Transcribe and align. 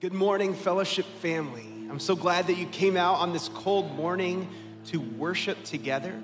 Good 0.00 0.12
morning, 0.12 0.54
fellowship 0.54 1.06
family. 1.22 1.66
I'm 1.90 1.98
so 1.98 2.14
glad 2.14 2.46
that 2.46 2.56
you 2.56 2.66
came 2.66 2.96
out 2.96 3.16
on 3.16 3.32
this 3.32 3.48
cold 3.48 3.90
morning 3.96 4.48
to 4.86 5.00
worship 5.00 5.64
together. 5.64 6.14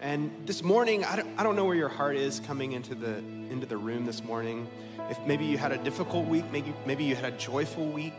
And 0.00 0.32
this 0.46 0.64
morning, 0.64 1.04
I 1.04 1.14
don't, 1.14 1.38
I 1.38 1.44
don't 1.44 1.54
know 1.54 1.64
where 1.64 1.76
your 1.76 1.88
heart 1.88 2.16
is 2.16 2.40
coming 2.40 2.72
into 2.72 2.96
the, 2.96 3.18
into 3.18 3.66
the 3.66 3.76
room 3.76 4.04
this 4.04 4.24
morning. 4.24 4.66
If 5.10 5.18
maybe 5.28 5.44
you 5.44 5.58
had 5.58 5.70
a 5.70 5.78
difficult 5.78 6.26
week, 6.26 6.44
maybe, 6.50 6.74
maybe 6.86 7.04
you 7.04 7.14
had 7.14 7.32
a 7.32 7.36
joyful 7.36 7.86
week. 7.86 8.16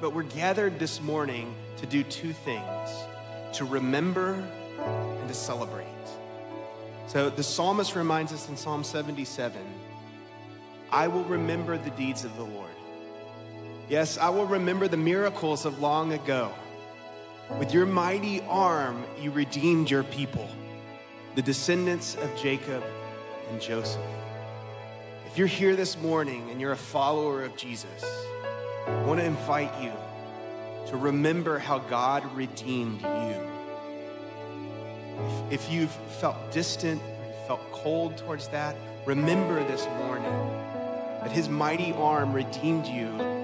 But 0.00 0.14
we're 0.14 0.22
gathered 0.22 0.78
this 0.78 1.00
morning 1.02 1.52
to 1.78 1.86
do 1.86 2.04
two 2.04 2.32
things 2.32 2.90
to 3.54 3.64
remember 3.64 4.34
and 4.78 5.26
to 5.26 5.34
celebrate. 5.34 5.88
So 7.08 7.28
the 7.28 7.42
psalmist 7.42 7.96
reminds 7.96 8.32
us 8.32 8.48
in 8.48 8.56
Psalm 8.56 8.84
77 8.84 9.60
I 10.92 11.08
will 11.08 11.24
remember 11.24 11.76
the 11.76 11.90
deeds 11.90 12.24
of 12.24 12.36
the 12.36 12.44
Lord. 12.44 12.73
Yes, 13.88 14.16
I 14.16 14.30
will 14.30 14.46
remember 14.46 14.88
the 14.88 14.96
miracles 14.96 15.66
of 15.66 15.80
long 15.80 16.14
ago. 16.14 16.50
With 17.58 17.74
your 17.74 17.84
mighty 17.84 18.40
arm, 18.48 19.04
you 19.20 19.30
redeemed 19.30 19.90
your 19.90 20.04
people, 20.04 20.48
the 21.34 21.42
descendants 21.42 22.14
of 22.14 22.34
Jacob 22.34 22.82
and 23.50 23.60
Joseph. 23.60 24.00
If 25.26 25.36
you're 25.36 25.46
here 25.46 25.76
this 25.76 25.98
morning 25.98 26.48
and 26.50 26.62
you're 26.62 26.72
a 26.72 26.76
follower 26.76 27.44
of 27.44 27.56
Jesus, 27.56 28.02
I 28.86 29.02
want 29.02 29.20
to 29.20 29.26
invite 29.26 29.82
you 29.82 29.92
to 30.86 30.96
remember 30.96 31.58
how 31.58 31.78
God 31.80 32.24
redeemed 32.34 33.02
you. 33.02 33.48
If, 35.50 35.52
if 35.52 35.70
you've 35.70 35.92
felt 36.20 36.36
distant 36.52 37.02
or 37.02 37.46
felt 37.46 37.72
cold 37.72 38.16
towards 38.16 38.48
that, 38.48 38.76
remember 39.04 39.62
this 39.64 39.84
morning 39.98 40.32
that 41.20 41.30
His 41.32 41.50
mighty 41.50 41.92
arm 41.92 42.32
redeemed 42.32 42.86
you 42.86 43.43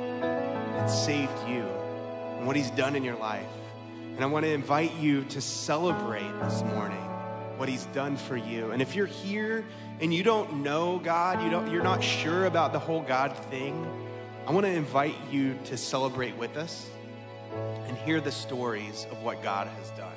and 0.80 0.90
saved 0.90 1.46
you 1.46 1.62
and 2.38 2.46
what 2.46 2.56
He's 2.56 2.70
done 2.70 2.96
in 2.96 3.04
your 3.04 3.16
life. 3.16 3.46
And 4.14 4.24
I 4.24 4.26
want 4.26 4.46
to 4.46 4.50
invite 4.50 4.94
you 4.96 5.24
to 5.24 5.40
celebrate 5.40 6.32
this 6.40 6.62
morning 6.62 6.98
what 7.58 7.68
He's 7.68 7.84
done 7.86 8.16
for 8.16 8.36
you. 8.36 8.70
And 8.70 8.80
if 8.80 8.96
you're 8.96 9.06
here 9.06 9.66
and 10.00 10.12
you 10.12 10.22
don't 10.22 10.62
know 10.62 10.98
God, 10.98 11.44
you 11.44 11.50
don't, 11.50 11.70
you're 11.70 11.82
not 11.82 12.02
sure 12.02 12.46
about 12.46 12.72
the 12.72 12.78
whole 12.78 13.02
God 13.02 13.36
thing, 13.50 13.86
I 14.46 14.52
want 14.52 14.64
to 14.64 14.72
invite 14.72 15.14
you 15.30 15.58
to 15.66 15.76
celebrate 15.76 16.36
with 16.38 16.56
us 16.56 16.88
and 17.86 17.96
hear 17.98 18.20
the 18.20 18.32
stories 18.32 19.06
of 19.10 19.22
what 19.22 19.42
God 19.42 19.66
has 19.66 19.90
done. 19.90 20.16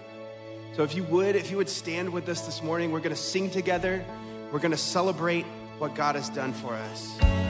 So 0.75 0.83
if 0.83 0.95
you 0.95 1.03
would, 1.03 1.36
if 1.36 1.52
you 1.52 1.58
would 1.58 1.70
stand 1.70 2.09
with 2.09 2.30
us 2.30 2.45
this 2.45 2.64
morning, 2.64 2.94
we're 2.94 3.00
going 3.00 3.16
to 3.16 3.22
sing 3.22 3.50
together. 3.50 4.03
We're 4.50 4.59
going 4.59 4.72
to 4.72 4.77
celebrate 4.77 5.45
what 5.77 5.94
God 5.94 6.16
has 6.16 6.30
done 6.30 6.53
for 6.53 6.73
us. 6.73 7.42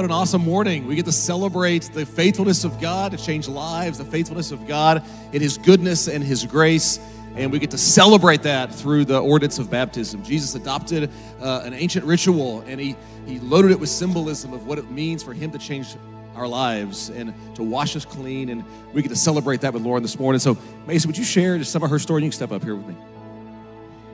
What 0.00 0.06
an 0.06 0.12
awesome 0.12 0.40
morning. 0.40 0.86
We 0.86 0.94
get 0.94 1.04
to 1.04 1.12
celebrate 1.12 1.82
the 1.92 2.06
faithfulness 2.06 2.64
of 2.64 2.80
God 2.80 3.12
to 3.12 3.18
change 3.18 3.48
lives, 3.48 3.98
the 3.98 4.04
faithfulness 4.06 4.50
of 4.50 4.66
God 4.66 5.04
in 5.34 5.42
His 5.42 5.58
goodness 5.58 6.08
and 6.08 6.24
His 6.24 6.46
grace. 6.46 6.98
And 7.36 7.52
we 7.52 7.58
get 7.58 7.70
to 7.72 7.76
celebrate 7.76 8.42
that 8.44 8.74
through 8.74 9.04
the 9.04 9.18
ordinance 9.18 9.58
of 9.58 9.70
baptism. 9.70 10.24
Jesus 10.24 10.54
adopted 10.54 11.10
uh, 11.38 11.60
an 11.66 11.74
ancient 11.74 12.06
ritual 12.06 12.62
and 12.62 12.80
he, 12.80 12.96
he 13.26 13.40
loaded 13.40 13.72
it 13.72 13.78
with 13.78 13.90
symbolism 13.90 14.54
of 14.54 14.66
what 14.66 14.78
it 14.78 14.90
means 14.90 15.22
for 15.22 15.34
Him 15.34 15.50
to 15.50 15.58
change 15.58 15.94
our 16.34 16.48
lives 16.48 17.10
and 17.10 17.34
to 17.56 17.62
wash 17.62 17.94
us 17.94 18.06
clean. 18.06 18.48
And 18.48 18.64
we 18.94 19.02
get 19.02 19.10
to 19.10 19.16
celebrate 19.16 19.60
that 19.60 19.74
with 19.74 19.82
Lauren 19.82 20.02
this 20.02 20.18
morning. 20.18 20.38
So, 20.38 20.56
Mason, 20.86 21.08
would 21.08 21.18
you 21.18 21.24
share 21.24 21.58
just 21.58 21.72
some 21.72 21.82
of 21.82 21.90
her 21.90 21.98
story? 21.98 22.22
You 22.22 22.30
can 22.30 22.36
step 22.36 22.52
up 22.52 22.64
here 22.64 22.74
with 22.74 22.86
me. 22.86 22.96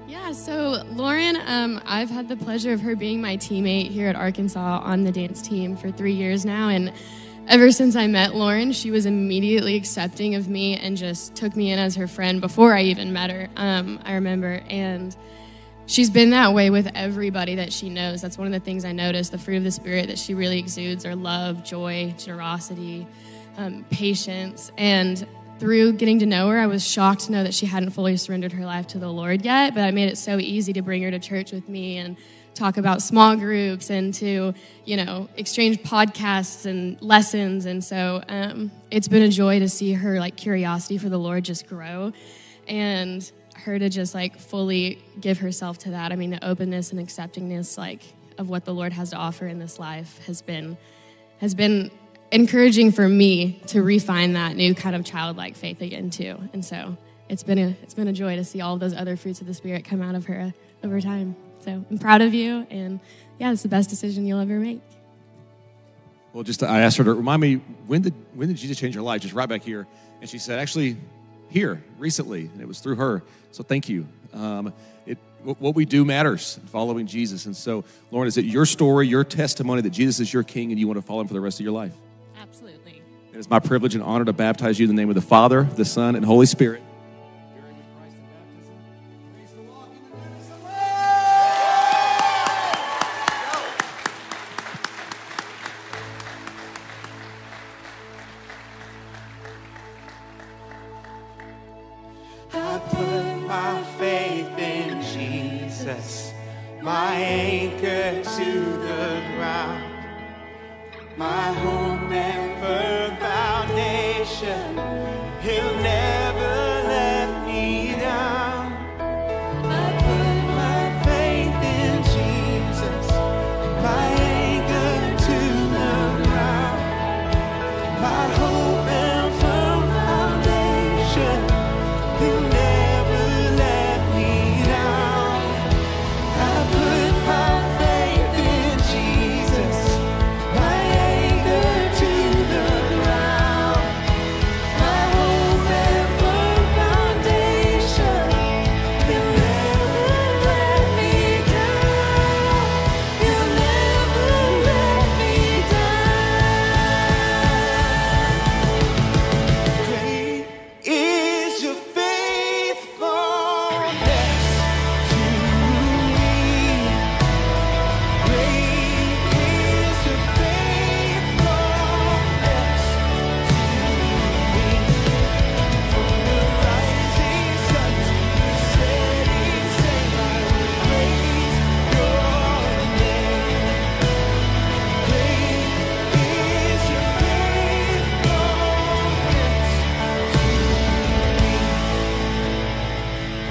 Yeah, 0.09 0.31
so 0.31 0.85
Lauren, 0.93 1.37
um, 1.47 1.81
I've 1.85 2.11
had 2.11 2.29
the 2.29 2.37
pleasure 2.37 2.73
of 2.73 2.81
her 2.81 2.95
being 2.95 3.21
my 3.21 3.37
teammate 3.37 3.91
here 3.91 4.09
at 4.09 4.15
Arkansas 4.15 4.81
on 4.85 5.03
the 5.03 5.11
dance 5.11 5.43
team 5.43 5.77
for 5.77 5.91
three 5.91 6.13
years 6.13 6.45
now. 6.45 6.69
And 6.69 6.93
ever 7.49 7.73
since 7.73 7.97
I 7.97 8.07
met 8.07 8.37
Lauren, 8.37 8.71
she 8.71 8.93
was 8.93 9.05
immediately 9.05 9.75
accepting 9.75 10.37
of 10.37 10.49
me 10.49 10.77
and 10.77 10.97
just 10.97 11.35
took 11.35 11.57
me 11.57 11.73
in 11.73 11.81
as 11.81 11.97
her 11.97 12.07
friend 12.07 12.41
before 12.41 12.73
I 12.73 12.83
even 12.83 13.13
met 13.13 13.31
her. 13.31 13.49
Um, 13.57 13.99
I 14.05 14.15
remember. 14.15 14.63
And 14.69 15.17
she's 15.87 16.09
been 16.09 16.31
that 16.31 16.55
way 16.55 16.71
with 16.71 16.89
everybody 16.95 17.57
that 17.57 17.73
she 17.73 17.91
knows. 17.91 18.23
That's 18.23 18.39
one 18.39 18.47
of 18.47 18.53
the 18.53 18.61
things 18.61 18.85
I 18.85 18.93
noticed. 18.93 19.33
The 19.33 19.39
fruit 19.39 19.57
of 19.57 19.65
the 19.65 19.73
Spirit 19.73 20.07
that 20.07 20.21
she 20.21 20.35
really 20.35 20.61
exudes 20.61 21.05
are 21.05 21.17
love, 21.17 21.65
joy, 21.65 22.15
generosity, 22.17 23.09
um, 23.57 23.85
patience. 23.91 24.71
And 24.79 25.27
through 25.59 25.95
getting 25.95 26.19
to 26.21 26.27
know 26.27 26.49
her, 26.49 26.59
I 26.59 26.67
was 26.67 26.87
shocked 26.87 27.23
to 27.23 27.33
know 27.33 27.43
that 27.43 27.55
she 27.55 27.67
hadn't 27.67 27.91
fully 27.91 28.17
surrendered 28.17 28.53
her 28.53 28.65
life 28.65 28.87
to 28.89 28.99
the 28.99 29.09
Lord 29.09 29.45
yet. 29.45 29.75
But 29.75 29.85
I 29.85 29.91
made 29.91 30.09
it 30.09 30.19
so 30.19 30.39
easy 30.39 30.73
to 30.75 30.83
bring 30.83 31.03
her 31.03 31.11
to 31.11 31.19
church 31.19 31.53
with 31.53 31.69
me 31.69 31.99
and 31.99 32.17
talk 32.55 32.77
about 32.77 33.03
small 33.03 33.37
groups 33.37 33.91
and 33.91 34.13
to, 34.15 34.55
you 34.85 34.97
know, 34.97 35.29
exchange 35.37 35.83
podcasts 35.83 36.67
and 36.67 37.01
lessons. 37.03 37.67
And 37.67 37.83
so 37.85 38.23
um, 38.29 38.71
it's 38.91 39.09
been 39.09 39.23
a 39.23 39.29
joy 39.29 39.59
to 39.59 39.69
see 39.69 39.93
her 39.93 40.19
like 40.19 40.37
curiosity 40.37 40.99
for 40.99 41.09
the 41.09 41.19
Lord 41.19 41.45
just 41.45 41.67
grow. 41.67 42.13
And 42.67 43.31
her 43.57 43.79
to 43.79 43.89
just 43.89 44.15
like 44.15 44.39
fully 44.39 45.03
give 45.21 45.39
herself 45.39 45.79
to 45.79 45.91
that. 45.91 46.13
I 46.13 46.17
mean, 46.17 46.31
the 46.31 46.47
openness 46.47 46.93
and 46.93 47.01
acceptingness 47.01 47.79
like 47.79 48.03
of 48.39 48.49
what 48.49 48.65
the 48.65 48.75
Lord 48.75 48.93
has 48.93 49.11
to 49.11 49.17
offer 49.17 49.47
in 49.47 49.59
this 49.59 49.79
life 49.79 50.19
has 50.27 50.43
been 50.43 50.77
has 51.39 51.55
been 51.55 51.91
encouraging 52.33 52.93
for 52.93 53.09
me 53.09 53.61
to 53.69 53.83
refine 53.83 54.33
that 54.35 54.57
new 54.57 54.75
kind 54.75 54.97
of 54.97 55.05
childlike 55.05 55.57
faith 55.57 55.81
again 55.81 56.11
too. 56.11 56.37
And 56.53 56.65
so 56.65 56.97
it's 57.29 57.43
been 57.43 57.59
a 57.59 57.77
it's 57.83 57.95
been 57.95 58.09
a 58.09 58.13
joy 58.13 58.37
to 58.37 58.45
see 58.45 58.61
all 58.61 58.77
those 58.77 58.95
other 58.95 59.17
fruits 59.17 59.41
of 59.41 59.47
the 59.47 59.55
spirit 59.55 59.85
come 59.85 60.03
out 60.03 60.15
of 60.15 60.27
her 60.27 60.53
over 60.83 61.01
time. 61.01 61.37
So 61.61 61.85
I'm 61.91 61.99
proud 61.99 62.23
of 62.23 62.35
you, 62.35 62.67
and 62.71 63.01
yeah, 63.39 63.53
it's 63.53 63.63
the 63.63 63.69
best 63.69 63.91
decision 63.91 64.27
you'll 64.27 64.41
ever 64.41 64.59
make. 64.59 64.81
Well, 66.33 66.45
just 66.45 66.63
I 66.63 66.83
asked 66.83 66.99
her 66.99 67.05
to 67.05 67.15
remind 67.15 67.41
me 67.41 67.57
when 67.87 68.03
did 68.03 68.15
when 68.35 68.49
did 68.49 68.57
Jesus 68.57 68.79
change 68.79 68.95
her 68.95 69.03
life? 69.03 69.23
Just 69.23 69.35
right 69.35 69.49
back 69.49 69.63
here, 69.63 69.87
and 70.21 70.31
she 70.31 70.39
said 70.39 70.59
actually 70.59 70.97
here 71.49 71.83
recently, 71.99 72.43
and 72.53 72.61
it 72.61 72.69
was 72.69 72.81
through 72.81 72.97
her. 72.97 73.23
So 73.53 73.63
thank 73.63 73.89
you. 73.89 74.07
Um, 74.33 74.73
it, 75.07 75.19
what 75.43 75.75
we 75.75 75.85
do 75.85 76.05
matters 76.05 76.61
following 76.67 77.07
Jesus. 77.07 77.47
And 77.47 77.57
so, 77.57 77.85
Lauren, 78.11 78.27
is 78.27 78.37
it 78.37 78.45
your 78.45 78.67
story, 78.67 79.07
your 79.07 79.25
testimony 79.25 79.81
that 79.83 79.91
Jesus 79.91 80.21
is 80.21 80.33
your 80.33 80.43
King 80.43 80.73
and 80.73 80.81
you 80.81 80.87
want 80.87 80.99
to 80.99 81.03
follow 81.03 81.21
him 81.21 81.29
for 81.29 81.35
the 81.35 81.41
rest 81.41 81.61
of 81.61 81.65
your 81.65 81.73
life? 81.73 81.95
Absolutely. 82.49 83.03
It 83.33 83.39
is 83.39 83.51
my 83.51 83.59
privilege 83.59 83.95
and 83.95 84.03
honor 84.03 84.25
to 84.25 84.33
baptize 84.33 84.79
you 84.79 84.89
in 84.89 84.95
the 84.95 85.01
name 85.01 85.09
of 85.09 85.15
the 85.15 85.21
Father, 85.21 85.63
the 85.63 85.85
Son, 85.85 86.17
and 86.17 86.25
Holy 86.25 86.47
Spirit. 86.47 86.83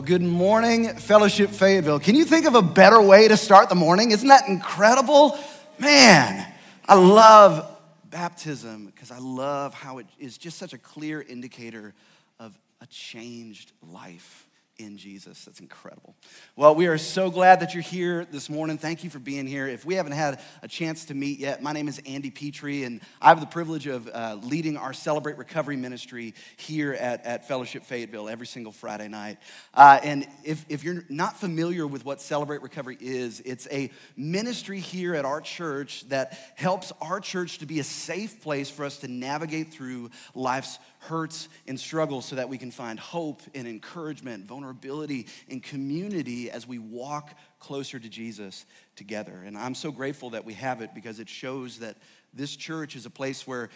Well, 0.00 0.06
good 0.06 0.22
morning, 0.22 0.94
Fellowship 0.94 1.50
Fayetteville. 1.50 2.00
Can 2.00 2.14
you 2.14 2.24
think 2.24 2.46
of 2.46 2.54
a 2.54 2.62
better 2.62 3.02
way 3.02 3.28
to 3.28 3.36
start 3.36 3.68
the 3.68 3.74
morning? 3.74 4.12
Isn't 4.12 4.28
that 4.28 4.48
incredible? 4.48 5.38
Man, 5.78 6.50
I 6.88 6.94
love 6.94 7.70
baptism 8.08 8.86
because 8.86 9.10
I 9.10 9.18
love 9.18 9.74
how 9.74 9.98
it 9.98 10.06
is 10.18 10.38
just 10.38 10.56
such 10.56 10.72
a 10.72 10.78
clear 10.78 11.20
indicator 11.20 11.92
of 12.38 12.58
a 12.80 12.86
changed 12.86 13.72
life 13.92 14.48
in 14.80 14.96
Jesus. 14.96 15.44
That's 15.44 15.60
incredible. 15.60 16.16
Well, 16.56 16.74
we 16.74 16.86
are 16.86 16.98
so 16.98 17.30
glad 17.30 17.60
that 17.60 17.74
you're 17.74 17.82
here 17.82 18.24
this 18.24 18.48
morning. 18.48 18.78
Thank 18.78 19.04
you 19.04 19.10
for 19.10 19.18
being 19.18 19.46
here. 19.46 19.68
If 19.68 19.84
we 19.84 19.94
haven't 19.94 20.12
had 20.12 20.40
a 20.62 20.68
chance 20.68 21.04
to 21.06 21.14
meet 21.14 21.38
yet, 21.38 21.62
my 21.62 21.72
name 21.72 21.86
is 21.86 22.00
Andy 22.06 22.30
Petrie, 22.30 22.84
and 22.84 23.00
I 23.20 23.28
have 23.28 23.40
the 23.40 23.46
privilege 23.46 23.86
of 23.86 24.08
uh, 24.08 24.38
leading 24.42 24.76
our 24.76 24.92
Celebrate 24.92 25.36
Recovery 25.36 25.76
ministry 25.76 26.34
here 26.56 26.94
at, 26.94 27.24
at 27.26 27.46
Fellowship 27.46 27.84
Fayetteville 27.84 28.28
every 28.28 28.46
single 28.46 28.72
Friday 28.72 29.08
night. 29.08 29.38
Uh, 29.74 30.00
and 30.02 30.26
if, 30.44 30.64
if 30.68 30.82
you're 30.82 31.04
not 31.08 31.38
familiar 31.38 31.86
with 31.86 32.04
what 32.04 32.20
Celebrate 32.20 32.62
Recovery 32.62 32.96
is, 33.00 33.40
it's 33.44 33.68
a 33.70 33.90
ministry 34.16 34.80
here 34.80 35.14
at 35.14 35.26
our 35.26 35.42
church 35.42 36.08
that 36.08 36.38
helps 36.56 36.92
our 37.02 37.20
church 37.20 37.58
to 37.58 37.66
be 37.66 37.80
a 37.80 37.84
safe 37.84 38.40
place 38.40 38.70
for 38.70 38.84
us 38.84 38.98
to 38.98 39.08
navigate 39.08 39.72
through 39.72 40.10
life's 40.34 40.78
hurts 41.00 41.48
and 41.66 41.80
struggles 41.80 42.26
so 42.26 42.36
that 42.36 42.48
we 42.48 42.58
can 42.58 42.70
find 42.70 43.00
hope 43.00 43.40
and 43.54 43.66
encouragement, 43.66 44.44
vulnerability 44.44 45.26
and 45.48 45.62
community 45.62 46.50
as 46.50 46.66
we 46.66 46.78
walk 46.78 47.34
closer 47.58 47.98
to 47.98 48.08
Jesus 48.08 48.66
together. 48.96 49.42
And 49.44 49.56
I'm 49.56 49.74
so 49.74 49.90
grateful 49.90 50.30
that 50.30 50.44
we 50.44 50.54
have 50.54 50.82
it 50.82 50.90
because 50.94 51.18
it 51.18 51.28
shows 51.28 51.78
that 51.78 51.96
this 52.34 52.54
church 52.54 52.96
is 52.96 53.06
a 53.06 53.10
place 53.10 53.46
where 53.46 53.70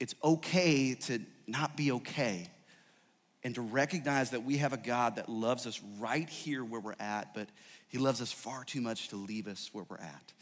it's 0.00 0.14
okay 0.24 0.94
to 0.94 1.20
not 1.46 1.76
be 1.76 1.92
okay 1.92 2.48
and 3.44 3.54
to 3.54 3.60
recognize 3.60 4.30
that 4.30 4.44
we 4.44 4.56
have 4.56 4.72
a 4.72 4.78
God 4.78 5.16
that 5.16 5.28
loves 5.28 5.66
us 5.66 5.80
right 5.98 6.28
here 6.28 6.64
where 6.64 6.80
we're 6.80 6.94
at, 6.98 7.34
but 7.34 7.48
he 7.88 7.98
loves 7.98 8.22
us 8.22 8.32
far 8.32 8.64
too 8.64 8.80
much 8.80 9.08
to 9.08 9.16
leave 9.16 9.46
us 9.46 9.68
where 9.72 9.84
we're 9.88 9.98
at. 9.98 10.32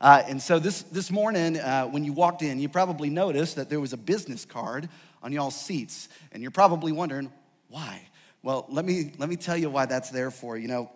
Uh, 0.00 0.22
and 0.26 0.40
so 0.40 0.58
this, 0.58 0.82
this 0.84 1.10
morning, 1.10 1.58
uh, 1.58 1.84
when 1.84 2.04
you 2.04 2.12
walked 2.12 2.42
in, 2.42 2.58
you 2.58 2.68
probably 2.68 3.10
noticed 3.10 3.56
that 3.56 3.68
there 3.68 3.80
was 3.80 3.92
a 3.92 3.98
business 3.98 4.44
card 4.44 4.88
on 5.22 5.32
y'all's 5.32 5.60
seats. 5.60 6.08
And 6.32 6.42
you're 6.42 6.50
probably 6.50 6.92
wondering, 6.92 7.30
why? 7.68 8.02
Well, 8.42 8.66
let 8.68 8.84
me, 8.84 9.12
let 9.18 9.28
me 9.28 9.36
tell 9.36 9.56
you 9.56 9.70
why 9.70 9.86
that's 9.86 10.10
there 10.10 10.30
for. 10.30 10.56
You 10.56 10.68
know, 10.68 10.90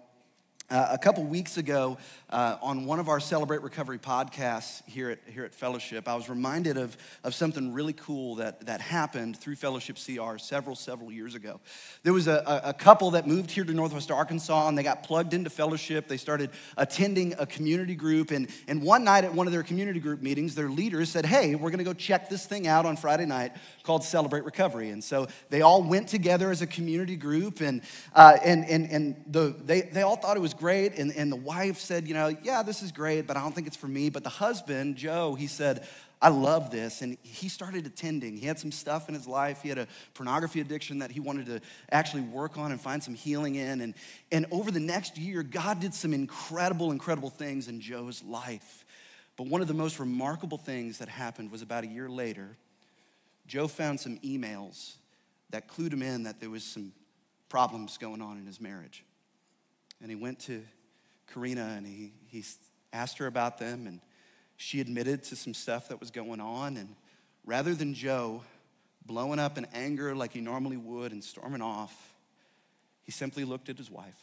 Uh, 0.71 0.89
a 0.93 0.99
couple 0.99 1.23
weeks 1.23 1.59
ago, 1.59 1.99
uh, 2.31 2.57
on 2.63 2.87
one 2.87 2.99
of 2.99 3.11
our 3.11 3.21
Celebrate 3.21 3.61
Recovery 3.61 3.99
podcasts 3.99 4.83
here 4.87 5.11
at, 5.11 5.19
here 5.31 5.45
at 5.45 5.55
Fellowship, 5.55 6.09
I 6.09 6.15
was 6.15 6.31
reminded 6.31 6.79
of, 6.79 6.97
of 7.23 7.35
something 7.35 7.75
really 7.75 7.93
cool 7.93 8.37
that, 8.37 8.65
that 8.65 8.81
happened 8.81 9.37
through 9.37 9.57
Fellowship 9.57 9.99
CR 9.99 10.39
several, 10.39 10.75
several 10.75 11.13
years 11.13 11.35
ago. 11.35 11.61
There 12.03 12.15
was 12.15 12.29
a, 12.29 12.63
a, 12.65 12.73
couple 12.73 13.11
that 13.11 13.27
moved 13.27 13.51
here 13.51 13.63
to 13.65 13.75
Northwest 13.75 14.11
Arkansas 14.11 14.67
and 14.67 14.77
they 14.77 14.83
got 14.83 15.03
plugged 15.03 15.35
into 15.35 15.51
Fellowship. 15.51 16.09
They 16.09 16.17
started 16.17 16.49
attending 16.79 17.35
a 17.39 17.45
community 17.45 17.95
group. 17.95 18.31
And, 18.31 18.49
and 18.67 18.83
one 18.83 19.05
night 19.05 19.25
at 19.25 19.35
one 19.35 19.47
of 19.47 19.53
their 19.53 19.63
community 19.63 20.01
group 20.01 20.23
meetings, 20.23 20.55
their 20.55 20.71
leaders 20.71 21.11
said, 21.11 21.27
Hey, 21.27 21.55
we're 21.55 21.71
going 21.71 21.79
to 21.79 21.85
go 21.85 21.93
check 21.93 22.31
this 22.31 22.47
thing 22.47 22.67
out 22.67 22.87
on 22.87 22.97
Friday 22.97 23.27
night 23.27 23.53
called 23.83 24.03
Celebrate 24.03 24.45
Recovery. 24.45 24.89
And 24.89 25.05
so 25.05 25.29
they 25.51 25.61
all 25.61 25.83
went 25.83 26.09
together 26.09 26.51
as 26.51 26.63
a 26.63 26.67
community 26.67 27.17
group 27.17 27.61
and, 27.61 27.83
uh, 28.15 28.39
and, 28.43 28.65
and, 28.65 28.91
and 28.91 29.25
the, 29.27 29.55
they, 29.63 29.83
they 29.83 30.01
all 30.01 30.17
thought 30.17 30.39
it 30.39 30.41
was 30.41 30.54
great. 30.59 30.99
And, 30.99 31.13
and 31.15 31.31
the 31.31 31.37
wife 31.37 31.79
said, 31.79 32.07
you 32.09 32.15
know, 32.15 32.35
yeah, 32.43 32.63
this 32.63 32.83
is 32.83 32.93
great, 32.93 33.27
but 33.27 33.37
I 33.37 33.41
don't 33.41 33.55
think 33.55 33.67
it's 33.67 33.77
for 33.77 33.89
me. 33.89 34.11
But 34.11 34.25
the 34.25 34.31
husband, 34.31 34.97
Joe, 34.97 35.35
he 35.35 35.47
said, 35.47 35.87
I 36.23 36.29
love 36.29 36.71
this. 36.71 37.03
And 37.03 37.19
he 37.23 37.49
started 37.49 37.87
attending. 37.87 38.37
He 38.37 38.47
had 38.47 38.59
some 38.59 38.73
stuff 38.73 39.09
in 39.09 39.15
his 39.15 39.27
life. 39.27 39.61
He 39.63 39.69
had 39.69 39.79
a 39.79 39.87
pornography 40.15 40.61
addiction 40.61 41.01
that 41.01 41.11
he 41.11 41.21
wanted 41.21 41.47
to 41.47 41.61
actually 41.91 42.23
work 42.23 42.57
on 42.57 42.73
and 42.73 42.81
find 42.81 43.03
some 43.03 43.15
healing 43.15 43.57
in. 43.57 43.81
And, 43.81 43.95
and 44.33 44.47
over 44.51 44.71
the 44.71 44.81
next 44.81 45.19
year, 45.19 45.43
God 45.43 45.81
did 45.81 45.93
some 45.93 46.15
incredible, 46.15 46.93
incredible 46.93 47.31
things 47.31 47.69
in 47.69 47.81
Joe's 47.81 48.23
life. 48.23 48.85
But 49.37 49.49
one 49.49 49.61
of 49.61 49.69
the 49.69 49.75
most 49.75 49.99
remarkable 49.99 50.59
things 50.59 50.99
that 50.99 51.09
happened 51.09 51.51
was 51.51 51.61
about 51.61 51.85
a 51.85 51.89
year 51.89 52.09
later, 52.09 52.57
Joe 53.47 53.69
found 53.69 54.01
some 54.01 54.19
emails 54.19 54.95
that 55.51 55.69
clued 55.69 55.93
him 55.93 56.03
in 56.03 56.23
that 56.23 56.41
there 56.41 56.51
was 56.51 56.65
some 56.65 56.93
problems 57.49 57.99
going 57.99 58.23
on 58.23 58.39
in 58.39 58.47
his 58.47 58.61
marriage. 58.61 59.05
And 60.05 60.11
he 60.11 60.17
went 60.17 60.41
to 60.41 60.63
Karina 61.33 61.65
and 61.79 61.87
he, 61.87 62.13
he 62.27 62.45
asked 62.93 63.17
her 63.17 63.27
about 63.27 63.57
them, 63.57 63.87
and 63.87 64.03
she 64.59 64.83
admitted 64.83 65.23
to 65.25 65.35
some 65.35 65.55
stuff 65.55 65.89
that 65.89 65.99
was 65.99 66.11
going 66.11 66.43
on. 66.43 66.77
And 66.77 66.95
rather 67.47 67.75
than 67.75 67.95
Joe 67.95 68.43
blowing 69.07 69.39
up 69.39 69.57
in 69.57 69.67
anger 69.73 70.15
like 70.15 70.35
he 70.35 70.43
normally 70.43 70.77
would 70.77 71.13
and 71.13 71.25
storming 71.25 71.63
off, 71.63 72.15
he 73.05 73.13
simply 73.13 73.45
looked 73.45 73.71
at 73.71 73.79
his 73.79 73.91
wife, 73.91 74.19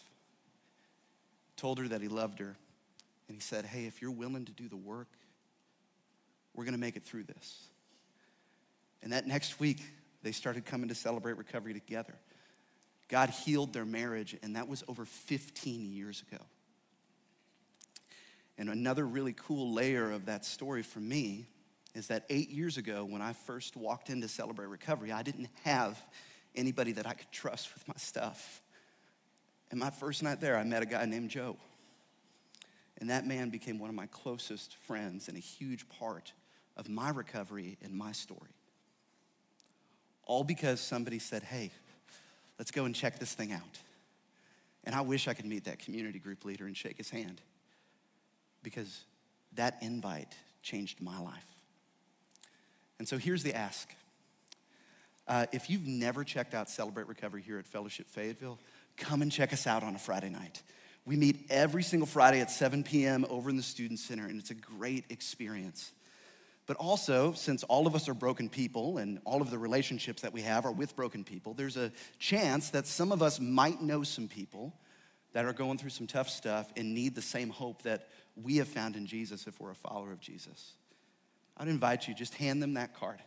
told 1.57 1.79
her 1.79 1.87
that 1.87 1.99
he 1.99 2.07
loved 2.07 2.37
her, 2.37 2.55
and 3.27 3.35
he 3.35 3.41
said, 3.41 3.65
Hey, 3.65 3.87
if 3.87 4.03
you're 4.03 4.11
willing 4.11 4.45
to 4.45 4.51
do 4.51 4.69
the 4.69 4.77
work, 4.77 5.09
we're 6.53 6.65
going 6.65 6.75
to 6.75 6.79
make 6.79 6.95
it 6.95 7.01
through 7.03 7.23
this. 7.23 7.69
And 9.01 9.13
that 9.13 9.25
next 9.25 9.59
week, 9.59 9.81
they 10.21 10.31
started 10.31 10.63
coming 10.63 10.89
to 10.89 10.95
celebrate 10.95 11.37
recovery 11.37 11.73
together. 11.73 12.13
God 13.11 13.29
healed 13.29 13.73
their 13.73 13.85
marriage, 13.85 14.37
and 14.41 14.55
that 14.55 14.69
was 14.69 14.83
over 14.87 15.03
15 15.03 15.91
years 15.91 16.23
ago. 16.31 16.41
And 18.57 18.69
another 18.69 19.05
really 19.05 19.33
cool 19.33 19.73
layer 19.73 20.11
of 20.11 20.27
that 20.27 20.45
story 20.45 20.81
for 20.81 21.01
me 21.01 21.45
is 21.93 22.07
that 22.07 22.25
eight 22.29 22.49
years 22.49 22.77
ago, 22.77 23.03
when 23.03 23.21
I 23.21 23.33
first 23.33 23.75
walked 23.75 24.09
into 24.09 24.29
Celebrate 24.29 24.67
Recovery, 24.67 25.11
I 25.11 25.23
didn't 25.23 25.49
have 25.63 26.01
anybody 26.55 26.93
that 26.93 27.05
I 27.05 27.13
could 27.13 27.31
trust 27.33 27.73
with 27.73 27.85
my 27.85 27.95
stuff. 27.97 28.61
And 29.71 29.79
my 29.79 29.89
first 29.89 30.23
night 30.23 30.39
there, 30.39 30.57
I 30.57 30.63
met 30.63 30.81
a 30.81 30.85
guy 30.85 31.03
named 31.05 31.31
Joe. 31.31 31.57
And 32.99 33.09
that 33.09 33.27
man 33.27 33.49
became 33.49 33.77
one 33.77 33.89
of 33.89 33.95
my 33.95 34.05
closest 34.07 34.75
friends 34.75 35.27
and 35.27 35.35
a 35.35 35.41
huge 35.41 35.89
part 35.89 36.31
of 36.77 36.87
my 36.87 37.09
recovery 37.09 37.77
and 37.83 37.93
my 37.93 38.13
story. 38.13 38.55
All 40.23 40.45
because 40.45 40.79
somebody 40.79 41.19
said, 41.19 41.43
hey, 41.43 41.71
let's 42.61 42.69
go 42.69 42.85
and 42.85 42.93
check 42.93 43.17
this 43.17 43.33
thing 43.33 43.51
out. 43.51 43.79
And 44.83 44.93
I 44.93 45.01
wish 45.01 45.27
I 45.27 45.33
could 45.33 45.47
meet 45.47 45.63
that 45.63 45.79
community 45.79 46.19
group 46.19 46.45
leader 46.45 46.67
and 46.67 46.77
shake 46.77 46.95
his 46.95 47.09
hand 47.09 47.41
because 48.61 49.03
that 49.55 49.79
invite 49.81 50.35
changed 50.61 51.01
my 51.01 51.19
life. 51.19 51.43
And 52.99 53.07
so 53.07 53.17
here's 53.17 53.41
the 53.41 53.55
ask. 53.55 53.89
Uh, 55.27 55.47
if 55.51 55.71
you've 55.71 55.87
never 55.87 56.23
checked 56.23 56.53
out 56.53 56.69
Celebrate 56.69 57.07
Recovery 57.07 57.41
here 57.41 57.57
at 57.57 57.65
Fellowship 57.65 58.07
Fayetteville, 58.07 58.59
come 58.95 59.23
and 59.23 59.31
check 59.31 59.53
us 59.53 59.65
out 59.65 59.81
on 59.81 59.95
a 59.95 59.99
Friday 59.99 60.29
night. 60.29 60.61
We 61.03 61.15
meet 61.15 61.47
every 61.49 61.81
single 61.81 62.05
Friday 62.05 62.41
at 62.41 62.51
7 62.51 62.83
p.m. 62.83 63.25
over 63.31 63.49
in 63.49 63.57
the 63.57 63.63
Student 63.63 63.97
Center, 63.97 64.27
and 64.27 64.39
it's 64.39 64.51
a 64.51 64.53
great 64.53 65.05
experience. 65.09 65.93
But 66.71 66.77
also, 66.77 67.33
since 67.33 67.63
all 67.63 67.85
of 67.85 67.95
us 67.95 68.07
are 68.07 68.13
broken 68.13 68.47
people 68.47 68.97
and 68.97 69.19
all 69.25 69.41
of 69.41 69.51
the 69.51 69.57
relationships 69.57 70.21
that 70.21 70.31
we 70.31 70.41
have 70.43 70.65
are 70.65 70.71
with 70.71 70.95
broken 70.95 71.25
people, 71.25 71.53
there's 71.53 71.75
a 71.75 71.91
chance 72.17 72.69
that 72.69 72.87
some 72.87 73.11
of 73.11 73.21
us 73.21 73.41
might 73.41 73.81
know 73.81 74.03
some 74.03 74.29
people 74.29 74.73
that 75.33 75.43
are 75.43 75.51
going 75.51 75.77
through 75.77 75.89
some 75.89 76.07
tough 76.07 76.29
stuff 76.29 76.71
and 76.77 76.93
need 76.93 77.13
the 77.13 77.21
same 77.21 77.49
hope 77.49 77.81
that 77.81 78.07
we 78.41 78.55
have 78.55 78.69
found 78.69 78.95
in 78.95 79.05
Jesus 79.05 79.47
if 79.47 79.59
we're 79.59 79.71
a 79.71 79.75
follower 79.75 80.13
of 80.13 80.21
Jesus. 80.21 80.71
I'd 81.57 81.67
invite 81.67 82.07
you, 82.07 82.13
just 82.13 82.35
hand 82.35 82.63
them 82.63 82.75
that 82.75 82.97
card. 82.97 83.19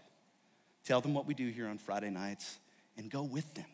Tell 0.87 1.03
them 1.03 1.13
what 1.13 1.27
we 1.27 1.35
do 1.35 1.51
here 1.51 1.69
on 1.69 1.77
Friday 1.77 2.09
nights 2.09 2.59
and 2.97 3.11
go 3.11 3.25
with 3.25 3.53
them. 3.53 3.67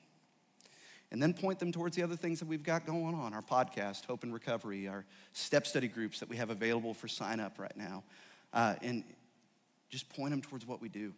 And 1.12 1.22
then 1.22 1.32
point 1.32 1.60
them 1.60 1.70
towards 1.70 1.94
the 1.94 2.02
other 2.02 2.16
things 2.16 2.40
that 2.40 2.48
we've 2.48 2.64
got 2.64 2.86
going 2.86 3.14
on 3.14 3.34
our 3.34 3.40
podcast, 3.40 4.04
Hope 4.06 4.24
and 4.24 4.34
Recovery, 4.34 4.88
our 4.88 5.04
step 5.32 5.64
study 5.64 5.86
groups 5.86 6.18
that 6.18 6.28
we 6.28 6.38
have 6.38 6.50
available 6.50 6.92
for 6.92 7.06
sign 7.06 7.38
up 7.38 7.60
right 7.60 7.76
now. 7.76 8.02
Uh, 8.52 8.74
and 8.82 9.04
just 9.90 10.08
point 10.08 10.30
them 10.30 10.40
towards 10.40 10.66
what 10.66 10.80
we 10.80 10.88
do. 10.88 11.12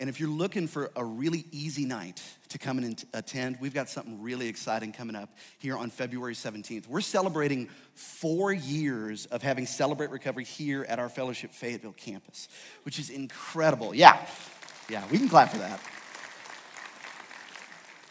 And 0.00 0.08
if 0.08 0.20
you're 0.20 0.30
looking 0.30 0.68
for 0.68 0.92
a 0.94 1.04
really 1.04 1.44
easy 1.50 1.84
night 1.84 2.22
to 2.50 2.58
come 2.58 2.78
and 2.78 3.04
attend, 3.14 3.58
we've 3.60 3.74
got 3.74 3.88
something 3.88 4.22
really 4.22 4.46
exciting 4.46 4.92
coming 4.92 5.16
up 5.16 5.30
here 5.58 5.76
on 5.76 5.90
February 5.90 6.34
17th. 6.34 6.86
We're 6.86 7.00
celebrating 7.00 7.68
four 7.94 8.52
years 8.52 9.26
of 9.26 9.42
having 9.42 9.66
Celebrate 9.66 10.10
Recovery 10.10 10.44
here 10.44 10.86
at 10.88 11.00
our 11.00 11.08
Fellowship 11.08 11.50
Fayetteville 11.50 11.94
campus, 11.94 12.48
which 12.84 13.00
is 13.00 13.10
incredible. 13.10 13.92
Yeah, 13.92 14.24
yeah, 14.88 15.04
we 15.10 15.18
can 15.18 15.28
clap 15.28 15.50
for 15.50 15.58
that. 15.58 15.80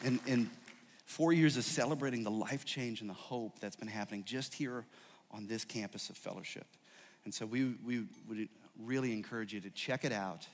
And, 0.04 0.20
and 0.28 0.50
four 1.06 1.32
years 1.32 1.56
of 1.56 1.64
celebrating 1.64 2.24
the 2.24 2.32
life 2.32 2.66
change 2.66 3.00
and 3.00 3.10
the 3.10 3.14
hope 3.14 3.60
that's 3.60 3.78
been 3.78 3.88
happening 3.88 4.26
just 4.26 4.54
here 4.54 4.86
on 5.32 5.48
this 5.48 5.64
campus 5.64 6.10
of 6.10 6.18
Fellowship. 6.18 6.68
And 7.24 7.34
so 7.34 7.46
we, 7.46 7.76
we 7.86 8.06
would 8.28 8.50
really 8.84 9.14
encourage 9.14 9.54
you 9.54 9.62
to 9.62 9.70
check 9.70 10.06
it 10.06 10.12
out 10.12 10.48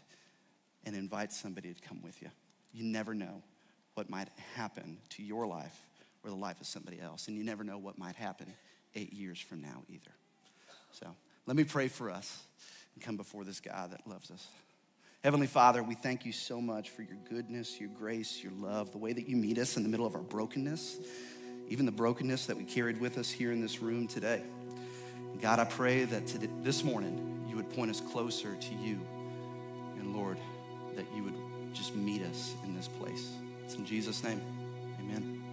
and 0.85 0.95
invite 0.95 1.31
somebody 1.31 1.73
to 1.73 1.81
come 1.81 2.01
with 2.01 2.21
you. 2.21 2.29
You 2.73 2.83
never 2.83 3.13
know 3.13 3.41
what 3.93 4.09
might 4.09 4.29
happen 4.55 4.97
to 5.09 5.23
your 5.23 5.45
life 5.47 5.77
or 6.23 6.29
the 6.29 6.35
life 6.35 6.59
of 6.59 6.67
somebody 6.67 6.99
else. 6.99 7.27
And 7.27 7.37
you 7.37 7.43
never 7.43 7.63
know 7.63 7.77
what 7.77 7.97
might 7.97 8.15
happen 8.15 8.53
eight 8.95 9.13
years 9.13 9.39
from 9.39 9.61
now 9.61 9.83
either. 9.89 10.11
So 10.91 11.07
let 11.45 11.55
me 11.55 11.63
pray 11.63 11.87
for 11.87 12.09
us 12.09 12.43
and 12.95 13.03
come 13.03 13.17
before 13.17 13.43
this 13.43 13.59
God 13.59 13.91
that 13.91 14.07
loves 14.07 14.31
us. 14.31 14.47
Heavenly 15.23 15.47
Father, 15.47 15.81
we 15.81 15.95
thank 15.95 16.25
you 16.25 16.33
so 16.33 16.59
much 16.59 16.89
for 16.89 17.01
your 17.01 17.17
goodness, 17.29 17.79
your 17.79 17.89
grace, 17.97 18.43
your 18.43 18.51
love, 18.53 18.91
the 18.91 18.97
way 18.97 19.13
that 19.13 19.27
you 19.27 19.37
meet 19.37 19.57
us 19.57 19.77
in 19.77 19.83
the 19.83 19.89
middle 19.89 20.05
of 20.05 20.15
our 20.15 20.21
brokenness, 20.21 20.97
even 21.69 21.85
the 21.85 21.93
brokenness 21.93 22.47
that 22.47 22.57
we 22.57 22.65
carried 22.65 22.99
with 22.99 23.17
us 23.17 23.31
here 23.31 23.51
in 23.51 23.61
this 23.61 23.81
room 23.81 24.07
today. 24.07 24.41
God, 25.41 25.59
I 25.59 25.65
pray 25.65 26.03
that 26.03 26.27
today, 26.27 26.49
this 26.61 26.83
morning 26.83 27.32
you 27.53 27.57
would 27.57 27.69
point 27.69 27.91
us 27.91 28.01
closer 28.01 28.55
to 28.55 28.73
you. 28.73 28.99
And 29.99 30.15
Lord, 30.15 30.39
that 30.95 31.05
you 31.15 31.23
would 31.23 31.35
just 31.71 31.95
meet 31.95 32.23
us 32.23 32.55
in 32.63 32.75
this 32.75 32.87
place. 32.87 33.33
It's 33.63 33.75
in 33.75 33.85
Jesus' 33.85 34.23
name. 34.23 34.41
Amen. 34.99 35.43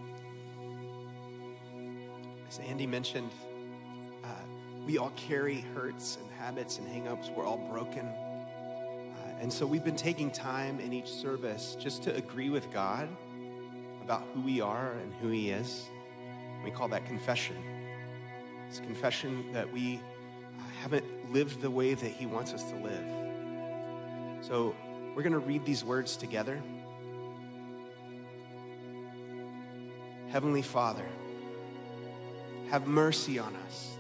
As 2.49 2.59
Andy 2.61 2.87
mentioned, 2.87 3.30
uh, 4.25 4.28
we 4.87 4.97
all 4.97 5.12
carry 5.14 5.61
hurts 5.75 6.16
and 6.16 6.30
habits 6.38 6.78
and 6.78 6.88
hangups. 6.88 7.35
We're 7.35 7.45
all 7.45 7.59
broken. 7.71 8.07
Uh, 8.07 9.42
and 9.42 9.52
so 9.52 9.66
we've 9.66 9.85
been 9.85 9.95
taking 9.95 10.30
time 10.30 10.80
in 10.80 10.95
each 10.95 11.09
service 11.09 11.76
just 11.78 12.02
to 12.04 12.16
agree 12.16 12.49
with 12.49 12.73
God 12.73 13.11
about 14.02 14.25
who 14.33 14.40
we 14.40 14.62
are 14.62 14.92
and 14.92 15.12
who 15.21 15.28
He 15.28 15.50
is. 15.50 15.85
We 16.64 16.71
call 16.71 16.88
that 16.88 17.04
confession. 17.04 17.57
It's 18.71 18.80
confession 18.80 19.52
that 19.52 19.71
we 19.71 20.00
haven't 20.81 21.31
lived 21.31 21.61
the 21.61 21.71
way 21.71 21.93
that 21.93 22.11
He 22.11 22.25
wants 22.25 22.55
us 22.55 22.65
to 22.65 22.77
live. 22.77 23.05
So 24.41 24.75
we're 25.15 25.23
going 25.23 25.35
to 25.35 25.39
read 25.39 25.65
these 25.65 25.85
words 25.85 26.17
together. 26.17 26.61
Heavenly 30.31 30.63
Father, 30.63 31.07
have 32.71 32.87
mercy 32.87 33.39
on 33.39 33.55
us. 33.57 33.97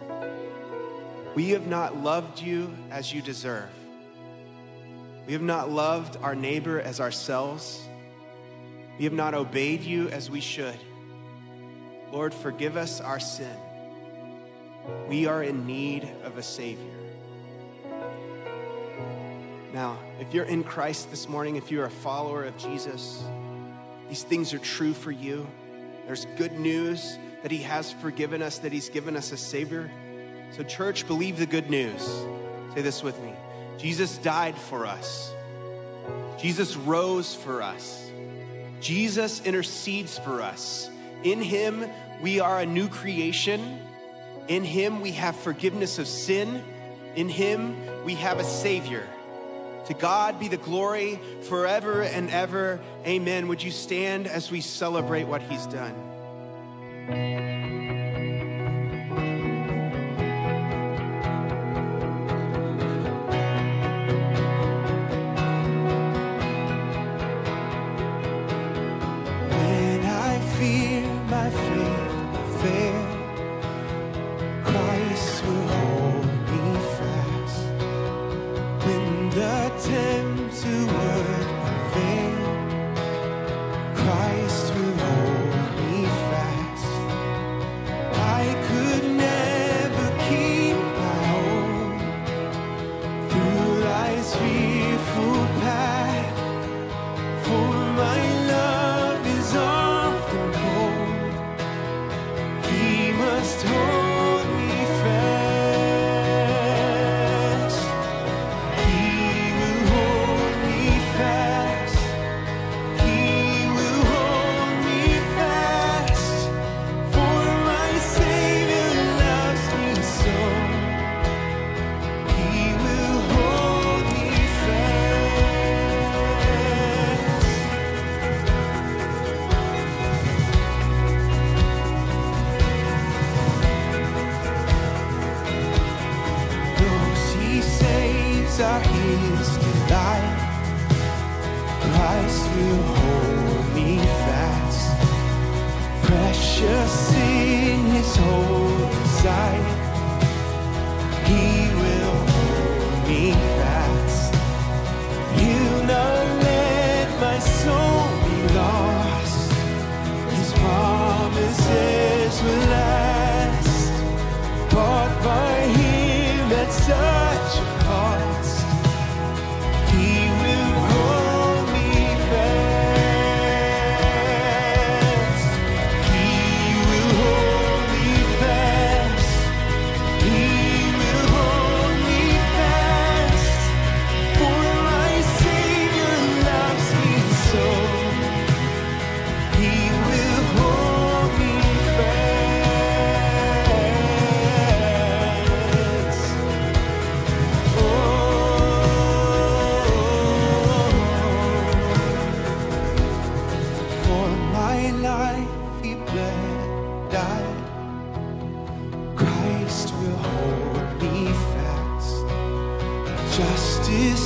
We 1.34 1.50
have 1.50 1.66
not 1.66 1.96
loved 1.96 2.40
you 2.40 2.74
as 2.90 3.12
you 3.12 3.20
deserve. 3.20 3.70
We 5.26 5.34
have 5.34 5.42
not 5.42 5.70
loved 5.70 6.16
our 6.22 6.34
neighbor 6.34 6.80
as 6.80 6.98
ourselves. 6.98 7.86
We 8.96 9.04
have 9.04 9.12
not 9.12 9.34
obeyed 9.34 9.82
you 9.82 10.08
as 10.08 10.30
we 10.30 10.40
should. 10.40 10.78
Lord, 12.10 12.32
forgive 12.32 12.76
us 12.76 13.00
our 13.00 13.20
sin. 13.20 13.56
We 15.08 15.26
are 15.26 15.42
in 15.42 15.66
need 15.66 16.08
of 16.24 16.38
a 16.38 16.42
Savior. 16.42 17.00
Now, 19.72 19.98
if 20.18 20.34
you're 20.34 20.44
in 20.44 20.64
Christ 20.64 21.10
this 21.10 21.28
morning, 21.28 21.56
if 21.56 21.70
you're 21.70 21.84
a 21.84 21.90
follower 21.90 22.44
of 22.44 22.56
Jesus, 22.56 23.22
these 24.08 24.24
things 24.24 24.52
are 24.52 24.58
true 24.58 24.92
for 24.92 25.12
you. 25.12 25.46
There's 26.06 26.26
good 26.36 26.58
news 26.58 27.16
that 27.42 27.52
He 27.52 27.58
has 27.58 27.92
forgiven 27.92 28.42
us, 28.42 28.58
that 28.58 28.72
He's 28.72 28.88
given 28.88 29.16
us 29.16 29.30
a 29.30 29.36
Savior. 29.36 29.90
So, 30.50 30.64
church, 30.64 31.06
believe 31.06 31.38
the 31.38 31.46
good 31.46 31.70
news. 31.70 32.02
Say 32.74 32.82
this 32.82 33.02
with 33.02 33.20
me 33.22 33.32
Jesus 33.78 34.18
died 34.18 34.56
for 34.56 34.86
us, 34.86 35.32
Jesus 36.38 36.76
rose 36.76 37.34
for 37.34 37.62
us, 37.62 38.10
Jesus 38.80 39.40
intercedes 39.42 40.18
for 40.18 40.42
us. 40.42 40.90
In 41.22 41.40
Him, 41.40 41.88
we 42.22 42.40
are 42.40 42.60
a 42.60 42.66
new 42.66 42.88
creation. 42.88 43.78
In 44.48 44.64
him 44.64 45.00
we 45.00 45.12
have 45.12 45.36
forgiveness 45.36 45.98
of 45.98 46.06
sin. 46.06 46.62
In 47.14 47.28
him 47.28 47.76
we 48.04 48.14
have 48.16 48.38
a 48.38 48.44
Savior. 48.44 49.06
To 49.86 49.94
God 49.94 50.38
be 50.38 50.48
the 50.48 50.56
glory 50.56 51.18
forever 51.42 52.02
and 52.02 52.30
ever. 52.30 52.80
Amen. 53.06 53.48
Would 53.48 53.62
you 53.62 53.70
stand 53.70 54.26
as 54.26 54.50
we 54.50 54.60
celebrate 54.60 55.24
what 55.24 55.42
he's 55.42 55.66
done? 55.66 57.59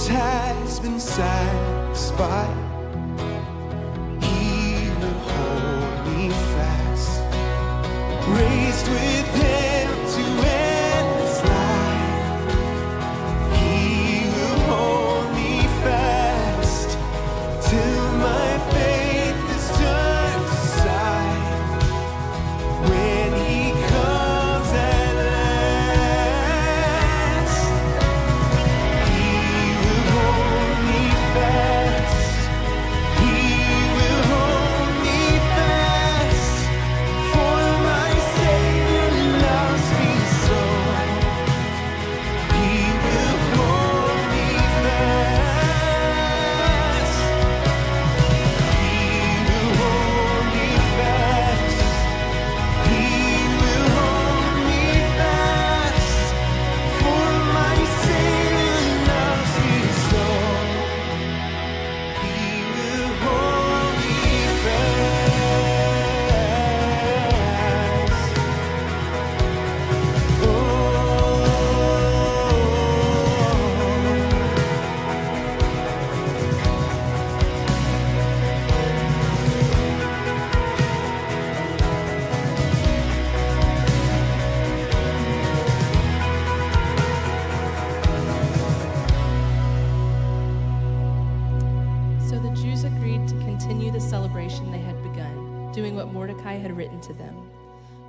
has 0.09 0.81
been 0.81 1.01
satisfied. 1.01 2.64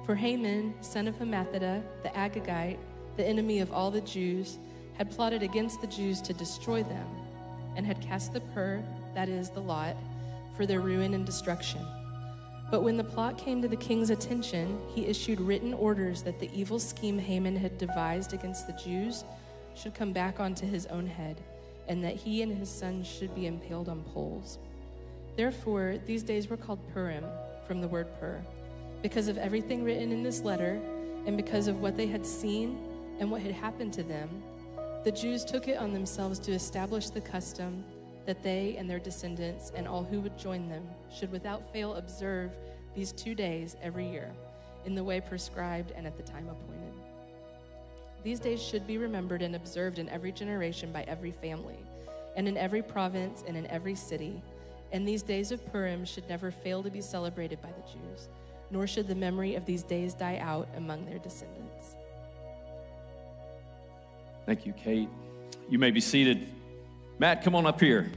For 0.05 0.13
Haman, 0.13 0.75
son 0.81 1.07
of 1.07 1.15
Hammedatha, 1.15 1.81
the 2.03 2.09
Agagite, 2.09 2.77
the 3.17 3.25
enemy 3.25 3.59
of 3.59 3.71
all 3.71 3.89
the 3.89 4.01
Jews, 4.01 4.59
had 4.99 5.09
plotted 5.09 5.41
against 5.41 5.81
the 5.81 5.87
Jews 5.87 6.21
to 6.21 6.33
destroy 6.33 6.83
them, 6.83 7.07
and 7.75 7.87
had 7.87 7.99
cast 8.01 8.31
the 8.31 8.41
pur, 8.41 8.83
that 9.15 9.29
is, 9.29 9.49
the 9.49 9.61
lot, 9.61 9.97
for 10.55 10.67
their 10.67 10.79
ruin 10.79 11.15
and 11.15 11.25
destruction. 11.25 11.83
But 12.69 12.83
when 12.83 12.97
the 12.97 13.03
plot 13.03 13.39
came 13.39 13.63
to 13.63 13.67
the 13.67 13.75
king's 13.75 14.11
attention, 14.11 14.79
he 14.93 15.07
issued 15.07 15.41
written 15.41 15.73
orders 15.73 16.21
that 16.21 16.39
the 16.39 16.51
evil 16.53 16.77
scheme 16.77 17.17
Haman 17.17 17.55
had 17.55 17.79
devised 17.79 18.31
against 18.31 18.67
the 18.67 18.73
Jews 18.73 19.23
should 19.73 19.95
come 19.95 20.13
back 20.13 20.39
onto 20.39 20.67
his 20.67 20.85
own 20.85 21.07
head, 21.07 21.41
and 21.87 22.03
that 22.03 22.15
he 22.15 22.43
and 22.43 22.55
his 22.55 22.69
sons 22.69 23.07
should 23.07 23.33
be 23.33 23.47
impaled 23.47 23.89
on 23.89 24.03
poles. 24.13 24.59
Therefore, 25.35 25.95
these 26.05 26.21
days 26.21 26.47
were 26.47 26.57
called 26.57 26.79
Purim, 26.93 27.25
from 27.65 27.81
the 27.81 27.87
word 27.87 28.07
pur, 28.19 28.45
because 29.05 29.27
of 29.27 29.37
everything 29.37 29.83
written 29.83 30.11
in 30.11 30.23
this 30.23 30.41
letter, 30.41 30.81
and 31.27 31.37
because 31.37 31.67
of 31.67 31.79
what 31.79 31.95
they 31.95 32.07
had 32.07 32.25
seen 32.25 32.75
and 33.19 33.29
what 33.29 33.39
had 33.39 33.51
happened 33.51 33.93
to 33.93 34.01
them. 34.01 34.27
The 35.03 35.11
Jews 35.11 35.45
took 35.45 35.67
it 35.67 35.77
on 35.77 35.93
themselves 35.93 36.39
to 36.39 36.51
establish 36.53 37.11
the 37.11 37.21
custom 37.21 37.83
that 38.25 38.41
they 38.41 38.75
and 38.79 38.89
their 38.89 38.97
descendants 38.97 39.71
and 39.75 39.87
all 39.87 40.03
who 40.03 40.21
would 40.21 40.39
join 40.39 40.67
them 40.69 40.83
should 41.15 41.31
without 41.31 41.71
fail 41.71 41.93
observe 41.93 42.49
these 42.95 43.11
two 43.11 43.35
days 43.35 43.75
every 43.79 44.09
year 44.09 44.31
in 44.85 44.95
the 44.95 45.03
way 45.03 45.21
prescribed 45.21 45.91
and 45.91 46.07
at 46.07 46.17
the 46.17 46.23
time 46.23 46.49
appointed. 46.49 46.93
These 48.23 48.39
days 48.39 48.59
should 48.59 48.87
be 48.87 48.97
remembered 48.97 49.43
and 49.43 49.55
observed 49.55 49.99
in 49.99 50.09
every 50.09 50.31
generation 50.31 50.91
by 50.91 51.03
every 51.03 51.29
family, 51.29 51.77
and 52.35 52.47
in 52.47 52.57
every 52.57 52.81
province 52.81 53.43
and 53.47 53.55
in 53.55 53.67
every 53.67 53.93
city. 53.93 54.41
And 54.91 55.07
these 55.07 55.21
days 55.21 55.51
of 55.51 55.63
Purim 55.71 56.05
should 56.05 56.27
never 56.27 56.49
fail 56.49 56.81
to 56.81 56.89
be 56.89 57.01
celebrated 57.01 57.61
by 57.61 57.69
the 57.69 57.83
Jews, 57.83 58.29
nor 58.71 58.87
should 58.87 59.07
the 59.07 59.15
memory 59.15 59.55
of 59.55 59.65
these 59.65 59.83
days 59.83 60.13
die 60.13 60.37
out 60.37 60.67
among 60.75 61.05
their 61.05 61.19
descendants. 61.19 61.95
Thank 64.45 64.65
you, 64.65 64.73
Kate. 64.73 65.09
You 65.69 65.79
may 65.79 65.91
be 65.91 66.01
seated. 66.01 66.47
Matt, 67.17 67.43
come 67.43 67.55
on 67.55 67.65
up 67.65 67.79
here. 67.79 68.11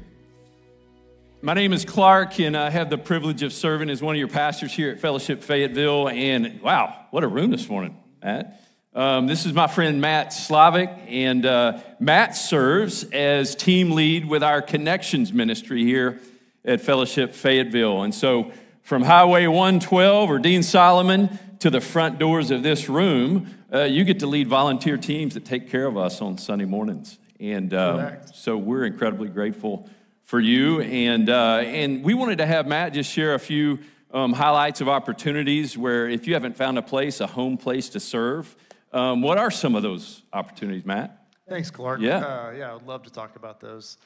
My 1.41 1.55
name 1.55 1.73
is 1.73 1.85
Clark, 1.85 2.41
and 2.41 2.57
I 2.57 2.69
have 2.69 2.91
the 2.91 2.99
privilege 2.99 3.43
of 3.43 3.53
serving 3.53 3.91
as 3.91 4.03
one 4.03 4.17
of 4.17 4.19
your 4.19 4.29
pastors 4.29 4.73
here 4.73 4.91
at 4.91 4.99
Fellowship 4.99 5.43
Fayetteville. 5.43 6.09
And 6.09 6.61
wow, 6.61 7.07
what 7.13 7.23
a 7.23 7.29
room 7.29 7.51
this 7.51 7.69
morning, 7.69 7.97
Matt. 8.23 8.61
Um, 8.93 9.29
this 9.29 9.47
is 9.47 9.53
my 9.53 9.69
friend 9.69 10.01
Matt 10.01 10.33
Slavic, 10.33 10.91
and 11.07 11.47
uh, 11.47 11.79
Matt 12.01 12.35
serves 12.35 13.05
as 13.05 13.55
team 13.55 13.93
lead 13.93 14.29
with 14.29 14.43
our 14.43 14.61
Connections 14.61 15.33
ministry 15.33 15.85
here 15.85 16.21
at 16.65 16.81
Fellowship 16.81 17.33
Fayetteville. 17.33 18.03
And 18.03 18.13
so, 18.13 18.51
from 18.89 19.03
Highway 19.03 19.47
112 19.47 20.31
or 20.31 20.39
Deane 20.39 20.63
Solomon 20.63 21.39
to 21.59 21.69
the 21.69 21.79
front 21.79 22.19
doors 22.19 22.51
of 22.51 22.63
this 22.63 22.89
room, 22.89 23.55
uh, 23.71 23.83
you 23.83 24.03
get 24.03 24.21
to 24.21 24.27
lead 24.27 24.49
volunteer 24.49 24.97
teams 24.97 25.35
that 25.35 25.45
take 25.45 25.69
care 25.69 25.85
of 25.85 25.99
us 25.99 26.23
on 26.23 26.39
Sunday 26.39 26.65
mornings. 26.65 27.19
And 27.39 27.75
um, 27.75 28.17
so, 28.33 28.57
we're 28.57 28.87
incredibly 28.87 29.29
grateful 29.29 29.91
for 30.23 30.41
you. 30.41 30.81
And, 30.81 31.29
uh, 31.29 31.59
and 31.67 32.03
we 32.03 32.15
wanted 32.15 32.39
to 32.39 32.47
have 32.47 32.67
Matt 32.67 32.95
just 32.95 33.13
share 33.13 33.35
a 33.35 33.39
few 33.39 33.81
um, 34.11 34.33
highlights 34.33 34.81
of 34.81 34.89
opportunities 34.89 35.77
where 35.77 36.09
if 36.09 36.27
you 36.27 36.33
haven't 36.33 36.57
found 36.57 36.79
a 36.79 36.83
place, 36.83 37.21
a 37.21 37.27
home 37.27 37.59
place 37.59 37.91
to 37.91 38.01
serve, 38.01 38.57
um, 38.95 39.21
what 39.21 39.37
are 39.37 39.51
some 39.51 39.75
of 39.75 39.83
those 39.83 40.23
opportunities, 40.33 40.87
Matt? 40.87 41.27
Thanks, 41.47 41.71
Clark. 41.71 42.01
Yeah. 42.01 42.21
Uh, 42.21 42.55
yeah, 42.57 42.75
I'd 42.75 42.87
love 42.87 43.03
to 43.03 43.11
talk 43.11 43.37
about 43.37 43.61
those. 43.61 43.99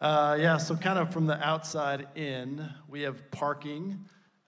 Uh, 0.00 0.36
yeah, 0.40 0.56
so 0.56 0.74
kind 0.74 0.98
of 0.98 1.12
from 1.12 1.26
the 1.26 1.40
outside 1.40 2.08
in, 2.16 2.68
we 2.88 3.02
have 3.02 3.30
parking. 3.30 4.04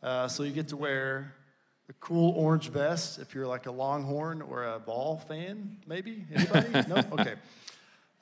Uh, 0.06 0.28
so 0.28 0.44
you 0.44 0.52
get 0.52 0.68
to 0.68 0.76
wear 0.76 1.34
the 1.88 1.92
cool 1.94 2.32
orange 2.36 2.68
vest 2.68 3.18
if 3.18 3.34
you're 3.34 3.44
like 3.44 3.66
a 3.66 3.70
Longhorn 3.72 4.40
or 4.40 4.62
a 4.62 4.78
Vol 4.78 5.16
fan, 5.26 5.78
maybe? 5.84 6.24
Anybody? 6.32 6.68
no? 6.88 7.02
Okay. 7.18 7.34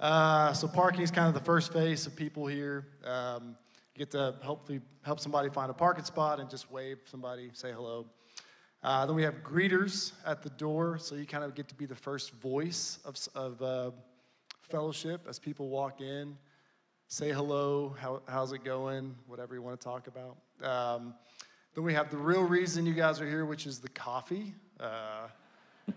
Uh, 0.01 0.55
so 0.55 0.67
parking 0.67 1.03
is 1.03 1.11
kind 1.11 1.29
of 1.29 1.35
the 1.35 1.45
first 1.45 1.75
phase 1.75 2.07
of 2.07 2.17
people 2.17 2.47
here. 2.47 2.87
Um, 3.05 3.55
you 3.95 3.99
get 3.99 4.11
to 4.13 4.35
hopefully 4.41 4.81
help 5.03 5.21
somebody 5.21 5.51
find 5.51 5.71
a 5.71 5.75
parking 5.75 6.07
spot 6.07 6.41
and 6.41 6.49
just 6.49 6.73
wave 6.73 7.01
somebody, 7.05 7.51
say 7.53 7.71
hello. 7.71 8.07
Uh, 8.83 9.05
then 9.05 9.15
we 9.15 9.23
have 9.23 9.43
greeters 9.43 10.13
at 10.25 10.43
the 10.43 10.51
door, 10.51 10.97
so 10.97 11.15
you 11.15 11.27
kind 11.27 11.45
of 11.45 11.55
get 11.55 11.69
to 11.69 11.75
be 11.75 11.85
the 11.85 11.95
first 11.95 12.33
voice 12.37 12.99
of, 13.05 13.19
of 13.35 13.61
uh, 13.61 13.91
fellowship 14.71 15.21
as 15.29 15.39
people 15.39 15.69
walk 15.69 16.01
in. 16.01 16.35
Say 17.09 17.31
hello, 17.31 17.95
how, 18.01 18.23
how's 18.27 18.53
it 18.53 18.65
going, 18.65 19.15
whatever 19.27 19.55
you 19.55 19.61
want 19.61 19.79
to 19.79 19.85
talk 19.85 20.07
about. 20.07 20.39
Um, 20.63 21.13
then 21.75 21.85
we 21.85 21.95
have 21.95 22.11
the 22.11 22.17
real 22.17 22.43
reason 22.43 22.87
you 22.87 22.95
guys 22.95 23.21
are 23.21 23.29
here, 23.29 23.45
which 23.45 23.67
is 23.67 23.81
the 23.81 23.89
coffee. 23.89 24.55
Uh, 24.79 25.27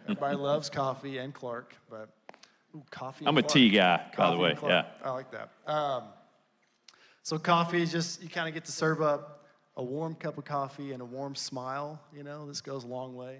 everybody 0.04 0.36
loves 0.38 0.70
coffee 0.70 1.20
and 1.20 1.34
Clark, 1.34 1.76
but 1.90 2.10
ooh, 2.76 2.84
coffee. 2.90 3.26
I'm 3.28 3.38
a 3.38 3.42
Clark. 3.42 3.54
tea 3.54 3.70
guy, 3.70 4.12
by 4.18 4.32
the 4.32 4.38
way. 4.38 4.58
Yeah, 4.64 4.86
I 5.04 5.12
like 5.12 5.32
that. 5.32 5.52
Um, 5.66 6.04
so 7.24 7.38
coffee 7.38 7.82
is 7.82 7.92
just 7.92 8.24
you 8.24 8.30
kind 8.30 8.48
of 8.48 8.54
get 8.54 8.66
to 8.66 8.72
serve 8.72 9.02
up 9.02 9.46
a 9.76 9.84
warm 9.84 10.16
cup 10.16 10.38
of 10.38 10.46
coffee 10.46 10.94
and 10.94 11.02
a 11.02 11.06
warm 11.06 11.36
smile. 11.36 12.02
You 12.16 12.24
know, 12.24 12.48
this 12.48 12.62
goes 12.62 12.84
a 12.84 12.88
long 12.88 13.16
way. 13.16 13.40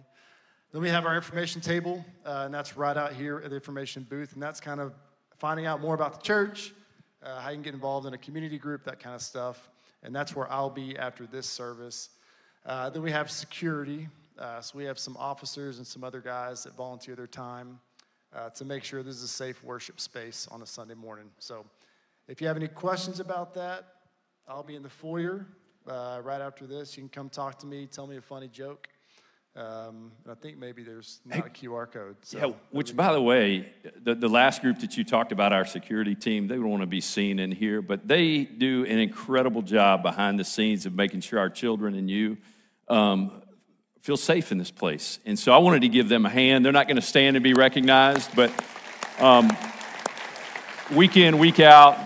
Then 0.72 0.82
we 0.82 0.90
have 0.90 1.06
our 1.06 1.16
information 1.16 1.62
table, 1.62 2.06
uh, 2.26 2.44
and 2.46 2.54
that's 2.54 2.78
right 2.78 2.98
out 2.98 3.14
here 3.14 3.42
at 3.44 3.50
the 3.50 3.56
information 3.56 4.06
booth, 4.08 4.34
and 4.34 4.44
that's 4.44 4.60
kind 4.60 4.80
of 4.80 4.94
finding 5.38 5.66
out 5.66 5.82
more 5.82 5.96
about 5.96 6.14
the 6.14 6.22
church, 6.22 6.74
uh, 7.24 7.40
how 7.40 7.50
you 7.50 7.56
can 7.56 7.64
get 7.64 7.74
involved 7.74 8.06
in 8.06 8.14
a 8.14 8.18
community 8.18 8.58
group, 8.58 8.84
that 8.84 9.00
kind 9.00 9.16
of 9.16 9.22
stuff. 9.22 9.70
And 10.04 10.14
that's 10.14 10.36
where 10.36 10.52
I'll 10.52 10.70
be 10.70 10.98
after 10.98 11.26
this 11.26 11.48
service. 11.48 12.10
Uh, 12.68 12.90
then 12.90 13.02
we 13.02 13.12
have 13.12 13.32
security. 13.32 14.10
Uh, 14.38 14.60
so 14.60 14.78
we 14.78 14.84
have 14.84 15.00
some 15.00 15.16
officers 15.18 15.78
and 15.78 15.88
some 15.88 16.04
other 16.04 16.20
guys 16.20 16.66
that 16.66 16.76
volunteer 16.76 17.16
their 17.16 17.26
time 17.26 17.80
uh, 18.36 18.50
to 18.50 18.66
make 18.66 18.84
sure 18.84 19.02
this 19.02 19.16
is 19.16 19.24
a 19.24 19.28
safe 19.28 19.64
worship 19.64 20.02
space 20.02 20.50
on 20.52 20.62
a 20.62 20.66
Sunday 20.66 20.94
morning. 20.94 21.30
So 21.40 21.66
if 22.28 22.42
you 22.42 22.48
have 22.48 22.58
any 22.58 22.68
questions 22.68 23.22
about 23.22 23.54
that, 23.54 23.86
I'll 24.50 24.64
be 24.64 24.76
in 24.76 24.84
the 24.84 24.90
foyer 24.90 25.48
uh, 25.88 26.20
right 26.22 26.42
after 26.42 26.68
this. 26.68 26.98
You 26.98 27.04
can 27.04 27.10
come 27.10 27.30
talk 27.30 27.58
to 27.60 27.66
me, 27.66 27.88
tell 27.88 28.06
me 28.06 28.18
a 28.18 28.22
funny 28.22 28.50
joke. 28.50 28.90
Um, 29.56 30.12
and 30.26 30.34
I 30.34 30.36
think 30.36 30.58
maybe 30.58 30.84
there's 30.84 31.22
not 31.26 31.48
a 31.48 31.50
QR 31.50 31.90
code. 31.90 32.18
So 32.22 32.38
Yeah, 32.38 32.54
which, 32.72 32.98
by 32.98 33.14
the 33.14 33.22
way, 33.22 33.72
the, 34.04 34.14
the 34.14 34.28
last 34.28 34.62
group 34.62 34.80
that 34.80 34.98
you 34.98 35.06
talked 35.06 35.32
about, 35.32 35.54
our 35.54 35.66
security 35.66 36.16
team, 36.16 36.50
they 36.50 36.56
don't 36.56 36.70
want 36.70 36.84
to 36.84 36.88
be 36.88 37.02
seen 37.02 37.40
in 37.40 37.54
here, 37.54 37.82
but 37.82 38.10
they 38.10 38.44
do 38.44 38.86
an 38.86 39.00
incredible 39.00 39.62
job 39.62 40.04
behind 40.04 40.38
the 40.38 40.44
scenes 40.44 40.86
of 40.86 40.94
making 40.94 41.22
sure 41.22 41.40
our 41.40 41.50
children 41.50 41.96
and 41.96 42.10
you 42.10 42.38
um, 42.88 43.42
feel 44.02 44.18
safe 44.18 44.52
in 44.52 44.58
this 44.58 44.72
place. 44.72 45.20
And 45.26 45.38
so 45.38 45.52
I 45.52 45.58
wanted 45.58 45.82
to 45.82 45.90
give 45.90 46.10
them 46.10 46.26
a 46.26 46.30
hand. 46.30 46.64
They're 46.64 46.72
not 46.72 46.88
going 46.88 46.96
to 46.96 47.02
stand 47.02 47.36
and 47.36 47.44
be 47.44 47.54
recognized, 47.54 48.36
but 48.36 48.52
um, 49.20 49.50
week 50.96 51.18
in, 51.18 51.40
week 51.40 51.60
out, 51.60 51.98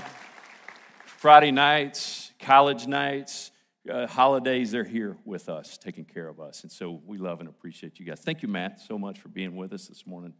Friday 1.05 1.51
nights, 1.51 2.31
college 2.39 2.87
nights, 2.87 3.51
uh, 3.89 4.07
holidays, 4.07 4.71
they're 4.71 4.83
here 4.83 5.17
with 5.25 5.49
us, 5.49 5.77
taking 5.77 6.05
care 6.05 6.27
of 6.27 6.39
us. 6.39 6.63
And 6.63 6.71
so 6.71 7.01
we 7.05 7.17
love 7.17 7.39
and 7.39 7.49
appreciate 7.49 7.99
you 7.99 8.05
guys. 8.05 8.21
Thank 8.21 8.41
you, 8.41 8.47
Matt, 8.47 8.79
so 8.79 8.97
much 8.97 9.19
for 9.19 9.29
being 9.29 9.55
with 9.55 9.73
us 9.73 9.87
this 9.87 10.05
morning. 10.05 10.33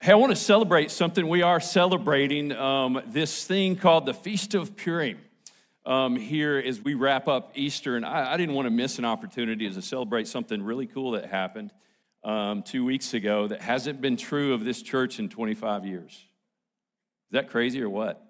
Hey, 0.00 0.12
I 0.12 0.16
want 0.16 0.30
to 0.30 0.36
celebrate 0.36 0.90
something. 0.90 1.26
We 1.26 1.42
are 1.42 1.60
celebrating 1.60 2.52
um, 2.52 3.00
this 3.06 3.46
thing 3.46 3.76
called 3.76 4.04
the 4.04 4.14
Feast 4.14 4.54
of 4.54 4.76
Purim 4.76 5.18
um, 5.86 6.16
here 6.16 6.58
as 6.58 6.80
we 6.80 6.94
wrap 6.94 7.28
up 7.28 7.52
Easter. 7.54 7.96
And 7.96 8.04
I, 8.04 8.32
I, 8.32 8.36
didn't 8.36 8.56
want 8.56 8.66
to 8.66 8.70
miss 8.70 8.98
an 8.98 9.04
opportunity 9.04 9.70
to 9.70 9.80
celebrate 9.80 10.26
something 10.26 10.60
really 10.60 10.86
cool 10.86 11.12
that 11.12 11.26
happened 11.26 11.70
um, 12.24 12.64
two 12.64 12.84
weeks 12.84 13.14
ago 13.14 13.46
that 13.46 13.62
hasn't 13.62 14.00
been 14.00 14.16
true 14.16 14.52
of 14.52 14.64
this 14.64 14.82
church 14.82 15.20
in 15.20 15.28
25 15.28 15.86
years. 15.86 16.10
Is 16.10 17.32
that 17.32 17.48
crazy 17.48 17.80
or 17.80 17.88
what? 17.88 18.20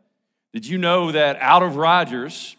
Did 0.52 0.66
you 0.66 0.76
know 0.76 1.12
that 1.12 1.38
out 1.40 1.62
of 1.62 1.76
Rogers, 1.76 2.56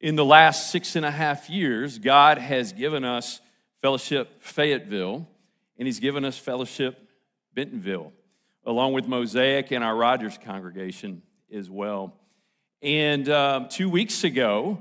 in 0.00 0.16
the 0.16 0.24
last 0.24 0.70
six 0.70 0.94
and 0.96 1.06
a 1.06 1.10
half 1.10 1.48
years, 1.48 1.98
God 1.98 2.36
has 2.38 2.72
given 2.72 3.04
us 3.04 3.40
Fellowship 3.80 4.42
Fayetteville, 4.42 5.26
and 5.78 5.86
He's 5.86 6.00
given 6.00 6.24
us 6.24 6.36
Fellowship 6.36 7.08
Bentonville, 7.54 8.12
along 8.66 8.92
with 8.92 9.06
Mosaic 9.06 9.70
and 9.70 9.82
our 9.82 9.96
Rogers 9.96 10.38
congregation 10.44 11.22
as 11.54 11.70
well. 11.70 12.14
And 12.82 13.28
um, 13.28 13.68
two 13.68 13.88
weeks 13.88 14.24
ago, 14.24 14.76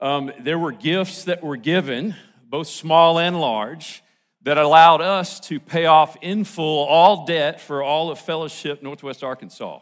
um, 0.00 0.32
there 0.40 0.58
were 0.58 0.72
gifts 0.72 1.24
that 1.24 1.42
were 1.42 1.58
given, 1.58 2.16
both 2.48 2.66
small 2.66 3.18
and 3.18 3.38
large, 3.38 4.02
that 4.40 4.56
allowed 4.56 5.02
us 5.02 5.38
to 5.40 5.60
pay 5.60 5.84
off 5.84 6.16
in 6.22 6.44
full 6.44 6.86
all 6.86 7.26
debt 7.26 7.60
for 7.60 7.82
all 7.82 8.10
of 8.10 8.18
Fellowship 8.18 8.82
Northwest 8.82 9.22
Arkansas. 9.22 9.80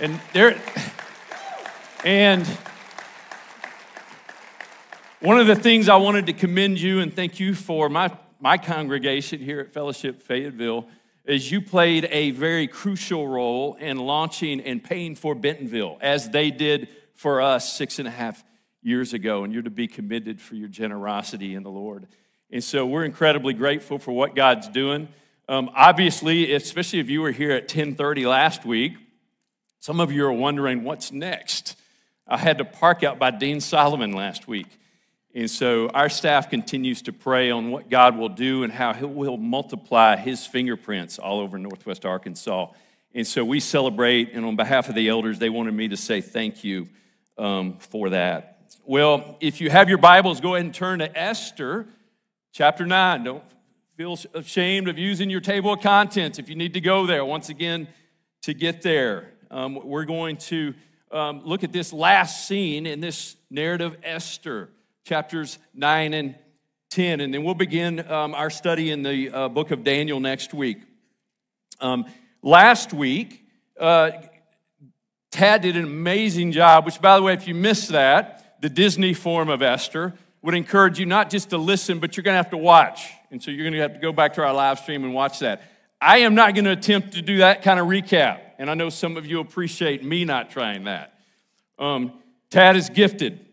And 0.00 0.18
there, 0.32 0.58
and 2.02 2.46
one 5.20 5.38
of 5.38 5.46
the 5.46 5.56
things 5.56 5.90
I 5.90 5.96
wanted 5.96 6.24
to 6.26 6.32
commend 6.32 6.80
you 6.80 7.00
and 7.00 7.14
thank 7.14 7.38
you 7.38 7.54
for 7.54 7.90
my, 7.90 8.10
my 8.40 8.56
congregation 8.56 9.38
here 9.38 9.60
at 9.60 9.70
Fellowship 9.70 10.22
Fayetteville 10.22 10.88
is 11.30 11.50
you 11.50 11.60
played 11.60 12.08
a 12.10 12.32
very 12.32 12.66
crucial 12.66 13.28
role 13.28 13.74
in 13.74 13.96
launching 13.96 14.60
and 14.60 14.82
paying 14.82 15.14
for 15.14 15.34
Bentonville 15.34 15.96
as 16.00 16.30
they 16.30 16.50
did 16.50 16.88
for 17.14 17.40
us 17.40 17.72
six 17.72 17.98
and 18.00 18.08
a 18.08 18.10
half 18.10 18.42
years 18.82 19.12
ago. 19.12 19.44
And 19.44 19.52
you're 19.52 19.62
to 19.62 19.70
be 19.70 19.86
committed 19.86 20.40
for 20.40 20.56
your 20.56 20.68
generosity 20.68 21.54
in 21.54 21.62
the 21.62 21.70
Lord. 21.70 22.08
And 22.50 22.64
so 22.64 22.84
we're 22.84 23.04
incredibly 23.04 23.54
grateful 23.54 23.98
for 23.98 24.10
what 24.10 24.34
God's 24.34 24.68
doing. 24.68 25.08
Um, 25.48 25.70
obviously, 25.74 26.52
especially 26.52 26.98
if 26.98 27.08
you 27.08 27.20
were 27.20 27.30
here 27.30 27.52
at 27.52 27.62
1030 27.62 28.26
last 28.26 28.64
week, 28.64 28.94
some 29.78 30.00
of 30.00 30.10
you 30.10 30.26
are 30.26 30.32
wondering 30.32 30.82
what's 30.82 31.12
next. 31.12 31.76
I 32.26 32.38
had 32.38 32.58
to 32.58 32.64
park 32.64 33.04
out 33.04 33.18
by 33.18 33.30
Deane 33.30 33.60
Solomon 33.60 34.12
last 34.12 34.48
week. 34.48 34.66
And 35.32 35.48
so 35.48 35.88
our 35.90 36.08
staff 36.08 36.50
continues 36.50 37.02
to 37.02 37.12
pray 37.12 37.52
on 37.52 37.70
what 37.70 37.88
God 37.88 38.16
will 38.18 38.28
do 38.28 38.64
and 38.64 38.72
how 38.72 38.92
He 38.92 39.04
will 39.04 39.36
multiply 39.36 40.16
His 40.16 40.44
fingerprints 40.44 41.20
all 41.20 41.38
over 41.38 41.56
Northwest 41.56 42.04
Arkansas. 42.04 42.72
And 43.14 43.26
so 43.26 43.44
we 43.44 43.60
celebrate, 43.60 44.32
and 44.32 44.44
on 44.44 44.56
behalf 44.56 44.88
of 44.88 44.96
the 44.96 45.08
elders, 45.08 45.38
they 45.38 45.48
wanted 45.48 45.74
me 45.74 45.88
to 45.88 45.96
say 45.96 46.20
thank 46.20 46.64
you 46.64 46.88
um, 47.38 47.78
for 47.78 48.10
that. 48.10 48.58
Well, 48.84 49.36
if 49.40 49.60
you 49.60 49.70
have 49.70 49.88
your 49.88 49.98
Bibles, 49.98 50.40
go 50.40 50.54
ahead 50.54 50.64
and 50.64 50.74
turn 50.74 50.98
to 50.98 51.18
Esther 51.18 51.86
chapter 52.52 52.84
9. 52.84 53.22
Don't 53.22 53.44
feel 53.96 54.18
ashamed 54.34 54.88
of 54.88 54.98
using 54.98 55.30
your 55.30 55.40
table 55.40 55.72
of 55.74 55.80
contents 55.80 56.40
if 56.40 56.48
you 56.48 56.56
need 56.56 56.74
to 56.74 56.80
go 56.80 57.06
there. 57.06 57.24
Once 57.24 57.50
again, 57.50 57.86
to 58.42 58.54
get 58.54 58.82
there, 58.82 59.32
um, 59.50 59.78
we're 59.84 60.04
going 60.04 60.38
to 60.38 60.74
um, 61.12 61.42
look 61.44 61.62
at 61.62 61.72
this 61.72 61.92
last 61.92 62.48
scene 62.48 62.86
in 62.86 63.00
this 63.00 63.36
narrative, 63.48 63.96
Esther 64.02 64.70
chapters 65.04 65.58
9 65.74 66.14
and 66.14 66.34
10. 66.90 67.20
And 67.20 67.32
then 67.32 67.44
we'll 67.44 67.54
begin 67.54 68.10
um, 68.10 68.34
our 68.34 68.50
study 68.50 68.90
in 68.90 69.02
the 69.02 69.30
uh, 69.30 69.48
book 69.48 69.70
of 69.70 69.84
Daniel 69.84 70.20
next 70.20 70.52
week. 70.52 70.78
Um, 71.80 72.06
last 72.42 72.92
week, 72.92 73.44
uh, 73.78 74.10
Tad 75.30 75.62
did 75.62 75.76
an 75.76 75.84
amazing 75.84 76.52
job, 76.52 76.84
which, 76.84 77.00
by 77.00 77.16
the 77.16 77.22
way, 77.22 77.32
if 77.32 77.46
you 77.46 77.54
missed 77.54 77.90
that, 77.90 78.60
the 78.60 78.68
Disney 78.68 79.14
form 79.14 79.48
of 79.48 79.62
Esther 79.62 80.14
would 80.42 80.54
encourage 80.54 80.98
you 80.98 81.06
not 81.06 81.30
just 81.30 81.50
to 81.50 81.58
listen, 81.58 81.98
but 81.98 82.16
you're 82.16 82.24
going 82.24 82.34
to 82.34 82.42
have 82.42 82.50
to 82.50 82.56
watch. 82.56 83.10
And 83.30 83.42
so 83.42 83.50
you're 83.50 83.64
going 83.64 83.74
to 83.74 83.80
have 83.80 83.94
to 83.94 84.00
go 84.00 84.12
back 84.12 84.34
to 84.34 84.42
our 84.42 84.52
live 84.52 84.78
stream 84.78 85.04
and 85.04 85.14
watch 85.14 85.38
that. 85.40 85.62
I 86.00 86.18
am 86.18 86.34
not 86.34 86.54
going 86.54 86.64
to 86.64 86.72
attempt 86.72 87.12
to 87.12 87.22
do 87.22 87.38
that 87.38 87.62
kind 87.62 87.78
of 87.78 87.86
recap. 87.86 88.40
And 88.58 88.70
I 88.70 88.74
know 88.74 88.88
some 88.88 89.16
of 89.16 89.26
you 89.26 89.40
appreciate 89.40 90.02
me 90.02 90.24
not 90.24 90.50
trying 90.50 90.84
that. 90.84 91.14
Um, 91.78 92.12
Tad 92.50 92.76
is 92.76 92.88
gifted. 92.88 93.46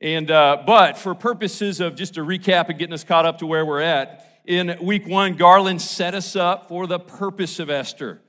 And, 0.00 0.30
uh, 0.30 0.62
but 0.66 0.98
for 0.98 1.14
purposes 1.14 1.80
of 1.80 1.94
just 1.94 2.18
a 2.18 2.20
recap 2.20 2.68
and 2.68 2.78
getting 2.78 2.92
us 2.92 3.04
caught 3.04 3.24
up 3.24 3.38
to 3.38 3.46
where 3.46 3.64
we're 3.64 3.80
at, 3.80 4.42
in 4.44 4.76
week 4.80 5.06
one, 5.06 5.34
Garland 5.36 5.80
set 5.80 6.14
us 6.14 6.36
up 6.36 6.68
for 6.68 6.86
the 6.86 6.98
purpose 6.98 7.58
of 7.58 7.70
Esther. 7.70 8.20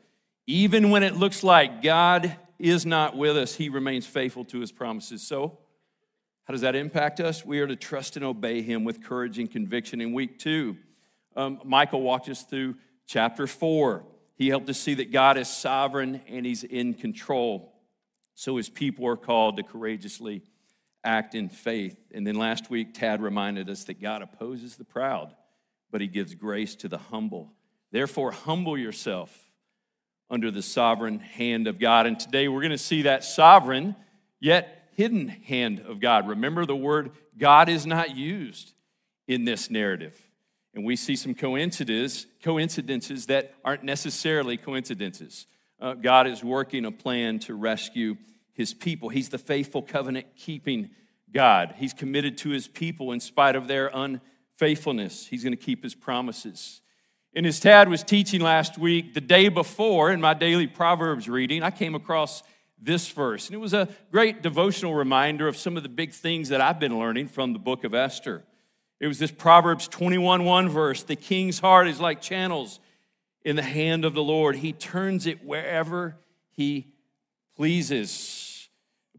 Even 0.48 0.90
when 0.90 1.04
it 1.04 1.16
looks 1.16 1.44
like 1.44 1.82
God 1.82 2.38
is 2.58 2.86
not 2.86 3.18
with 3.18 3.38
us, 3.38 3.54
he 3.54 3.70
remains 3.70 4.08
faithful 4.08 4.46
to 4.46 4.60
his 4.60 4.72
promises. 4.72 5.22
So, 5.22 5.60
how 6.46 6.54
does 6.54 6.62
that 6.62 6.76
impact 6.76 7.20
us? 7.20 7.46
We 7.46 7.60
are 7.60 7.68
to 7.68 7.76
trust 7.76 8.16
and 8.16 8.24
obey 8.24 8.62
him 8.62 8.86
with 8.86 9.04
courage 9.04 9.38
and 9.38 9.52
conviction. 9.52 10.00
In 10.00 10.14
week 10.14 10.40
two, 10.40 10.78
um, 11.36 11.60
Michael 11.66 12.02
walked 12.02 12.30
us 12.30 12.44
through 12.44 12.76
chapter 13.06 13.46
four. 13.46 14.06
He 14.36 14.48
helped 14.48 14.70
us 14.70 14.80
see 14.80 14.94
that 14.96 15.12
God 15.12 15.38
is 15.38 15.50
sovereign 15.50 16.22
and 16.28 16.46
he's 16.46 16.64
in 16.64 16.94
control. 16.94 17.74
So 18.36 18.56
his 18.56 18.70
people 18.70 19.06
are 19.08 19.18
called 19.18 19.58
to 19.58 19.64
courageously 19.64 20.44
act 21.04 21.36
in 21.36 21.50
faith. 21.50 21.98
And 22.14 22.26
then 22.26 22.36
last 22.36 22.70
week, 22.70 22.94
Tad 22.94 23.22
reminded 23.22 23.70
us 23.70 23.84
that 23.86 24.02
God 24.02 24.22
opposes 24.22 24.76
the 24.76 24.84
proud, 24.84 25.34
but 25.92 26.02
he 26.02 26.08
gives 26.08 26.36
grace 26.36 26.76
to 26.76 26.88
the 26.88 26.98
humble. 26.98 27.54
Therefore, 27.92 28.32
humble 28.32 28.78
yourself 28.78 29.36
under 30.30 30.52
the 30.52 30.62
sovereign 30.62 31.20
hand 31.20 31.68
of 31.68 31.80
God. 31.80 32.06
And 32.06 32.20
today 32.20 32.48
we're 32.48 32.62
going 32.62 32.72
to 32.72 32.78
see 32.78 33.04
that 33.04 33.24
sovereign 33.24 33.96
yet 34.40 34.90
hidden 34.96 35.28
hand 35.28 35.80
of 35.88 36.00
God. 36.00 36.28
Remember, 36.28 36.66
the 36.66 36.76
word 36.76 37.12
God 37.38 37.70
is 37.70 37.86
not 37.86 38.16
used 38.16 38.74
in 39.28 39.46
this 39.46 39.70
narrative. 39.70 40.20
And 40.74 40.86
we 40.86 40.96
see 40.96 41.16
some 41.16 41.34
coincidences, 41.34 42.28
coincidences 42.44 43.28
that 43.28 43.54
aren't 43.64 43.84
necessarily 43.84 44.58
coincidences. 44.58 45.48
Uh, 45.80 45.94
God 45.94 46.28
is 46.28 46.44
working 46.44 46.86
a 46.86 46.92
plan 46.92 47.40
to 47.40 47.56
rescue 47.56 48.18
his 48.58 48.74
people. 48.74 49.10
He's 49.10 49.30
the 49.30 49.38
faithful 49.38 49.82
covenant 49.82 50.26
keeping 50.36 50.90
God. 51.32 51.76
He's 51.78 51.94
committed 51.94 52.38
to 52.40 52.50
his 52.50 52.68
people 52.68 53.12
in 53.14 53.20
spite 53.20 53.56
of 53.56 53.68
their 53.68 53.90
unfaithfulness. 53.94 55.28
He's 55.28 55.44
going 55.44 55.56
to 55.56 55.64
keep 55.64 55.84
his 55.84 55.96
promises. 55.96 56.82
And 57.34 57.46
as 57.46 57.60
Tad 57.60 57.88
was 57.88 58.04
teaching 58.04 58.42
last 58.42 58.78
week, 58.78 59.14
the 59.14 59.22
day 59.22 59.48
before 59.48 60.12
in 60.12 60.20
my 60.20 60.34
daily 60.34 60.66
Proverbs 60.66 61.30
reading, 61.30 61.62
I 61.62 61.70
came 61.70 61.94
across 61.94 62.42
this 62.82 63.08
verse. 63.10 63.48
And 63.48 63.56
it 63.56 63.60
was 63.60 63.74
a 63.74 63.88
great 64.12 64.42
devotional 64.42 64.96
reminder 64.96 65.48
of 65.48 65.56
some 65.56 65.78
of 65.78 65.84
the 65.84 65.90
big 65.90 66.12
things 66.12 66.50
that 66.50 66.60
I've 66.60 66.80
been 66.80 66.98
learning 66.98 67.28
from 67.28 67.54
the 67.54 67.60
book 67.60 67.84
of 67.84 67.94
Esther. 67.94 68.44
It 69.00 69.08
was 69.08 69.20
this 69.20 69.32
Proverbs 69.32 69.88
21 69.88 70.46
1 70.46 70.70
verse 70.70 71.04
The 71.04 71.16
king's 71.16 71.60
heart 71.60 71.88
is 71.88 72.00
like 72.00 72.22
channels 72.22 72.80
in 73.46 73.56
the 73.56 73.62
hand 73.62 74.04
of 74.04 74.14
the 74.14 74.24
Lord, 74.24 74.58
he 74.58 74.74
turns 74.74 75.26
it 75.26 75.46
wherever 75.46 76.18
he 76.50 76.88
pleases. 77.56 78.47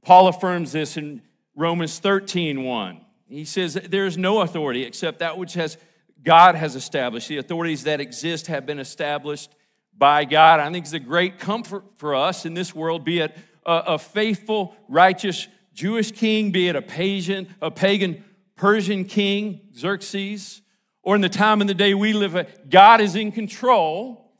Paul 0.09 0.29
affirms 0.29 0.73
this 0.73 0.97
in 0.97 1.21
Romans 1.55 1.99
13 1.99 2.65
1. 2.65 3.01
He 3.29 3.45
says 3.45 3.75
there 3.75 4.07
is 4.07 4.17
no 4.17 4.41
authority 4.41 4.85
except 4.85 5.19
that 5.19 5.37
which 5.37 5.53
has 5.53 5.77
God 6.25 6.55
has 6.55 6.77
established. 6.77 7.29
The 7.29 7.37
authorities 7.37 7.85
that 7.85 8.01
exist 8.01 8.47
have 8.47 8.65
been 8.65 8.79
established 8.79 9.51
by 9.99 10.25
God. 10.25 10.61
I 10.61 10.73
think 10.73 10.87
it's 10.87 10.95
a 10.95 10.99
great 10.99 11.39
comfort 11.39 11.85
for 11.97 12.15
us 12.15 12.47
in 12.47 12.55
this 12.55 12.75
world, 12.75 13.05
be 13.05 13.19
it 13.19 13.37
a, 13.67 13.83
a 13.87 13.99
faithful, 13.99 14.75
righteous 14.89 15.47
Jewish 15.75 16.11
king, 16.11 16.53
be 16.53 16.69
it 16.69 16.75
a 16.75 16.81
pagan, 16.81 17.55
a 17.61 17.71
pagan 17.71 18.25
Persian 18.57 19.05
king, 19.05 19.61
Xerxes, 19.77 20.63
or 21.03 21.17
in 21.17 21.21
the 21.21 21.29
time 21.29 21.61
and 21.61 21.69
the 21.69 21.75
day 21.75 21.93
we 21.93 22.15
live 22.15 22.35
uh, 22.35 22.45
God 22.71 23.03
is 23.03 23.15
in 23.15 23.31
control 23.31 24.33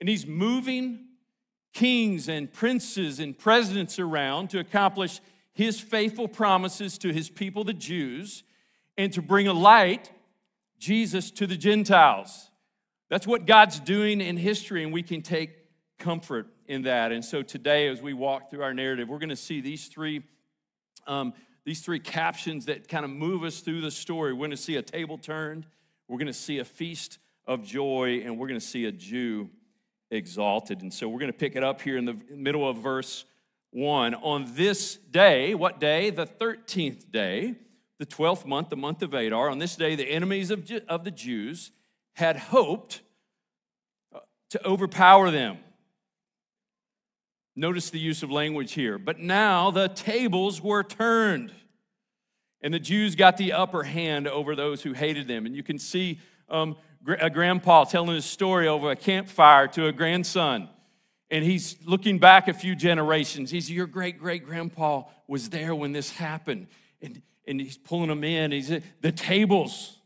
and 0.00 0.06
he's 0.06 0.26
moving 0.26 1.03
kings 1.74 2.28
and 2.28 2.50
princes 2.52 3.20
and 3.20 3.36
presidents 3.36 3.98
around 3.98 4.48
to 4.50 4.58
accomplish 4.58 5.20
his 5.52 5.78
faithful 5.78 6.26
promises 6.26 6.96
to 6.98 7.12
his 7.12 7.28
people, 7.28 7.64
the 7.64 7.74
Jews, 7.74 8.42
and 8.96 9.12
to 9.12 9.20
bring 9.20 9.46
a 9.46 9.52
light, 9.52 10.10
Jesus, 10.78 11.30
to 11.32 11.46
the 11.46 11.56
Gentiles. 11.56 12.50
That's 13.10 13.26
what 13.26 13.46
God's 13.46 13.78
doing 13.80 14.20
in 14.20 14.36
history, 14.36 14.82
and 14.82 14.92
we 14.92 15.02
can 15.02 15.20
take 15.20 15.50
comfort 15.98 16.46
in 16.66 16.82
that. 16.82 17.12
And 17.12 17.24
so 17.24 17.42
today, 17.42 17.88
as 17.88 18.00
we 18.00 18.14
walk 18.14 18.50
through 18.50 18.62
our 18.62 18.72
narrative, 18.72 19.08
we're 19.08 19.18
going 19.18 19.28
to 19.28 19.36
see 19.36 19.60
these 19.60 19.86
three. 19.88 20.22
Um, 21.06 21.34
these 21.64 21.80
three 21.80 21.98
captions 21.98 22.66
that 22.66 22.88
kind 22.88 23.04
of 23.04 23.10
move 23.10 23.42
us 23.42 23.60
through 23.60 23.80
the 23.80 23.90
story. 23.90 24.32
We're 24.32 24.40
going 24.40 24.50
to 24.50 24.56
see 24.56 24.76
a 24.76 24.82
table 24.82 25.18
turned, 25.18 25.66
we're 26.08 26.18
going 26.18 26.26
to 26.26 26.32
see 26.32 26.58
a 26.58 26.64
feast 26.64 27.18
of 27.46 27.64
joy, 27.64 28.22
and 28.24 28.38
we're 28.38 28.48
going 28.48 28.60
to 28.60 28.66
see 28.66 28.84
a 28.84 28.92
Jew 28.92 29.48
exalted. 30.14 30.82
And 30.82 30.92
so 30.92 31.08
we're 31.08 31.18
going 31.18 31.32
to 31.32 31.38
pick 31.38 31.56
it 31.56 31.64
up 31.64 31.80
here 31.82 31.96
in 31.96 32.04
the 32.04 32.16
middle 32.30 32.68
of 32.68 32.78
verse 32.78 33.24
1. 33.70 34.14
On 34.14 34.46
this 34.54 34.96
day, 34.96 35.54
what 35.54 35.80
day? 35.80 36.10
The 36.10 36.26
13th 36.26 37.10
day, 37.10 37.54
the 37.98 38.06
12th 38.06 38.46
month, 38.46 38.70
the 38.70 38.76
month 38.76 39.02
of 39.02 39.12
Adar. 39.14 39.50
On 39.50 39.58
this 39.58 39.76
day, 39.76 39.94
the 39.96 40.04
enemies 40.04 40.50
of, 40.50 40.70
of 40.88 41.04
the 41.04 41.10
Jews 41.10 41.72
had 42.14 42.36
hoped 42.36 43.02
uh, 44.14 44.20
to 44.50 44.64
overpower 44.64 45.30
them. 45.30 45.58
Notice 47.56 47.90
the 47.90 48.00
use 48.00 48.22
of 48.22 48.30
language 48.30 48.72
here. 48.72 48.98
But 48.98 49.20
now 49.20 49.70
the 49.70 49.88
tables 49.88 50.60
were 50.60 50.82
turned, 50.82 51.52
and 52.60 52.72
the 52.72 52.80
Jews 52.80 53.14
got 53.14 53.36
the 53.36 53.52
upper 53.52 53.84
hand 53.84 54.26
over 54.26 54.56
those 54.56 54.82
who 54.82 54.92
hated 54.92 55.28
them. 55.28 55.46
And 55.46 55.54
you 55.54 55.62
can 55.62 55.78
see 55.78 56.20
um, 56.48 56.76
a 57.06 57.30
grandpa 57.30 57.84
telling 57.84 58.14
his 58.14 58.24
story 58.24 58.68
over 58.68 58.90
a 58.90 58.96
campfire 58.96 59.68
to 59.68 59.86
a 59.86 59.92
grandson. 59.92 60.68
And 61.30 61.44
he's 61.44 61.76
looking 61.84 62.18
back 62.18 62.48
a 62.48 62.54
few 62.54 62.74
generations. 62.76 63.50
He's, 63.50 63.70
Your 63.70 63.86
great 63.86 64.18
great 64.18 64.44
grandpa 64.44 65.04
was 65.26 65.50
there 65.50 65.74
when 65.74 65.92
this 65.92 66.10
happened. 66.10 66.68
And, 67.02 67.22
and 67.46 67.60
he's 67.60 67.76
pulling 67.76 68.08
them 68.08 68.24
in. 68.24 68.52
He's, 68.52 68.72
the 69.00 69.12
tables 69.12 69.98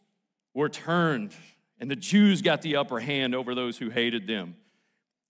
were 0.54 0.68
turned, 0.68 1.32
and 1.78 1.90
the 1.90 1.96
Jews 1.96 2.42
got 2.42 2.62
the 2.62 2.76
upper 2.76 2.98
hand 2.98 3.34
over 3.34 3.54
those 3.54 3.78
who 3.78 3.90
hated 3.90 4.26
them. 4.26 4.56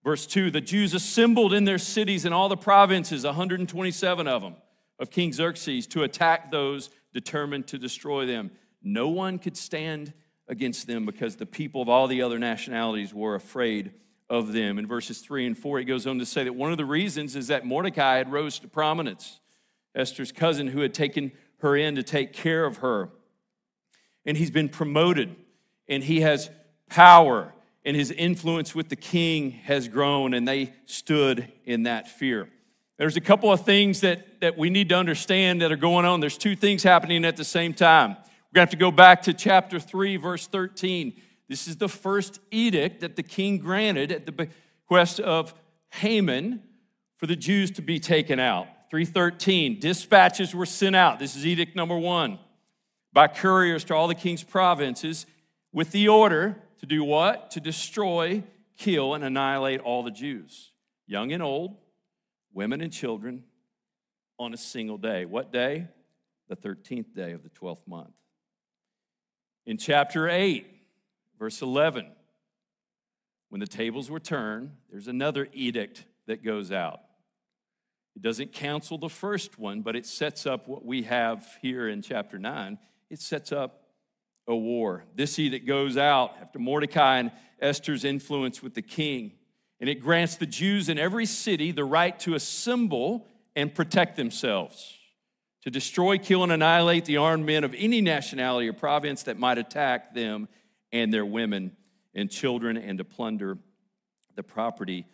Verse 0.04 0.26
2 0.26 0.50
The 0.50 0.60
Jews 0.60 0.94
assembled 0.94 1.52
in 1.52 1.64
their 1.64 1.78
cities 1.78 2.24
in 2.24 2.32
all 2.32 2.48
the 2.48 2.56
provinces, 2.56 3.24
127 3.24 4.26
of 4.26 4.42
them, 4.42 4.56
of 4.98 5.10
King 5.10 5.32
Xerxes, 5.32 5.86
to 5.88 6.02
attack 6.02 6.50
those 6.50 6.90
determined 7.12 7.66
to 7.68 7.78
destroy 7.78 8.26
them. 8.26 8.50
No 8.82 9.08
one 9.08 9.38
could 9.38 9.56
stand 9.56 10.12
against 10.48 10.86
them 10.86 11.04
because 11.04 11.36
the 11.36 11.46
people 11.46 11.82
of 11.82 11.88
all 11.88 12.06
the 12.06 12.22
other 12.22 12.38
nationalities 12.38 13.12
were 13.12 13.34
afraid 13.34 13.92
of 14.30 14.52
them. 14.52 14.78
In 14.78 14.86
verses 14.86 15.18
3 15.18 15.46
and 15.46 15.56
4, 15.58 15.78
he 15.78 15.84
goes 15.84 16.06
on 16.06 16.18
to 16.18 16.26
say 16.26 16.44
that 16.44 16.54
one 16.54 16.70
of 16.70 16.78
the 16.78 16.84
reasons 16.84 17.36
is 17.36 17.48
that 17.48 17.64
Mordecai 17.64 18.16
had 18.16 18.30
rose 18.30 18.58
to 18.60 18.68
prominence, 18.68 19.40
Esther's 19.94 20.32
cousin 20.32 20.68
who 20.68 20.80
had 20.80 20.94
taken 20.94 21.32
her 21.58 21.76
in 21.76 21.94
to 21.96 22.02
take 22.02 22.32
care 22.32 22.64
of 22.64 22.78
her. 22.78 23.10
And 24.24 24.36
he's 24.36 24.50
been 24.50 24.68
promoted, 24.68 25.34
and 25.88 26.02
he 26.02 26.20
has 26.20 26.50
power, 26.88 27.52
and 27.84 27.96
his 27.96 28.10
influence 28.10 28.74
with 28.74 28.88
the 28.88 28.96
king 28.96 29.50
has 29.50 29.88
grown, 29.88 30.34
and 30.34 30.46
they 30.46 30.72
stood 30.86 31.50
in 31.64 31.84
that 31.84 32.08
fear. 32.08 32.48
There's 32.98 33.16
a 33.16 33.20
couple 33.20 33.52
of 33.52 33.64
things 33.64 34.00
that, 34.00 34.40
that 34.40 34.58
we 34.58 34.70
need 34.70 34.88
to 34.88 34.96
understand 34.96 35.62
that 35.62 35.70
are 35.70 35.76
going 35.76 36.04
on. 36.04 36.20
There's 36.20 36.36
two 36.36 36.56
things 36.56 36.82
happening 36.82 37.24
at 37.24 37.36
the 37.36 37.44
same 37.44 37.72
time. 37.72 38.16
We're 38.50 38.60
going 38.60 38.66
to 38.66 38.70
have 38.70 38.78
to 38.78 38.84
go 38.84 38.90
back 38.90 39.22
to 39.22 39.34
chapter 39.34 39.78
3, 39.78 40.16
verse 40.16 40.46
13. 40.46 41.20
This 41.48 41.68
is 41.68 41.76
the 41.76 41.88
first 41.88 42.40
edict 42.50 43.00
that 43.00 43.16
the 43.16 43.22
king 43.22 43.58
granted 43.58 44.10
at 44.10 44.24
the 44.24 44.32
bequest 44.32 45.20
of 45.20 45.52
Haman 45.90 46.62
for 47.16 47.26
the 47.26 47.36
Jews 47.36 47.70
to 47.72 47.82
be 47.82 48.00
taken 48.00 48.38
out. 48.40 48.66
313, 48.90 49.80
dispatches 49.80 50.54
were 50.54 50.64
sent 50.64 50.96
out. 50.96 51.18
This 51.18 51.36
is 51.36 51.46
edict 51.46 51.76
number 51.76 51.96
one. 51.96 52.38
by 53.12 53.26
couriers 53.26 53.84
to 53.84 53.94
all 53.94 54.06
the 54.08 54.14
king's 54.14 54.44
provinces 54.44 55.26
with 55.72 55.90
the 55.92 56.08
order 56.08 56.56
to 56.78 56.86
do 56.86 57.02
what? 57.02 57.50
To 57.52 57.60
destroy, 57.60 58.42
kill, 58.76 59.14
and 59.14 59.24
annihilate 59.24 59.80
all 59.80 60.02
the 60.02 60.10
Jews, 60.10 60.70
young 61.06 61.32
and 61.32 61.42
old, 61.42 61.76
women 62.52 62.80
and 62.80 62.92
children, 62.92 63.44
on 64.38 64.54
a 64.54 64.56
single 64.56 64.98
day. 64.98 65.24
What 65.24 65.52
day? 65.52 65.88
The 66.48 66.56
13th 66.56 67.14
day 67.14 67.32
of 67.32 67.42
the 67.42 67.50
12th 67.50 67.86
month. 67.86 68.14
In 69.68 69.76
chapter 69.76 70.30
8, 70.30 70.66
verse 71.38 71.60
11, 71.60 72.06
when 73.50 73.60
the 73.60 73.66
tables 73.66 74.10
were 74.10 74.18
turned, 74.18 74.70
there's 74.90 75.08
another 75.08 75.46
edict 75.52 76.06
that 76.26 76.42
goes 76.42 76.72
out. 76.72 77.02
It 78.16 78.22
doesn't 78.22 78.54
cancel 78.54 78.96
the 78.96 79.10
first 79.10 79.58
one, 79.58 79.82
but 79.82 79.94
it 79.94 80.06
sets 80.06 80.46
up 80.46 80.68
what 80.68 80.86
we 80.86 81.02
have 81.02 81.46
here 81.60 81.86
in 81.86 82.00
chapter 82.00 82.38
9. 82.38 82.78
It 83.10 83.20
sets 83.20 83.52
up 83.52 83.82
a 84.46 84.56
war. 84.56 85.04
This 85.14 85.38
edict 85.38 85.66
goes 85.66 85.98
out 85.98 86.32
after 86.40 86.58
Mordecai 86.58 87.18
and 87.18 87.30
Esther's 87.60 88.06
influence 88.06 88.62
with 88.62 88.72
the 88.72 88.80
king, 88.80 89.32
and 89.82 89.90
it 89.90 90.00
grants 90.00 90.36
the 90.36 90.46
Jews 90.46 90.88
in 90.88 90.98
every 90.98 91.26
city 91.26 91.72
the 91.72 91.84
right 91.84 92.18
to 92.20 92.34
assemble 92.34 93.26
and 93.54 93.74
protect 93.74 94.16
themselves, 94.16 94.97
to 95.62 95.70
destroy, 95.70 96.18
kill, 96.18 96.42
and 96.42 96.52
annihilate 96.52 97.04
the 97.04 97.16
armed 97.16 97.44
men 97.44 97.64
of 97.64 97.74
any 97.76 98.00
nationality 98.00 98.68
or 98.68 98.72
province 98.72 99.24
that 99.24 99.38
might 99.38 99.58
attack 99.58 100.14
them 100.14 100.48
and 100.92 101.12
their 101.12 101.26
women 101.26 101.76
and 102.14 102.30
children, 102.30 102.76
and 102.76 102.98
to 102.98 103.04
plunder 103.04 103.58
the 104.34 104.42
property 104.42 105.06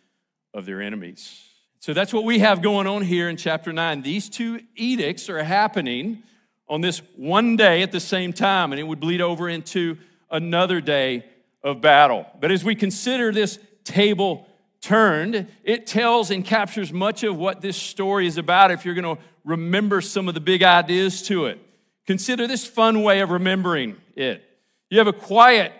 of 0.53 0.65
their 0.65 0.81
enemies. 0.81 1.43
So 1.79 1.93
that's 1.93 2.13
what 2.13 2.23
we 2.23 2.39
have 2.39 2.61
going 2.61 2.87
on 2.87 3.03
here 3.03 3.29
in 3.29 3.37
chapter 3.37 3.71
9. 3.71 4.01
These 4.01 4.29
two 4.29 4.61
edicts 4.75 5.29
are 5.29 5.43
happening 5.43 6.23
on 6.67 6.81
this 6.81 6.99
one 7.15 7.57
day 7.57 7.83
at 7.83 7.91
the 7.91 7.99
same 7.99 8.33
time, 8.33 8.71
and 8.71 8.79
it 8.79 8.83
would 8.83 8.99
bleed 8.99 9.21
over 9.21 9.49
into 9.49 9.97
another 10.31 10.81
day 10.81 11.25
of 11.63 11.81
battle. 11.81 12.25
But 12.39 12.51
as 12.51 12.63
we 12.63 12.75
consider 12.75 13.31
this 13.31 13.59
table 13.83 14.47
turned, 14.81 15.47
it 15.63 15.85
tells 15.85 16.31
and 16.31 16.43
captures 16.43 16.91
much 16.91 17.23
of 17.23 17.37
what 17.37 17.61
this 17.61 17.77
story 17.77 18.25
is 18.27 18.37
about 18.37 18.71
if 18.71 18.85
you're 18.85 18.95
going 18.95 19.17
to 19.17 19.21
remember 19.45 20.01
some 20.01 20.27
of 20.27 20.33
the 20.33 20.41
big 20.41 20.63
ideas 20.63 21.21
to 21.23 21.45
it. 21.45 21.59
Consider 22.05 22.47
this 22.47 22.65
fun 22.65 23.03
way 23.03 23.21
of 23.21 23.29
remembering 23.29 23.95
it. 24.15 24.43
You 24.89 24.97
have 24.97 25.07
a 25.07 25.13
quiet 25.13 25.71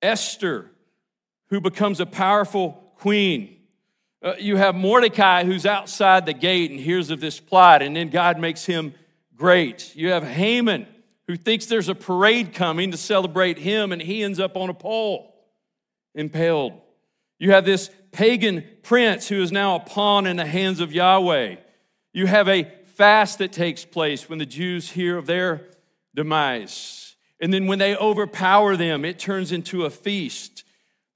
Esther 0.00 0.70
who 1.48 1.60
becomes 1.60 2.00
a 2.00 2.06
powerful 2.06 2.92
queen. 2.96 3.56
Uh, 4.22 4.34
you 4.38 4.56
have 4.56 4.74
Mordecai 4.74 5.44
who's 5.44 5.66
outside 5.66 6.26
the 6.26 6.32
gate 6.32 6.70
and 6.70 6.80
hears 6.80 7.10
of 7.10 7.20
this 7.20 7.38
plot, 7.38 7.82
and 7.82 7.94
then 7.94 8.08
God 8.08 8.38
makes 8.38 8.64
him 8.64 8.94
great. 9.36 9.94
You 9.94 10.10
have 10.10 10.24
Haman 10.24 10.86
who 11.26 11.36
thinks 11.36 11.66
there's 11.66 11.88
a 11.88 11.94
parade 11.94 12.52
coming 12.52 12.90
to 12.90 12.96
celebrate 12.96 13.58
him, 13.58 13.92
and 13.92 14.02
he 14.02 14.22
ends 14.22 14.40
up 14.40 14.56
on 14.56 14.68
a 14.68 14.74
pole, 14.74 15.34
impaled. 16.14 16.74
You 17.38 17.52
have 17.52 17.64
this 17.64 17.90
pagan 18.12 18.64
prince 18.82 19.28
who 19.28 19.42
is 19.42 19.50
now 19.50 19.76
a 19.76 19.80
pawn 19.80 20.26
in 20.26 20.36
the 20.36 20.44
hands 20.44 20.80
of 20.80 20.92
Yahweh. 20.92 21.56
You 22.12 22.26
have 22.26 22.48
a 22.48 22.64
fast 22.94 23.38
that 23.38 23.52
takes 23.52 23.84
place 23.84 24.28
when 24.28 24.38
the 24.38 24.46
Jews 24.46 24.90
hear 24.90 25.16
of 25.16 25.26
their 25.26 25.68
demise. 26.14 27.16
And 27.40 27.52
then 27.52 27.66
when 27.66 27.78
they 27.78 27.96
overpower 27.96 28.76
them, 28.76 29.04
it 29.04 29.18
turns 29.18 29.50
into 29.50 29.84
a 29.84 29.90
feast. 29.90 30.64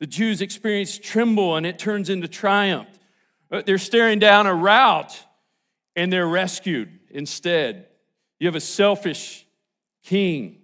The 0.00 0.06
Jews 0.06 0.40
experience 0.40 0.98
tremble 0.98 1.56
and 1.56 1.66
it 1.66 1.78
turns 1.78 2.10
into 2.10 2.28
triumph. 2.28 2.88
Uh, 3.50 3.62
they're 3.64 3.78
staring 3.78 4.18
down 4.18 4.46
a 4.46 4.54
rout 4.54 5.22
and 5.94 6.12
they're 6.12 6.26
rescued 6.26 6.98
instead. 7.10 7.86
You 8.38 8.48
have 8.48 8.56
a 8.56 8.60
selfish 8.60 9.46
king 10.02 10.62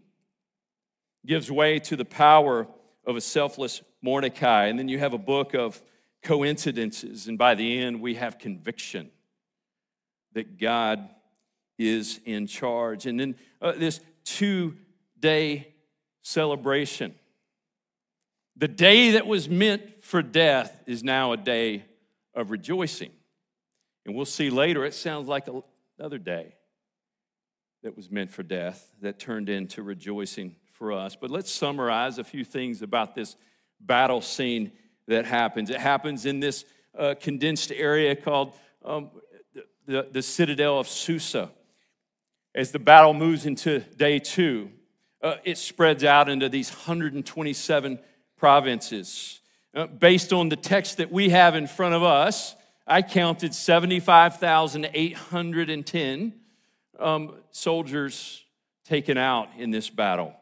gives 1.24 1.50
way 1.50 1.78
to 1.78 1.96
the 1.96 2.04
power 2.04 2.66
of 3.06 3.16
a 3.16 3.20
selfless 3.20 3.82
Mordecai. 4.02 4.66
And 4.66 4.78
then 4.78 4.88
you 4.88 4.98
have 4.98 5.12
a 5.12 5.18
book 5.18 5.54
of 5.54 5.80
coincidences. 6.22 7.28
And 7.28 7.38
by 7.38 7.54
the 7.54 7.78
end, 7.78 8.00
we 8.00 8.16
have 8.16 8.38
conviction 8.38 9.10
that 10.34 10.58
God 10.58 11.08
is 11.78 12.20
in 12.24 12.46
charge. 12.46 13.06
And 13.06 13.18
then 13.18 13.34
uh, 13.60 13.72
this 13.72 14.00
two 14.24 14.76
day 15.18 15.68
celebration. 16.22 17.14
The 18.56 18.68
day 18.68 19.12
that 19.12 19.26
was 19.26 19.48
meant 19.48 20.02
for 20.02 20.22
death 20.22 20.82
is 20.86 21.02
now 21.02 21.32
a 21.32 21.36
day 21.36 21.84
of 22.34 22.50
rejoicing. 22.50 23.10
And 24.04 24.14
we'll 24.14 24.24
see 24.24 24.50
later, 24.50 24.84
it 24.84 24.94
sounds 24.94 25.28
like 25.28 25.48
another 25.98 26.18
day 26.18 26.54
that 27.82 27.96
was 27.96 28.10
meant 28.10 28.30
for 28.30 28.42
death 28.42 28.92
that 29.00 29.18
turned 29.18 29.48
into 29.48 29.82
rejoicing 29.82 30.56
for 30.72 30.92
us. 30.92 31.16
But 31.16 31.30
let's 31.30 31.50
summarize 31.50 32.18
a 32.18 32.24
few 32.24 32.44
things 32.44 32.82
about 32.82 33.14
this 33.14 33.36
battle 33.80 34.20
scene 34.20 34.72
that 35.08 35.24
happens. 35.24 35.70
It 35.70 35.80
happens 35.80 36.26
in 36.26 36.40
this 36.40 36.64
uh, 36.96 37.14
condensed 37.20 37.72
area 37.72 38.14
called 38.14 38.54
um, 38.84 39.10
the, 39.86 40.08
the 40.10 40.22
citadel 40.22 40.78
of 40.78 40.88
Susa. 40.88 41.50
As 42.54 42.70
the 42.70 42.78
battle 42.78 43.14
moves 43.14 43.46
into 43.46 43.80
day 43.80 44.18
two, 44.18 44.70
uh, 45.22 45.36
it 45.44 45.58
spreads 45.58 46.04
out 46.04 46.28
into 46.28 46.48
these 46.48 46.70
127 46.70 47.98
provinces. 48.36 49.40
Uh, 49.74 49.86
based 49.86 50.32
on 50.32 50.48
the 50.48 50.56
text 50.56 50.98
that 50.98 51.10
we 51.10 51.30
have 51.30 51.54
in 51.54 51.66
front 51.66 51.94
of 51.94 52.02
us, 52.02 52.54
I 52.86 53.02
counted 53.02 53.54
75,810 53.54 56.32
um, 56.98 57.34
soldiers 57.50 58.44
taken 58.84 59.16
out 59.16 59.48
in 59.56 59.70
this 59.70 59.88
battle. 59.88 60.34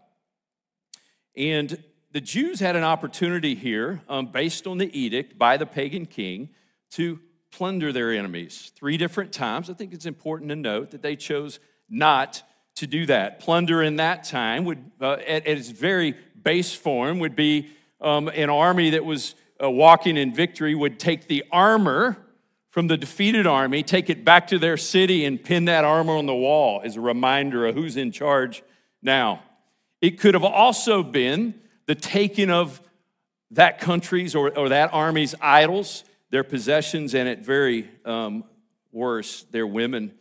And 1.36 1.80
the 2.12 2.20
Jews 2.20 2.58
had 2.58 2.74
an 2.74 2.82
opportunity 2.82 3.54
here, 3.54 4.02
um, 4.08 4.26
based 4.26 4.66
on 4.66 4.78
the 4.78 4.98
edict 4.98 5.38
by 5.38 5.56
the 5.56 5.66
pagan 5.66 6.06
king, 6.06 6.48
to 6.92 7.20
plunder 7.50 7.92
their 7.92 8.12
enemies 8.12 8.72
three 8.76 8.96
different 8.96 9.32
times. 9.32 9.70
I 9.70 9.74
think 9.74 9.92
it's 9.92 10.06
important 10.06 10.50
to 10.50 10.56
note 10.56 10.90
that 10.90 11.02
they 11.02 11.16
chose 11.16 11.60
not 11.88 12.42
to 12.76 12.86
do 12.86 13.06
that. 13.06 13.40
Plunder 13.40 13.82
in 13.82 13.96
that 13.96 14.24
time 14.24 14.64
would, 14.64 14.90
uh, 15.00 15.12
at, 15.12 15.46
at, 15.46 15.58
its 15.58 15.70
very 15.70 16.14
base 16.42 16.72
form, 16.72 17.18
would 17.18 17.36
be 17.36 17.70
um, 18.00 18.28
an 18.28 18.48
army 18.48 18.90
that 18.90 19.04
was 19.04 19.34
uh, 19.62 19.70
walking 19.70 20.16
in 20.16 20.34
victory 20.34 20.74
would 20.74 20.98
take 20.98 21.28
the 21.28 21.44
armor 21.52 22.16
from 22.70 22.86
the 22.86 22.96
defeated 22.96 23.46
army, 23.46 23.82
take 23.82 24.08
it 24.08 24.24
back 24.24 24.46
to 24.46 24.58
their 24.58 24.76
city, 24.76 25.24
and 25.24 25.42
pin 25.42 25.64
that 25.66 25.84
armor 25.84 26.16
on 26.16 26.26
the 26.26 26.34
wall 26.34 26.80
as 26.84 26.96
a 26.96 27.00
reminder 27.00 27.66
of 27.66 27.74
who's 27.74 27.96
in 27.96 28.12
charge 28.12 28.62
now. 29.02 29.42
It 30.00 30.18
could 30.18 30.34
have 30.34 30.44
also 30.44 31.02
been 31.02 31.54
the 31.86 31.94
taking 31.94 32.50
of 32.50 32.80
that 33.50 33.80
country's 33.80 34.34
or, 34.34 34.56
or 34.56 34.68
that 34.68 34.90
army's 34.92 35.34
idols, 35.40 36.04
their 36.30 36.44
possessions, 36.44 37.14
and 37.14 37.28
at 37.28 37.44
very 37.44 37.90
um, 38.04 38.44
worse, 38.92 39.42
their 39.50 39.66
women 39.66 40.12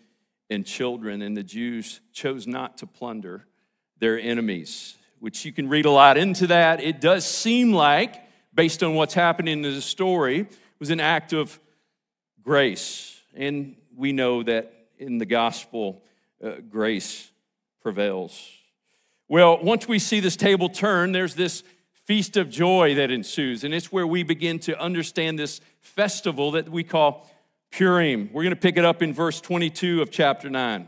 and 0.49 0.65
children. 0.65 1.21
And 1.21 1.37
the 1.37 1.43
Jews 1.43 2.01
chose 2.11 2.47
not 2.47 2.79
to 2.79 2.87
plunder 2.87 3.45
their 3.99 4.19
enemies, 4.19 4.97
which 5.19 5.45
you 5.45 5.51
can 5.51 5.69
read 5.69 5.85
a 5.85 5.91
lot 5.91 6.17
into 6.17 6.47
that. 6.47 6.81
It 6.81 6.99
does 6.99 7.25
seem 7.25 7.73
like, 7.73 8.15
based 8.53 8.81
on 8.83 8.95
what's 8.95 9.13
happening 9.13 9.63
in 9.63 9.73
the 9.73 9.81
story, 9.81 10.47
was 10.79 10.89
an 10.89 10.99
act 10.99 11.33
of 11.33 11.59
grace. 12.41 13.21
And 13.35 13.75
we 13.95 14.11
know 14.11 14.43
that 14.43 14.73
in 14.97 15.17
the 15.17 15.25
gospel, 15.25 16.01
uh, 16.43 16.53
grace 16.69 17.29
prevails. 17.81 18.49
Well, 19.27 19.61
once 19.61 19.87
we 19.87 19.99
see 19.99 20.21
this 20.21 20.35
table 20.35 20.69
turn, 20.69 21.11
there's 21.11 21.35
this 21.35 21.63
feast 22.09 22.37
of 22.37 22.49
joy 22.49 22.95
that 22.95 23.11
ensues. 23.11 23.63
And 23.63 23.71
it's 23.71 23.91
where 23.91 24.07
we 24.07 24.23
begin 24.23 24.57
to 24.61 24.75
understand 24.81 25.37
this 25.37 25.61
festival 25.79 26.49
that 26.49 26.67
we 26.67 26.83
call 26.83 27.29
Purim. 27.69 28.31
We're 28.33 28.41
going 28.41 28.55
to 28.55 28.59
pick 28.59 28.77
it 28.77 28.83
up 28.83 29.03
in 29.03 29.13
verse 29.13 29.39
22 29.39 30.01
of 30.01 30.09
chapter 30.09 30.49
9. 30.49 30.81
It 30.81 30.87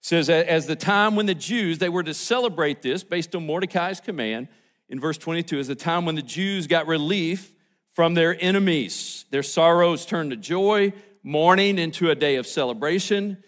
says, 0.00 0.28
As 0.28 0.66
the 0.66 0.74
time 0.74 1.14
when 1.14 1.26
the 1.26 1.34
Jews, 1.36 1.78
they 1.78 1.88
were 1.88 2.02
to 2.02 2.12
celebrate 2.12 2.82
this 2.82 3.04
based 3.04 3.36
on 3.36 3.46
Mordecai's 3.46 4.00
command, 4.00 4.48
in 4.88 4.98
verse 4.98 5.16
22, 5.16 5.60
is 5.60 5.68
the 5.68 5.76
time 5.76 6.04
when 6.04 6.16
the 6.16 6.22
Jews 6.22 6.66
got 6.66 6.88
relief 6.88 7.54
from 7.92 8.14
their 8.14 8.36
enemies. 8.42 9.26
Their 9.30 9.44
sorrows 9.44 10.06
turned 10.06 10.32
to 10.32 10.36
joy, 10.36 10.92
mourning 11.22 11.78
into 11.78 12.10
a 12.10 12.16
day 12.16 12.34
of 12.34 12.48
celebration. 12.48 13.44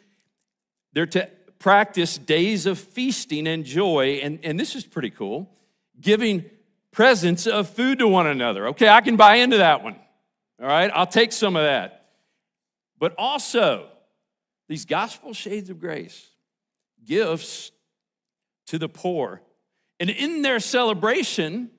They're 0.92 1.06
to 1.06 1.28
practice 1.58 2.18
days 2.18 2.66
of 2.66 2.78
feasting 2.78 3.48
and 3.48 3.64
joy. 3.64 4.20
And, 4.22 4.38
and 4.44 4.60
this 4.60 4.76
is 4.76 4.84
pretty 4.84 5.10
cool 5.10 5.50
giving 6.00 6.44
presents 6.92 7.46
of 7.46 7.68
food 7.68 7.98
to 8.00 8.08
one 8.08 8.26
another. 8.26 8.68
Okay, 8.68 8.88
I 8.88 9.00
can 9.00 9.16
buy 9.16 9.36
into 9.36 9.58
that 9.58 9.82
one. 9.82 9.96
All 10.60 10.66
right, 10.66 10.90
I'll 10.92 11.06
take 11.06 11.32
some 11.32 11.56
of 11.56 11.62
that. 11.62 12.06
But 12.98 13.14
also, 13.16 13.88
these 14.68 14.84
gospel 14.84 15.32
shades 15.32 15.70
of 15.70 15.80
grace, 15.80 16.28
gifts 17.04 17.72
to 18.66 18.78
the 18.78 18.88
poor. 18.88 19.40
And 19.98 20.10
in 20.10 20.42
their 20.42 20.60
celebration, 20.60 21.70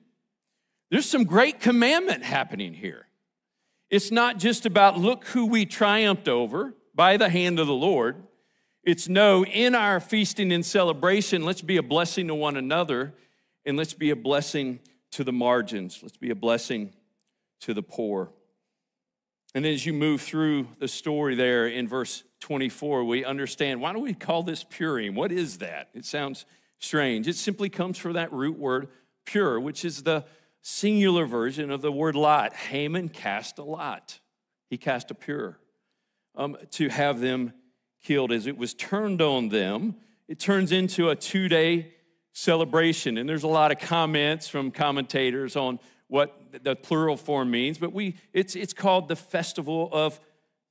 there's 0.90 1.08
some 1.08 1.24
great 1.24 1.60
commandment 1.60 2.22
happening 2.22 2.74
here. 2.74 3.06
It's 3.88 4.10
not 4.10 4.38
just 4.38 4.66
about 4.66 4.98
look 4.98 5.26
who 5.26 5.46
we 5.46 5.64
triumphed 5.64 6.28
over 6.28 6.74
by 6.94 7.16
the 7.16 7.28
hand 7.28 7.58
of 7.58 7.66
the 7.66 7.74
Lord. 7.74 8.22
It's 8.84 9.08
no, 9.08 9.44
in 9.44 9.74
our 9.74 10.00
feasting 10.00 10.52
and 10.52 10.64
celebration, 10.64 11.44
let's 11.44 11.62
be 11.62 11.76
a 11.76 11.82
blessing 11.82 12.26
to 12.28 12.34
one 12.34 12.56
another 12.56 13.14
and 13.64 13.76
let's 13.76 13.94
be 13.94 14.10
a 14.10 14.16
blessing 14.16 14.80
to 15.12 15.24
the 15.24 15.32
margins. 15.32 16.00
Let's 16.02 16.16
be 16.16 16.30
a 16.30 16.34
blessing 16.34 16.92
to 17.60 17.74
the 17.74 17.82
poor. 17.82 18.32
And 19.54 19.66
as 19.66 19.84
you 19.84 19.92
move 19.92 20.22
through 20.22 20.68
the 20.78 20.88
story 20.88 21.34
there 21.34 21.66
in 21.66 21.86
verse 21.86 22.24
24, 22.40 23.04
we 23.04 23.24
understand 23.24 23.80
why 23.80 23.92
do 23.92 23.98
we 23.98 24.14
call 24.14 24.42
this 24.42 24.64
Purim? 24.64 25.14
What 25.14 25.30
is 25.30 25.58
that? 25.58 25.90
It 25.94 26.04
sounds 26.04 26.46
strange. 26.78 27.28
It 27.28 27.36
simply 27.36 27.68
comes 27.68 27.98
from 27.98 28.14
that 28.14 28.32
root 28.32 28.58
word 28.58 28.88
pure, 29.24 29.60
which 29.60 29.84
is 29.84 30.02
the 30.02 30.24
singular 30.62 31.26
version 31.26 31.70
of 31.70 31.82
the 31.82 31.92
word 31.92 32.16
lot. 32.16 32.54
Haman 32.54 33.10
cast 33.10 33.58
a 33.58 33.64
lot, 33.64 34.20
he 34.70 34.78
cast 34.78 35.10
a 35.10 35.14
pure 35.14 35.58
um, 36.34 36.56
to 36.70 36.88
have 36.88 37.20
them 37.20 37.52
killed. 38.02 38.32
As 38.32 38.46
it 38.46 38.56
was 38.56 38.72
turned 38.74 39.20
on 39.20 39.50
them, 39.50 39.96
it 40.28 40.38
turns 40.38 40.72
into 40.72 41.10
a 41.10 41.16
two 41.16 41.48
day 41.48 41.92
celebration. 42.32 43.18
And 43.18 43.28
there's 43.28 43.42
a 43.42 43.48
lot 43.48 43.72
of 43.72 43.78
comments 43.78 44.48
from 44.48 44.70
commentators 44.70 45.56
on 45.56 45.78
what 46.08 46.36
the 46.62 46.76
plural 46.76 47.16
form 47.16 47.50
means, 47.50 47.78
but 47.78 47.92
we, 47.92 48.16
it's, 48.32 48.54
it's 48.54 48.74
called 48.74 49.08
the 49.08 49.16
Festival 49.16 49.88
of 49.92 50.20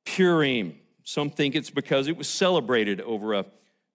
Purim. 0.05 0.75
Some 1.03 1.29
think 1.29 1.55
it's 1.55 1.71
because 1.71 2.07
it 2.07 2.15
was 2.15 2.29
celebrated 2.29 3.01
over 3.01 3.33
a 3.33 3.45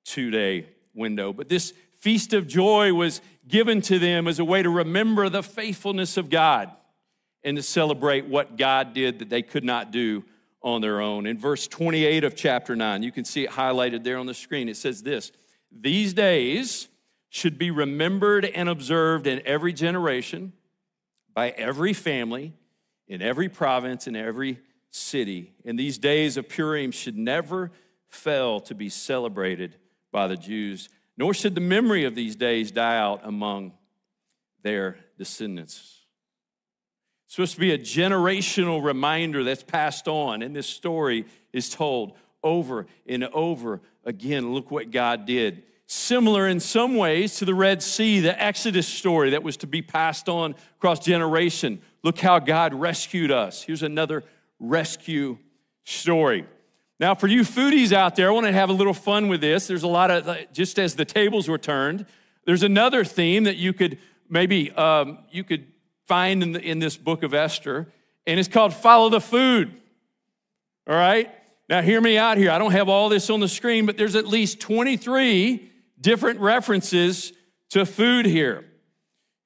two 0.04 0.30
day 0.30 0.66
window. 0.94 1.32
But 1.32 1.48
this 1.48 1.72
feast 2.00 2.32
of 2.32 2.46
joy 2.46 2.92
was 2.92 3.20
given 3.46 3.80
to 3.82 3.98
them 3.98 4.26
as 4.26 4.38
a 4.38 4.44
way 4.44 4.62
to 4.62 4.70
remember 4.70 5.28
the 5.28 5.42
faithfulness 5.42 6.16
of 6.16 6.30
God 6.30 6.70
and 7.44 7.56
to 7.56 7.62
celebrate 7.62 8.26
what 8.26 8.56
God 8.56 8.92
did 8.92 9.20
that 9.20 9.28
they 9.30 9.42
could 9.42 9.64
not 9.64 9.92
do 9.92 10.24
on 10.62 10.80
their 10.80 11.00
own. 11.00 11.26
In 11.26 11.38
verse 11.38 11.68
28 11.68 12.24
of 12.24 12.34
chapter 12.34 12.74
9, 12.74 13.04
you 13.04 13.12
can 13.12 13.24
see 13.24 13.44
it 13.44 13.50
highlighted 13.50 14.02
there 14.02 14.18
on 14.18 14.26
the 14.26 14.34
screen. 14.34 14.68
It 14.68 14.76
says 14.76 15.02
this 15.02 15.30
These 15.70 16.12
days 16.12 16.88
should 17.28 17.58
be 17.58 17.70
remembered 17.70 18.44
and 18.44 18.68
observed 18.68 19.26
in 19.26 19.42
every 19.44 19.72
generation, 19.72 20.52
by 21.34 21.50
every 21.50 21.92
family, 21.92 22.54
in 23.08 23.20
every 23.20 23.48
province, 23.48 24.06
in 24.06 24.16
every 24.16 24.58
city. 24.90 25.52
And 25.64 25.78
these 25.78 25.98
days 25.98 26.36
of 26.36 26.48
Purim 26.48 26.90
should 26.90 27.16
never 27.16 27.70
fail 28.08 28.60
to 28.60 28.74
be 28.74 28.88
celebrated 28.88 29.76
by 30.12 30.28
the 30.28 30.36
Jews, 30.36 30.88
nor 31.16 31.34
should 31.34 31.54
the 31.54 31.60
memory 31.60 32.04
of 32.04 32.14
these 32.14 32.36
days 32.36 32.70
die 32.70 32.96
out 32.96 33.20
among 33.24 33.72
their 34.62 34.98
descendants. 35.18 36.06
It's 37.26 37.34
supposed 37.34 37.54
to 37.54 37.60
be 37.60 37.72
a 37.72 37.78
generational 37.78 38.82
reminder 38.82 39.44
that's 39.44 39.62
passed 39.62 40.08
on, 40.08 40.42
and 40.42 40.54
this 40.54 40.66
story 40.66 41.26
is 41.52 41.68
told 41.68 42.16
over 42.42 42.86
and 43.06 43.24
over 43.24 43.80
again. 44.04 44.52
Look 44.54 44.70
what 44.70 44.90
God 44.90 45.26
did. 45.26 45.64
Similar 45.86 46.48
in 46.48 46.58
some 46.58 46.96
ways 46.96 47.36
to 47.36 47.44
the 47.44 47.54
Red 47.54 47.82
Sea, 47.82 48.18
the 48.20 48.42
Exodus 48.42 48.88
story 48.88 49.30
that 49.30 49.44
was 49.44 49.56
to 49.58 49.66
be 49.68 49.82
passed 49.82 50.28
on 50.28 50.56
across 50.78 50.98
generation. 50.98 51.80
Look 52.02 52.18
how 52.18 52.40
God 52.40 52.74
rescued 52.74 53.30
us. 53.30 53.62
Here's 53.62 53.84
another 53.84 54.24
rescue 54.58 55.38
story. 55.84 56.46
Now, 56.98 57.14
for 57.14 57.28
you 57.28 57.42
foodies 57.42 57.92
out 57.92 58.16
there, 58.16 58.28
I 58.28 58.32
want 58.32 58.46
to 58.46 58.52
have 58.52 58.70
a 58.70 58.72
little 58.72 58.94
fun 58.94 59.28
with 59.28 59.40
this. 59.40 59.66
There's 59.66 59.84
a 59.84 59.88
lot 59.88 60.10
of, 60.10 60.52
just 60.52 60.78
as 60.78 60.94
the 60.94 61.04
tables 61.04 61.48
were 61.48 61.58
turned, 61.58 62.06
there's 62.46 62.62
another 62.62 63.04
theme 63.04 63.44
that 63.44 63.56
you 63.56 63.72
could 63.72 63.98
maybe 64.28 64.72
um, 64.72 65.18
you 65.30 65.44
could 65.44 65.66
find 66.06 66.42
in, 66.42 66.52
the, 66.52 66.60
in 66.60 66.78
this 66.78 66.96
book 66.96 67.22
of 67.22 67.34
Esther, 67.34 67.92
and 68.26 68.40
it's 68.40 68.48
called 68.48 68.72
Follow 68.74 69.08
the 69.08 69.20
Food. 69.20 69.72
All 70.88 70.96
right? 70.96 71.30
Now, 71.68 71.82
hear 71.82 72.00
me 72.00 72.16
out 72.16 72.38
here. 72.38 72.50
I 72.50 72.58
don't 72.58 72.72
have 72.72 72.88
all 72.88 73.08
this 73.08 73.28
on 73.30 73.40
the 73.40 73.48
screen, 73.48 73.86
but 73.86 73.96
there's 73.96 74.14
at 74.14 74.26
least 74.26 74.60
23 74.60 75.72
different 76.00 76.40
references 76.40 77.32
to 77.70 77.86
food 77.86 78.26
here. 78.26 78.64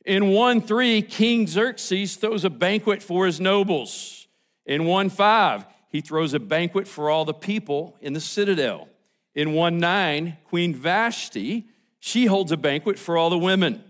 In 0.05 0.29
1 0.29 0.63
3, 0.63 1.03
King 1.03 1.47
Xerxes 1.47 2.17
throws 2.17 2.45
a 2.45 2.51
banquet 2.51 3.03
for 3.03 3.27
his 3.27 3.41
nobles. 3.41 4.27
In 4.67 4.85
1 4.85 5.11
5, 5.11 5.67
he 5.89 6.01
throws 6.01 6.35
a 6.35 6.41
banquet 6.41 6.89
for 6.89 7.11
all 7.11 7.25
the 7.25 7.35
people 7.35 7.97
in 8.01 8.13
the 8.13 8.21
citadel. 8.21 8.89
In 9.35 9.53
1 9.53 9.79
9, 9.79 10.39
Queen 10.45 10.75
Vashti, 10.75 11.69
she 11.99 12.27
holds 12.27 12.51
a 12.53 12.57
banquet 12.57 12.99
for 12.99 13.17
all 13.17 13.31
the 13.31 13.39
women. 13.39 13.85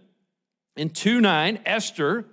In 0.77 0.91
2 0.91 1.21
9, 1.21 1.61
Esther 1.65 2.27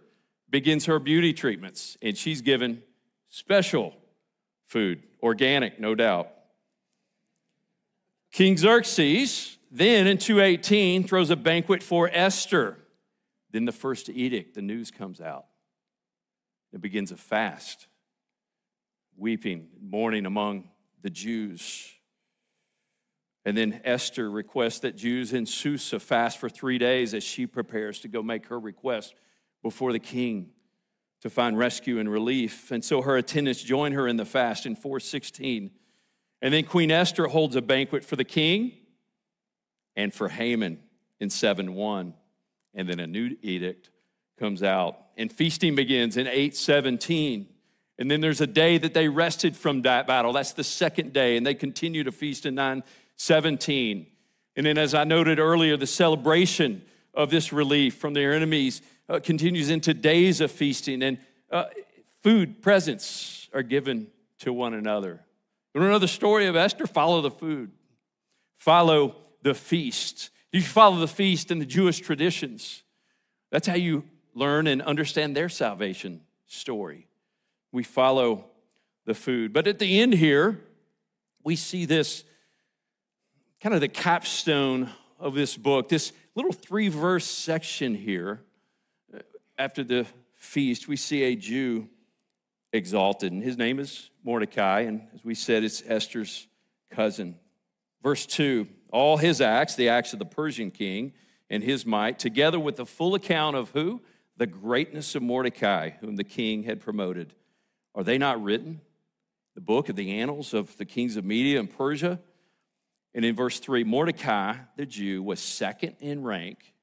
begins 0.49 0.85
her 0.85 0.99
beauty 0.99 1.33
treatments, 1.33 1.97
and 2.01 2.17
she's 2.17 2.41
given 2.41 2.81
special 3.29 3.93
food, 4.65 5.03
organic, 5.21 5.79
no 5.79 5.95
doubt. 5.95 6.29
King 8.31 8.57
Xerxes 8.57 9.56
then 9.71 10.07
in 10.07 10.17
218 10.17 11.05
throws 11.05 11.29
a 11.29 11.35
banquet 11.35 11.83
for 11.83 12.09
Esther. 12.11 12.77
Then 13.51 13.65
the 13.65 13.71
first 13.71 14.09
edict, 14.09 14.55
the 14.55 14.61
news 14.61 14.91
comes 14.91 15.21
out. 15.21 15.45
It 16.73 16.81
begins 16.81 17.11
a 17.11 17.17
fast, 17.17 17.87
weeping, 19.17 19.67
mourning 19.81 20.25
among 20.25 20.69
the 21.01 21.09
Jews. 21.09 21.93
And 23.45 23.57
then 23.57 23.81
Esther 23.83 24.29
requests 24.29 24.79
that 24.79 24.97
Jews 24.97 25.31
in 25.31 25.45
Susa 25.45 25.99
fast 25.99 26.37
for 26.37 26.49
three 26.49 26.77
days 26.77 27.13
as 27.13 27.23
she 27.23 27.47
prepares 27.47 27.99
to 28.01 28.07
go 28.07 28.21
make 28.21 28.47
her 28.47 28.59
request 28.59 29.15
before 29.63 29.93
the 29.93 29.99
king 29.99 30.51
to 31.21 31.29
find 31.29 31.57
rescue 31.57 31.99
and 31.99 32.11
relief. 32.11 32.71
And 32.71 32.83
so 32.83 33.01
her 33.01 33.17
attendants 33.17 33.63
join 33.63 33.93
her 33.93 34.07
in 34.07 34.17
the 34.17 34.25
fast 34.25 34.65
in 34.65 34.75
416. 34.75 35.71
And 36.41 36.53
then 36.53 36.65
Queen 36.65 36.91
Esther 36.91 37.27
holds 37.27 37.55
a 37.55 37.61
banquet 37.61 38.03
for 38.03 38.15
the 38.15 38.23
king 38.23 38.73
and 39.97 40.13
for 40.13 40.29
Haman 40.29 40.79
in 41.19 41.29
7 41.29 41.73
1. 41.73 42.13
And 42.73 42.87
then 42.87 43.01
a 43.01 43.07
new 43.07 43.35
edict 43.41 43.89
comes 44.39 44.63
out. 44.63 44.97
And 45.17 45.29
feasting 45.29 45.75
begins 45.75 46.15
in 46.15 46.27
817. 46.27 47.47
And 47.99 48.09
then 48.09 48.21
there's 48.21 48.39
a 48.39 48.47
day 48.47 48.77
that 48.77 48.93
they 48.93 49.09
rested 49.09 49.57
from 49.57 49.81
that 49.81 50.07
battle. 50.07 50.31
That's 50.31 50.53
the 50.53 50.63
second 50.63 51.11
day. 51.11 51.35
And 51.35 51.45
they 51.45 51.55
continue 51.55 52.03
to 52.05 52.11
feast 52.11 52.45
in 52.45 52.55
917. 52.55 54.05
And 54.55 54.65
then, 54.65 54.77
as 54.77 54.93
I 54.93 55.03
noted 55.03 55.39
earlier, 55.39 55.75
the 55.75 55.87
celebration 55.87 56.83
of 57.13 57.31
this 57.31 57.51
relief 57.51 57.95
from 57.95 58.13
their 58.13 58.33
enemies 58.33 58.81
uh, 59.09 59.19
continues 59.19 59.69
into 59.69 59.93
days 59.93 60.41
of 60.41 60.51
feasting, 60.51 61.01
and 61.01 61.17
uh, 61.51 61.65
food 62.23 62.61
presents 62.61 63.49
are 63.53 63.63
given 63.63 64.07
to 64.39 64.53
one 64.53 64.73
another. 64.73 65.23
You 65.73 65.81
want 65.81 65.89
to 65.89 65.91
know 65.93 65.99
the 65.99 66.07
story 66.07 66.47
of 66.47 66.55
Esther? 66.55 66.87
Follow 66.87 67.21
the 67.21 67.31
food, 67.31 67.71
follow 68.57 69.15
the 69.41 69.53
feast. 69.53 70.29
You 70.51 70.61
follow 70.61 70.97
the 70.97 71.07
feast 71.07 71.51
and 71.51 71.61
the 71.61 71.65
Jewish 71.65 71.99
traditions. 71.99 72.83
That's 73.51 73.67
how 73.67 73.75
you 73.75 74.03
learn 74.33 74.67
and 74.67 74.81
understand 74.81 75.35
their 75.35 75.49
salvation 75.49 76.21
story. 76.45 77.07
We 77.71 77.83
follow 77.83 78.45
the 79.05 79.13
food. 79.13 79.53
But 79.53 79.67
at 79.67 79.79
the 79.79 79.99
end 79.99 80.13
here, 80.13 80.61
we 81.43 81.55
see 81.55 81.85
this 81.85 82.23
kind 83.61 83.73
of 83.73 83.81
the 83.81 83.87
capstone 83.87 84.89
of 85.19 85.33
this 85.33 85.57
book, 85.57 85.89
this 85.89 86.11
little 86.35 86.51
three 86.51 86.89
verse 86.89 87.25
section 87.25 87.95
here 87.95 88.41
after 89.57 89.83
the 89.83 90.05
feast, 90.35 90.87
we 90.87 90.95
see 90.95 91.23
a 91.23 91.35
Jew 91.35 91.89
exalted, 92.71 93.31
and 93.31 93.43
his 93.43 93.57
name 93.57 93.79
is 93.79 94.09
Mordecai, 94.23 94.81
and 94.81 95.01
as 95.15 95.23
we 95.23 95.35
said, 95.35 95.63
it's 95.63 95.81
Esther's 95.87 96.47
cousin. 96.91 97.35
Verse 98.03 98.25
2 98.25 98.67
All 98.91 99.17
his 99.17 99.41
acts, 99.41 99.75
the 99.75 99.89
acts 99.89 100.13
of 100.13 100.19
the 100.19 100.25
Persian 100.25 100.71
king 100.71 101.13
and 101.49 101.63
his 101.63 101.85
might, 101.85 102.19
together 102.19 102.59
with 102.59 102.77
the 102.77 102.85
full 102.85 103.15
account 103.15 103.55
of 103.55 103.69
who? 103.71 104.01
The 104.37 104.47
greatness 104.47 105.15
of 105.15 105.23
Mordecai, 105.23 105.91
whom 106.01 106.15
the 106.15 106.23
king 106.23 106.63
had 106.63 106.79
promoted. 106.79 107.33
Are 107.95 108.03
they 108.03 108.17
not 108.17 108.41
written? 108.41 108.81
The 109.55 109.61
book 109.61 109.89
of 109.89 109.95
the 109.95 110.19
annals 110.19 110.53
of 110.53 110.77
the 110.77 110.85
kings 110.85 111.15
of 111.15 111.25
Media 111.25 111.59
and 111.59 111.69
Persia. 111.69 112.19
And 113.15 113.25
in 113.25 113.35
verse 113.35 113.59
3, 113.59 113.83
Mordecai, 113.83 114.55
the 114.75 114.85
Jew, 114.85 115.23
was 115.23 115.39
second 115.39 115.95
in 115.99 116.23
rank 116.23 116.73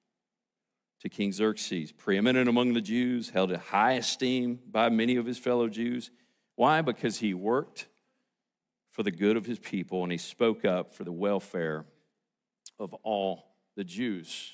to 1.01 1.09
King 1.09 1.33
Xerxes, 1.33 1.93
preeminent 1.93 2.49
among 2.49 2.73
the 2.73 2.81
Jews, 2.81 3.31
held 3.31 3.53
in 3.53 3.61
high 3.61 3.93
esteem 3.93 4.59
by 4.67 4.89
many 4.89 5.17
of 5.17 5.27
his 5.27 5.39
fellow 5.39 5.69
Jews. 5.69 6.11
Why? 6.57 6.83
Because 6.83 7.19
he 7.19 7.35
worked 7.35 7.87
for 8.91 9.03
the 9.03 9.11
good 9.11 9.37
of 9.37 9.47
his 9.47 9.59
people 9.59 10.03
and 10.03 10.11
he 10.11 10.19
spoke 10.19 10.65
up 10.65 10.95
for 10.95 11.05
the 11.05 11.13
welfare 11.13 11.85
of 12.79 12.95
all 13.03 13.45
the 13.77 13.85
Jews. 13.85 14.53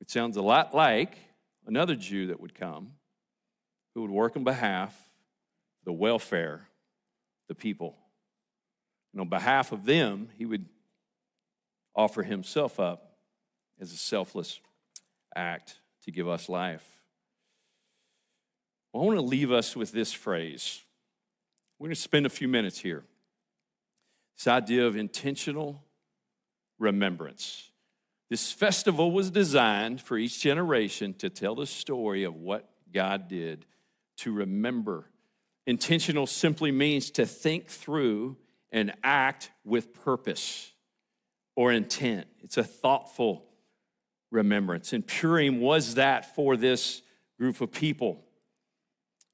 It 0.00 0.10
sounds 0.10 0.36
a 0.36 0.42
lot 0.42 0.74
like 0.74 1.16
another 1.66 1.94
Jew 1.94 2.28
that 2.28 2.40
would 2.40 2.54
come 2.54 2.92
who 3.94 4.02
would 4.02 4.10
work 4.10 4.36
on 4.36 4.44
behalf 4.44 4.94
the 5.84 5.92
welfare 5.92 6.68
the 7.48 7.54
people. 7.54 7.96
And 9.12 9.20
on 9.20 9.28
behalf 9.28 9.72
of 9.72 9.84
them, 9.84 10.28
he 10.36 10.44
would 10.44 10.66
offer 11.94 12.22
himself 12.22 12.78
up 12.78 13.16
as 13.80 13.92
a 13.92 13.96
selfless 13.96 14.60
act 15.34 15.78
to 16.04 16.10
give 16.10 16.28
us 16.28 16.48
life. 16.48 16.84
Well, 18.92 19.02
I 19.02 19.06
want 19.06 19.18
to 19.18 19.24
leave 19.24 19.52
us 19.52 19.76
with 19.76 19.92
this 19.92 20.12
phrase. 20.12 20.82
We're 21.78 21.86
going 21.86 21.94
to 21.94 22.00
spend 22.00 22.26
a 22.26 22.30
few 22.30 22.48
minutes 22.48 22.78
here. 22.78 23.04
This 24.36 24.46
idea 24.46 24.86
of 24.86 24.96
intentional 24.96 25.82
remembrance. 26.78 27.70
This 28.28 28.52
festival 28.52 29.12
was 29.12 29.30
designed 29.30 30.00
for 30.00 30.18
each 30.18 30.40
generation 30.40 31.14
to 31.14 31.30
tell 31.30 31.54
the 31.54 31.66
story 31.66 32.24
of 32.24 32.34
what 32.34 32.68
God 32.92 33.28
did, 33.28 33.66
to 34.18 34.32
remember. 34.32 35.10
Intentional 35.66 36.26
simply 36.26 36.72
means 36.72 37.10
to 37.12 37.26
think 37.26 37.68
through 37.68 38.36
and 38.72 38.92
act 39.02 39.50
with 39.64 39.94
purpose 39.94 40.72
or 41.54 41.72
intent. 41.72 42.26
It's 42.42 42.56
a 42.56 42.64
thoughtful 42.64 43.46
remembrance. 44.30 44.92
And 44.92 45.06
Purim 45.06 45.60
was 45.60 45.94
that 45.94 46.34
for 46.34 46.56
this 46.56 47.02
group 47.38 47.60
of 47.60 47.70
people. 47.70 48.24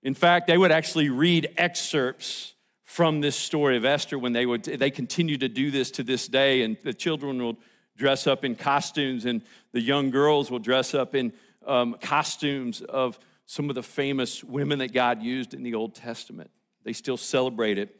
In 0.02 0.14
fact, 0.14 0.46
they 0.46 0.58
would 0.58 0.72
actually 0.72 1.08
read 1.08 1.54
excerpts 1.56 2.54
from 2.92 3.22
this 3.22 3.34
story 3.34 3.78
of 3.78 3.86
Esther 3.86 4.18
when 4.18 4.34
they 4.34 4.44
would 4.44 4.64
they 4.64 4.90
continue 4.90 5.38
to 5.38 5.48
do 5.48 5.70
this 5.70 5.90
to 5.90 6.02
this 6.02 6.28
day 6.28 6.60
and 6.60 6.76
the 6.82 6.92
children 6.92 7.42
will 7.42 7.58
dress 7.96 8.26
up 8.26 8.44
in 8.44 8.54
costumes 8.54 9.24
and 9.24 9.40
the 9.72 9.80
young 9.80 10.10
girls 10.10 10.50
will 10.50 10.58
dress 10.58 10.92
up 10.92 11.14
in 11.14 11.32
um, 11.66 11.96
costumes 12.02 12.82
of 12.82 13.18
some 13.46 13.70
of 13.70 13.76
the 13.76 13.82
famous 13.82 14.44
women 14.44 14.78
that 14.80 14.92
God 14.92 15.22
used 15.22 15.54
in 15.54 15.62
the 15.62 15.72
Old 15.72 15.94
Testament. 15.94 16.50
They 16.84 16.92
still 16.92 17.16
celebrate 17.16 17.78
it 17.78 17.96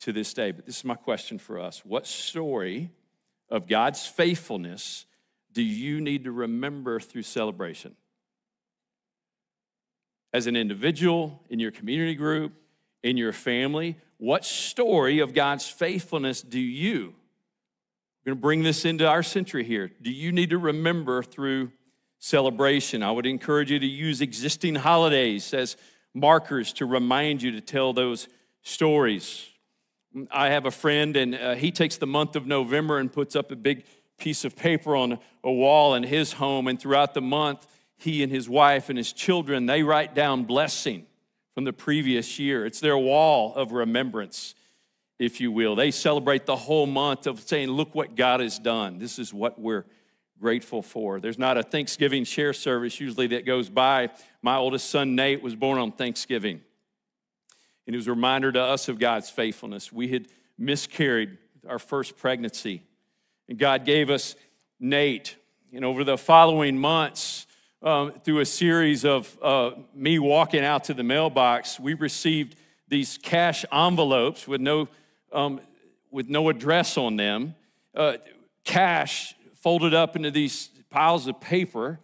to 0.00 0.10
this 0.10 0.32
day. 0.32 0.52
But 0.52 0.64
this 0.64 0.78
is 0.78 0.84
my 0.86 0.94
question 0.94 1.38
for 1.38 1.58
us. 1.58 1.84
What 1.84 2.06
story 2.06 2.92
of 3.50 3.68
God's 3.68 4.06
faithfulness 4.06 5.04
do 5.52 5.62
you 5.62 6.00
need 6.00 6.24
to 6.24 6.32
remember 6.32 6.98
through 6.98 7.24
celebration? 7.24 7.94
As 10.32 10.46
an 10.46 10.56
individual, 10.56 11.42
in 11.50 11.60
your 11.60 11.72
community 11.72 12.14
group, 12.14 12.54
in 13.02 13.16
your 13.16 13.32
family, 13.32 13.96
what 14.18 14.44
story 14.44 15.20
of 15.20 15.34
God's 15.34 15.66
faithfulness 15.66 16.42
do 16.42 16.60
you? 16.60 17.14
We're 18.24 18.32
going 18.32 18.38
to 18.38 18.42
bring 18.42 18.62
this 18.62 18.84
into 18.84 19.08
our 19.08 19.22
century 19.22 19.64
here. 19.64 19.90
Do 20.02 20.10
you 20.10 20.30
need 20.30 20.50
to 20.50 20.58
remember 20.58 21.22
through 21.22 21.72
celebration? 22.18 23.02
I 23.02 23.10
would 23.10 23.24
encourage 23.24 23.70
you 23.70 23.78
to 23.78 23.86
use 23.86 24.20
existing 24.20 24.74
holidays 24.74 25.54
as 25.54 25.76
markers 26.12 26.74
to 26.74 26.86
remind 26.86 27.40
you 27.40 27.52
to 27.52 27.62
tell 27.62 27.94
those 27.94 28.28
stories. 28.62 29.48
I 30.30 30.50
have 30.50 30.66
a 30.66 30.70
friend, 30.70 31.16
and 31.16 31.34
uh, 31.34 31.54
he 31.54 31.70
takes 31.70 31.96
the 31.96 32.06
month 32.06 32.36
of 32.36 32.46
November 32.46 32.98
and 32.98 33.10
puts 33.10 33.34
up 33.34 33.50
a 33.50 33.56
big 33.56 33.84
piece 34.18 34.44
of 34.44 34.54
paper 34.54 34.94
on 34.96 35.18
a 35.42 35.50
wall 35.50 35.94
in 35.94 36.02
his 36.02 36.34
home. 36.34 36.68
And 36.68 36.78
throughout 36.78 37.14
the 37.14 37.22
month, 37.22 37.66
he 37.96 38.22
and 38.22 38.30
his 38.30 38.48
wife 38.48 38.90
and 38.90 38.98
his 38.98 39.14
children, 39.14 39.64
they 39.64 39.82
write 39.82 40.14
down 40.14 40.44
blessing 40.44 41.06
from 41.54 41.64
the 41.64 41.72
previous 41.72 42.38
year. 42.38 42.64
It's 42.64 42.80
their 42.80 42.98
wall 42.98 43.54
of 43.54 43.72
remembrance, 43.72 44.54
if 45.18 45.40
you 45.40 45.52
will. 45.52 45.76
They 45.76 45.90
celebrate 45.90 46.46
the 46.46 46.56
whole 46.56 46.86
month 46.86 47.26
of 47.26 47.40
saying, 47.40 47.68
Look 47.68 47.94
what 47.94 48.16
God 48.16 48.40
has 48.40 48.58
done. 48.58 48.98
This 48.98 49.18
is 49.18 49.34
what 49.34 49.58
we're 49.58 49.84
grateful 50.40 50.82
for. 50.82 51.20
There's 51.20 51.38
not 51.38 51.58
a 51.58 51.62
Thanksgiving 51.62 52.24
share 52.24 52.52
service 52.52 52.98
usually 52.98 53.26
that 53.28 53.44
goes 53.44 53.68
by. 53.68 54.10
My 54.42 54.56
oldest 54.56 54.88
son, 54.88 55.14
Nate, 55.14 55.42
was 55.42 55.54
born 55.54 55.78
on 55.78 55.92
Thanksgiving. 55.92 56.60
And 57.86 57.94
it 57.94 57.98
was 57.98 58.06
a 58.06 58.12
reminder 58.12 58.50
to 58.52 58.60
us 58.60 58.88
of 58.88 58.98
God's 58.98 59.28
faithfulness. 59.28 59.92
We 59.92 60.08
had 60.08 60.28
miscarried 60.56 61.36
our 61.68 61.78
first 61.78 62.16
pregnancy 62.16 62.82
and 63.50 63.58
God 63.58 63.84
gave 63.84 64.08
us 64.08 64.36
Nate. 64.78 65.36
And 65.74 65.84
over 65.84 66.04
the 66.04 66.16
following 66.16 66.78
months, 66.78 67.46
um, 67.82 68.12
through 68.12 68.40
a 68.40 68.46
series 68.46 69.04
of 69.04 69.38
uh, 69.42 69.70
me 69.94 70.18
walking 70.18 70.64
out 70.64 70.84
to 70.84 70.94
the 70.94 71.02
mailbox, 71.02 71.80
we 71.80 71.94
received 71.94 72.56
these 72.88 73.18
cash 73.18 73.64
envelopes 73.72 74.46
with 74.46 74.60
no, 74.60 74.88
um, 75.32 75.60
with 76.10 76.28
no 76.28 76.48
address 76.48 76.98
on 76.98 77.16
them, 77.16 77.54
uh, 77.94 78.14
cash 78.64 79.34
folded 79.54 79.94
up 79.94 80.16
into 80.16 80.30
these 80.30 80.68
piles 80.90 81.26
of 81.26 81.40
paper. 81.40 82.00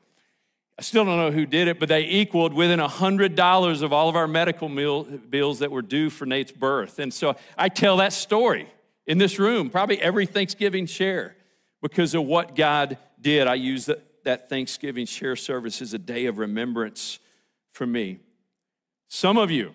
I 0.79 0.83
still 0.83 1.05
don't 1.05 1.17
know 1.17 1.31
who 1.31 1.47
did 1.47 1.69
it, 1.69 1.81
but 1.81 1.89
they 1.89 2.05
equaled 2.05 2.53
within 2.53 2.81
$100 2.81 3.83
of 3.83 3.93
all 3.93 4.09
of 4.09 4.17
our 4.17 4.29
medical 4.29 4.69
meal, 4.69 5.05
bills 5.05 5.59
that 5.59 5.71
were 5.71 5.83
due 5.83 6.11
for 6.11 6.27
Nate's 6.27 6.53
birth. 6.53 6.99
And 6.99 7.13
so 7.13 7.37
I 7.57 7.69
tell 7.69 7.97
that 7.99 8.13
story 8.13 8.69
in 9.07 9.19
this 9.19 9.39
room, 9.39 9.71
probably 9.71 10.01
every 10.01 10.27
Thanksgiving 10.27 10.87
share, 10.87 11.37
because 11.83 12.15
of 12.15 12.25
what 12.25 12.55
God 12.55 12.99
did. 13.21 13.47
I 13.47 13.55
use 13.55 13.87
that, 13.87 14.03
that 14.27 14.49
Thanksgiving 14.49 15.07
share 15.07 15.37
service 15.37 15.81
is 15.81 15.95
a 15.95 15.99
day 15.99 16.27
of 16.27 16.39
remembrance 16.39 17.21
for 17.71 17.87
me. 17.87 18.19
Some 19.07 19.39
of 19.39 19.53
you, 19.53 19.73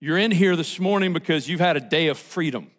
you're 0.00 0.16
in 0.16 0.30
here 0.30 0.56
this 0.56 0.80
morning 0.80 1.12
because 1.12 1.46
you've 1.46 1.60
had 1.60 1.76
a 1.76 1.80
day 1.80 2.08
of 2.08 2.16
freedom, 2.18 2.70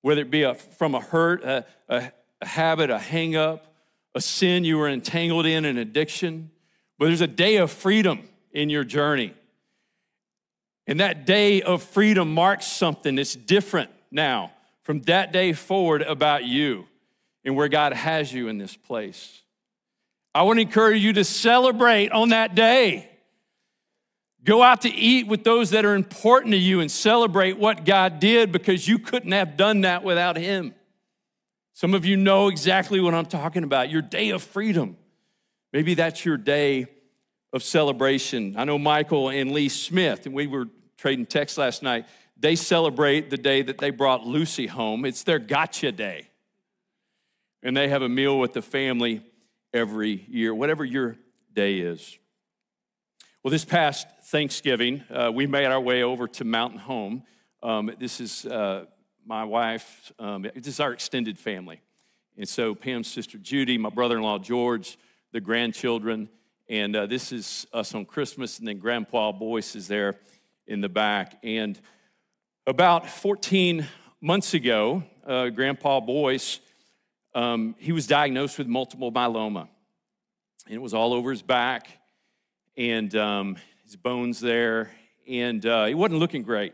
whether 0.00 0.22
it 0.22 0.30
be 0.30 0.42
a, 0.42 0.54
from 0.54 0.94
a 0.94 1.00
hurt, 1.00 1.44
a, 1.44 1.66
a, 1.90 2.10
a 2.40 2.46
habit, 2.46 2.88
a 2.88 2.98
hang 2.98 3.36
up, 3.36 3.74
a 4.14 4.22
sin 4.22 4.64
you 4.64 4.78
were 4.78 4.88
entangled 4.88 5.44
in, 5.44 5.66
an 5.66 5.76
addiction. 5.76 6.50
But 6.98 7.08
there's 7.08 7.20
a 7.20 7.26
day 7.26 7.58
of 7.58 7.70
freedom 7.70 8.26
in 8.52 8.70
your 8.70 8.84
journey. 8.84 9.34
And 10.86 11.00
that 11.00 11.26
day 11.26 11.60
of 11.60 11.82
freedom 11.82 12.32
marks 12.32 12.66
something 12.66 13.16
that's 13.16 13.34
different 13.34 13.90
now 14.10 14.52
from 14.82 15.02
that 15.02 15.30
day 15.30 15.52
forward 15.52 16.00
about 16.00 16.44
you 16.44 16.86
and 17.46 17.56
where 17.56 17.68
God 17.68 17.92
has 17.92 18.30
you 18.32 18.48
in 18.48 18.58
this 18.58 18.76
place. 18.76 19.40
I 20.34 20.42
want 20.42 20.58
to 20.58 20.62
encourage 20.62 21.02
you 21.02 21.14
to 21.14 21.24
celebrate 21.24 22.10
on 22.10 22.30
that 22.30 22.54
day. 22.56 23.08
Go 24.44 24.62
out 24.62 24.82
to 24.82 24.92
eat 24.92 25.28
with 25.28 25.44
those 25.44 25.70
that 25.70 25.84
are 25.84 25.94
important 25.94 26.52
to 26.52 26.58
you 26.58 26.80
and 26.80 26.90
celebrate 26.90 27.56
what 27.56 27.84
God 27.84 28.20
did 28.20 28.52
because 28.52 28.86
you 28.86 28.98
couldn't 28.98 29.32
have 29.32 29.56
done 29.56 29.82
that 29.82 30.02
without 30.02 30.36
Him. 30.36 30.74
Some 31.72 31.94
of 31.94 32.04
you 32.04 32.16
know 32.16 32.48
exactly 32.48 33.00
what 33.00 33.14
I'm 33.14 33.26
talking 33.26 33.62
about 33.62 33.90
your 33.90 34.02
day 34.02 34.30
of 34.30 34.42
freedom. 34.42 34.96
Maybe 35.72 35.94
that's 35.94 36.24
your 36.24 36.36
day 36.36 36.86
of 37.52 37.62
celebration. 37.62 38.56
I 38.58 38.64
know 38.64 38.78
Michael 38.78 39.30
and 39.30 39.52
Lee 39.52 39.68
Smith, 39.68 40.26
and 40.26 40.34
we 40.34 40.46
were 40.46 40.66
trading 40.96 41.26
texts 41.26 41.58
last 41.58 41.82
night, 41.82 42.06
they 42.36 42.56
celebrate 42.56 43.30
the 43.30 43.36
day 43.36 43.62
that 43.62 43.78
they 43.78 43.90
brought 43.90 44.26
Lucy 44.26 44.66
home. 44.66 45.04
It's 45.04 45.22
their 45.22 45.38
gotcha 45.38 45.92
day. 45.92 46.28
And 47.66 47.76
they 47.76 47.88
have 47.88 48.02
a 48.02 48.08
meal 48.08 48.38
with 48.38 48.52
the 48.52 48.62
family 48.62 49.22
every 49.74 50.24
year, 50.28 50.54
whatever 50.54 50.84
your 50.84 51.16
day 51.52 51.80
is. 51.80 52.16
Well, 53.42 53.50
this 53.50 53.64
past 53.64 54.06
Thanksgiving, 54.26 55.02
uh, 55.10 55.32
we 55.34 55.48
made 55.48 55.64
our 55.64 55.80
way 55.80 56.04
over 56.04 56.28
to 56.28 56.44
Mountain 56.44 56.78
Home. 56.78 57.24
Um, 57.64 57.90
this 57.98 58.20
is 58.20 58.46
uh, 58.46 58.84
my 59.26 59.42
wife, 59.42 60.12
um, 60.20 60.42
this 60.54 60.68
is 60.68 60.78
our 60.78 60.92
extended 60.92 61.40
family. 61.40 61.80
And 62.36 62.48
so 62.48 62.72
Pam's 62.72 63.08
sister 63.08 63.36
Judy, 63.36 63.78
my 63.78 63.90
brother 63.90 64.16
in 64.16 64.22
law 64.22 64.38
George, 64.38 64.96
the 65.32 65.40
grandchildren, 65.40 66.28
and 66.68 66.94
uh, 66.94 67.06
this 67.06 67.32
is 67.32 67.66
us 67.72 67.96
on 67.96 68.04
Christmas, 68.04 68.60
and 68.60 68.68
then 68.68 68.78
Grandpa 68.78 69.32
Boyce 69.32 69.74
is 69.74 69.88
there 69.88 70.14
in 70.68 70.82
the 70.82 70.88
back. 70.88 71.36
And 71.42 71.80
about 72.64 73.10
14 73.10 73.84
months 74.20 74.54
ago, 74.54 75.02
uh, 75.26 75.48
Grandpa 75.48 75.98
Boyce, 75.98 76.60
um, 77.36 77.74
he 77.78 77.92
was 77.92 78.06
diagnosed 78.06 78.56
with 78.56 78.66
multiple 78.66 79.12
myeloma. 79.12 79.68
And 80.64 80.74
it 80.74 80.80
was 80.80 80.94
all 80.94 81.12
over 81.12 81.30
his 81.30 81.42
back 81.42 81.86
and 82.78 83.14
um, 83.14 83.56
his 83.84 83.94
bones 83.94 84.40
there. 84.40 84.90
And 85.28 85.64
uh, 85.66 85.84
he 85.84 85.94
wasn't 85.94 86.18
looking 86.18 86.42
great. 86.42 86.72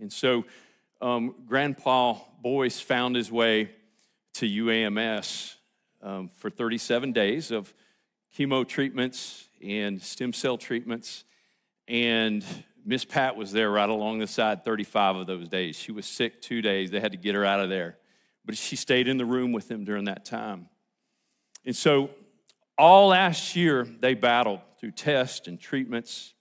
And 0.00 0.12
so 0.12 0.44
um, 1.00 1.36
Grandpa 1.46 2.16
Boyce 2.42 2.80
found 2.80 3.14
his 3.14 3.30
way 3.30 3.70
to 4.34 4.46
UAMS 4.46 5.54
um, 6.02 6.30
for 6.36 6.50
37 6.50 7.12
days 7.12 7.52
of 7.52 7.72
chemo 8.36 8.66
treatments 8.66 9.48
and 9.64 10.02
stem 10.02 10.32
cell 10.32 10.58
treatments. 10.58 11.22
And 11.86 12.44
Miss 12.84 13.04
Pat 13.04 13.36
was 13.36 13.52
there 13.52 13.70
right 13.70 13.88
along 13.88 14.18
the 14.18 14.26
side 14.26 14.64
35 14.64 15.14
of 15.14 15.26
those 15.28 15.48
days. 15.48 15.76
She 15.76 15.92
was 15.92 16.06
sick 16.06 16.42
two 16.42 16.60
days. 16.60 16.90
They 16.90 16.98
had 16.98 17.12
to 17.12 17.18
get 17.18 17.36
her 17.36 17.44
out 17.44 17.60
of 17.60 17.68
there. 17.68 17.98
But 18.44 18.56
she 18.56 18.76
stayed 18.76 19.08
in 19.08 19.16
the 19.16 19.24
room 19.24 19.52
with 19.52 19.70
him 19.70 19.84
during 19.84 20.04
that 20.04 20.24
time. 20.24 20.68
And 21.64 21.76
so, 21.76 22.10
all 22.76 23.08
last 23.08 23.54
year, 23.54 23.84
they 23.84 24.14
battled 24.14 24.60
through 24.80 24.92
tests 24.92 25.46
and 25.46 25.60
treatments. 25.60 26.34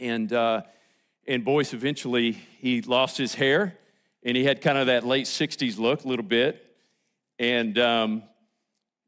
And, 0.00 0.32
uh, 0.32 0.62
and 1.26 1.44
Boyce 1.44 1.74
eventually, 1.74 2.32
he 2.32 2.80
lost 2.80 3.18
his 3.18 3.34
hair 3.34 3.76
and 4.24 4.36
he 4.36 4.44
had 4.44 4.60
kind 4.60 4.78
of 4.78 4.86
that 4.86 5.04
late 5.04 5.26
60s 5.26 5.78
look 5.78 6.04
a 6.04 6.08
little 6.08 6.24
bit. 6.24 6.64
And 7.38 7.78
um, 7.78 8.22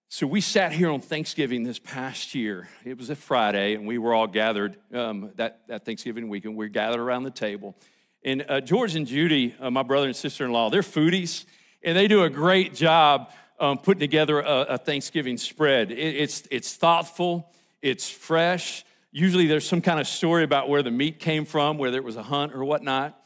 so 0.09 0.27
we 0.27 0.41
sat 0.41 0.73
here 0.73 0.91
on 0.91 1.01
Thanksgiving 1.01 1.63
this 1.63 1.79
past 1.79 2.35
year. 2.35 2.69
It 2.85 2.99
was 2.99 3.09
a 3.09 3.17
Friday, 3.17 3.75
and 3.75 3.87
we 3.87 3.99
were 3.99 4.15
all 4.15 4.27
gathered 4.27 4.77
um, 4.93 5.33
that, 5.37 5.67
that 5.69 5.85
Thanksgiving 5.85 6.29
weekend. 6.29 6.57
We 6.57 6.69
gathered 6.69 7.01
around 7.01 7.25
the 7.25 7.31
table. 7.31 7.75
And 8.23 8.45
uh, 8.49 8.61
George 8.61 8.95
and 8.95 9.07
Judy, 9.07 9.55
uh, 9.59 9.71
my 9.71 9.83
brother 9.83 10.07
and 10.07 10.17
sister 10.17 10.45
in 10.45 10.53
law, 10.53 10.69
they're 10.69 10.83
foodies, 10.83 11.45
and 11.87 11.97
they 11.97 12.09
do 12.09 12.25
a 12.25 12.29
great 12.29 12.75
job 12.75 13.31
um, 13.61 13.79
putting 13.79 14.01
together 14.01 14.41
a, 14.41 14.61
a 14.71 14.79
Thanksgiving 14.79 15.39
spread. 15.39 15.93
It, 15.93 15.97
it's, 15.97 16.47
it's 16.51 16.75
thoughtful, 16.75 17.51
it's 17.81 18.11
fresh. 18.11 18.85
Usually 19.13 19.47
there's 19.47 19.67
some 19.67 19.81
kind 19.81 20.01
of 20.01 20.09
story 20.09 20.43
about 20.43 20.69
where 20.69 20.83
the 20.83 20.91
meat 20.91 21.21
came 21.21 21.45
from, 21.47 21.79
whether 21.79 21.97
it 21.97 22.05
was 22.05 22.17
a 22.17 22.23
hunt 22.25 22.53
or 22.53 22.65
whatnot. 22.65 23.19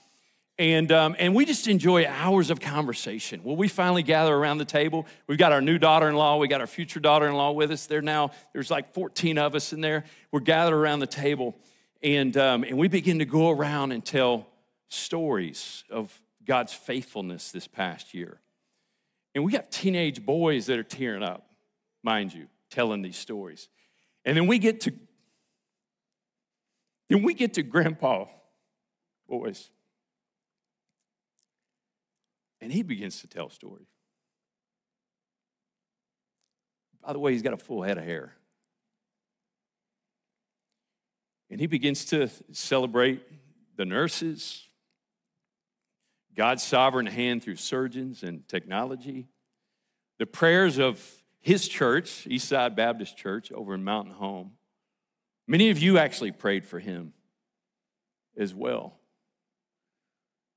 And, 0.58 0.92
um, 0.92 1.16
and 1.18 1.34
we 1.34 1.46
just 1.46 1.68
enjoy 1.68 2.06
hours 2.06 2.50
of 2.50 2.60
conversation. 2.60 3.40
Well, 3.42 3.56
we 3.56 3.66
finally 3.66 4.02
gather 4.02 4.34
around 4.34 4.58
the 4.58 4.66
table. 4.66 5.06
We've 5.26 5.38
got 5.38 5.52
our 5.52 5.62
new 5.62 5.78
daughter 5.78 6.06
in 6.06 6.14
law, 6.14 6.36
we 6.36 6.48
got 6.48 6.60
our 6.60 6.66
future 6.66 7.00
daughter 7.00 7.26
in 7.26 7.34
law 7.34 7.52
with 7.52 7.70
us. 7.70 7.86
There 7.86 8.02
now, 8.02 8.32
there's 8.52 8.70
like 8.70 8.92
14 8.92 9.38
of 9.38 9.54
us 9.54 9.72
in 9.72 9.80
there. 9.80 10.04
We're 10.30 10.40
gathered 10.40 10.76
around 10.76 10.98
the 10.98 11.06
table, 11.06 11.56
and, 12.02 12.36
um, 12.36 12.64
and 12.64 12.76
we 12.76 12.88
begin 12.88 13.20
to 13.20 13.24
go 13.24 13.48
around 13.48 13.92
and 13.92 14.04
tell 14.04 14.48
stories 14.90 15.82
of 15.88 16.20
God's 16.44 16.74
faithfulness 16.74 17.52
this 17.52 17.66
past 17.66 18.12
year. 18.12 18.38
And 19.34 19.44
we 19.44 19.52
got 19.52 19.70
teenage 19.70 20.24
Boyce 20.24 20.66
that 20.66 20.78
are 20.78 20.84
tearing 20.84 21.22
up, 21.22 21.46
mind 22.02 22.32
you, 22.32 22.48
telling 22.70 23.02
these 23.02 23.16
stories. 23.16 23.68
And 24.24 24.36
then 24.36 24.46
we 24.46 24.58
get 24.58 24.82
to 24.82 24.92
then 27.08 27.24
we 27.24 27.34
get 27.34 27.54
to 27.54 27.62
grandpa 27.64 28.26
boys. 29.28 29.68
And 32.60 32.72
he 32.72 32.82
begins 32.82 33.20
to 33.20 33.26
tell 33.26 33.50
stories. 33.50 33.88
By 37.04 37.12
the 37.12 37.18
way, 37.18 37.32
he's 37.32 37.42
got 37.42 37.52
a 37.52 37.56
full 37.56 37.82
head 37.82 37.98
of 37.98 38.04
hair. 38.04 38.36
And 41.50 41.58
he 41.58 41.66
begins 41.66 42.04
to 42.06 42.28
celebrate 42.52 43.22
the 43.76 43.84
nurses, 43.84 44.68
God's 46.40 46.62
sovereign 46.62 47.04
hand 47.04 47.42
through 47.44 47.56
surgeons 47.56 48.22
and 48.22 48.48
technology, 48.48 49.28
the 50.18 50.24
prayers 50.24 50.78
of 50.78 50.98
his 51.38 51.68
church, 51.68 52.26
Eastside 52.30 52.74
Baptist 52.74 53.14
Church, 53.14 53.52
over 53.52 53.74
in 53.74 53.84
Mountain 53.84 54.14
Home. 54.14 54.52
Many 55.46 55.68
of 55.68 55.78
you 55.78 55.98
actually 55.98 56.32
prayed 56.32 56.64
for 56.64 56.78
him 56.78 57.12
as 58.38 58.54
well. 58.54 58.94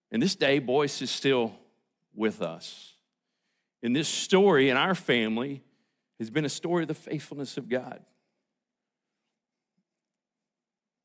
And 0.10 0.24
this 0.24 0.38
day, 0.38 0.60
Boyce 0.60 1.02
is 1.02 1.12
still 1.12 1.54
with 2.16 2.42
us. 2.42 2.94
And 3.82 3.94
this 3.94 4.08
story 4.08 4.70
in 4.70 4.78
our 4.78 4.96
family 4.96 5.64
has 6.18 6.30
been 6.30 6.46
a 6.46 6.50
story 6.50 6.84
of 6.84 6.88
the 6.88 6.94
faithfulness 6.94 7.58
of 7.58 7.68
God. 7.68 8.00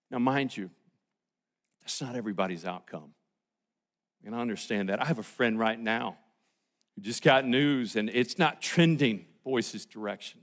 Now, 0.08 0.20
mind 0.20 0.56
you, 0.56 0.70
that's 1.80 2.00
not 2.00 2.14
everybody's 2.14 2.64
outcome. 2.64 3.14
And 4.24 4.34
I 4.34 4.40
understand 4.40 4.88
that. 4.88 5.00
I 5.00 5.06
have 5.06 5.18
a 5.18 5.22
friend 5.22 5.58
right 5.58 5.78
now 5.78 6.16
who 6.94 7.02
just 7.02 7.22
got 7.22 7.46
news 7.46 7.96
and 7.96 8.10
it's 8.10 8.38
not 8.38 8.60
trending 8.60 9.24
Boyce's 9.44 9.86
direction. 9.86 10.40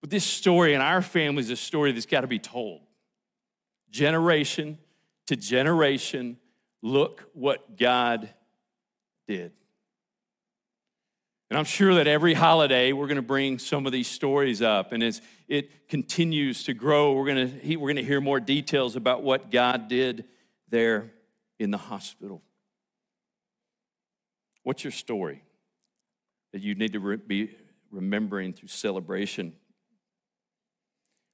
But 0.00 0.10
this 0.10 0.24
story 0.24 0.74
in 0.74 0.80
our 0.80 1.02
family 1.02 1.40
is 1.40 1.50
a 1.50 1.56
story 1.56 1.92
that's 1.92 2.06
got 2.06 2.20
to 2.20 2.26
be 2.26 2.38
told. 2.38 2.82
Generation 3.90 4.78
to 5.26 5.36
generation, 5.36 6.36
look 6.82 7.24
what 7.34 7.76
God 7.76 8.28
did. 9.26 9.52
And 11.50 11.58
I'm 11.58 11.64
sure 11.64 11.94
that 11.94 12.08
every 12.08 12.34
holiday 12.34 12.92
we're 12.92 13.06
going 13.06 13.16
to 13.16 13.22
bring 13.22 13.58
some 13.58 13.86
of 13.86 13.92
these 13.92 14.08
stories 14.08 14.62
up. 14.62 14.92
And 14.92 15.02
as 15.02 15.20
it 15.48 15.88
continues 15.88 16.64
to 16.64 16.74
grow, 16.74 17.12
we're 17.12 17.26
going 17.26 17.60
to, 17.60 17.76
we're 17.76 17.92
going 17.92 18.04
to 18.04 18.04
hear 18.04 18.20
more 18.20 18.40
details 18.40 18.96
about 18.96 19.22
what 19.22 19.50
God 19.50 19.88
did 19.88 20.24
there 20.68 21.12
in 21.58 21.70
the 21.70 21.78
hospital. 21.78 22.42
What's 24.62 24.82
your 24.82 24.90
story 24.90 25.42
that 26.52 26.60
you 26.60 26.74
need 26.74 26.92
to 26.94 27.00
re- 27.00 27.16
be 27.16 27.50
remembering 27.90 28.52
through 28.52 28.68
celebration? 28.68 29.52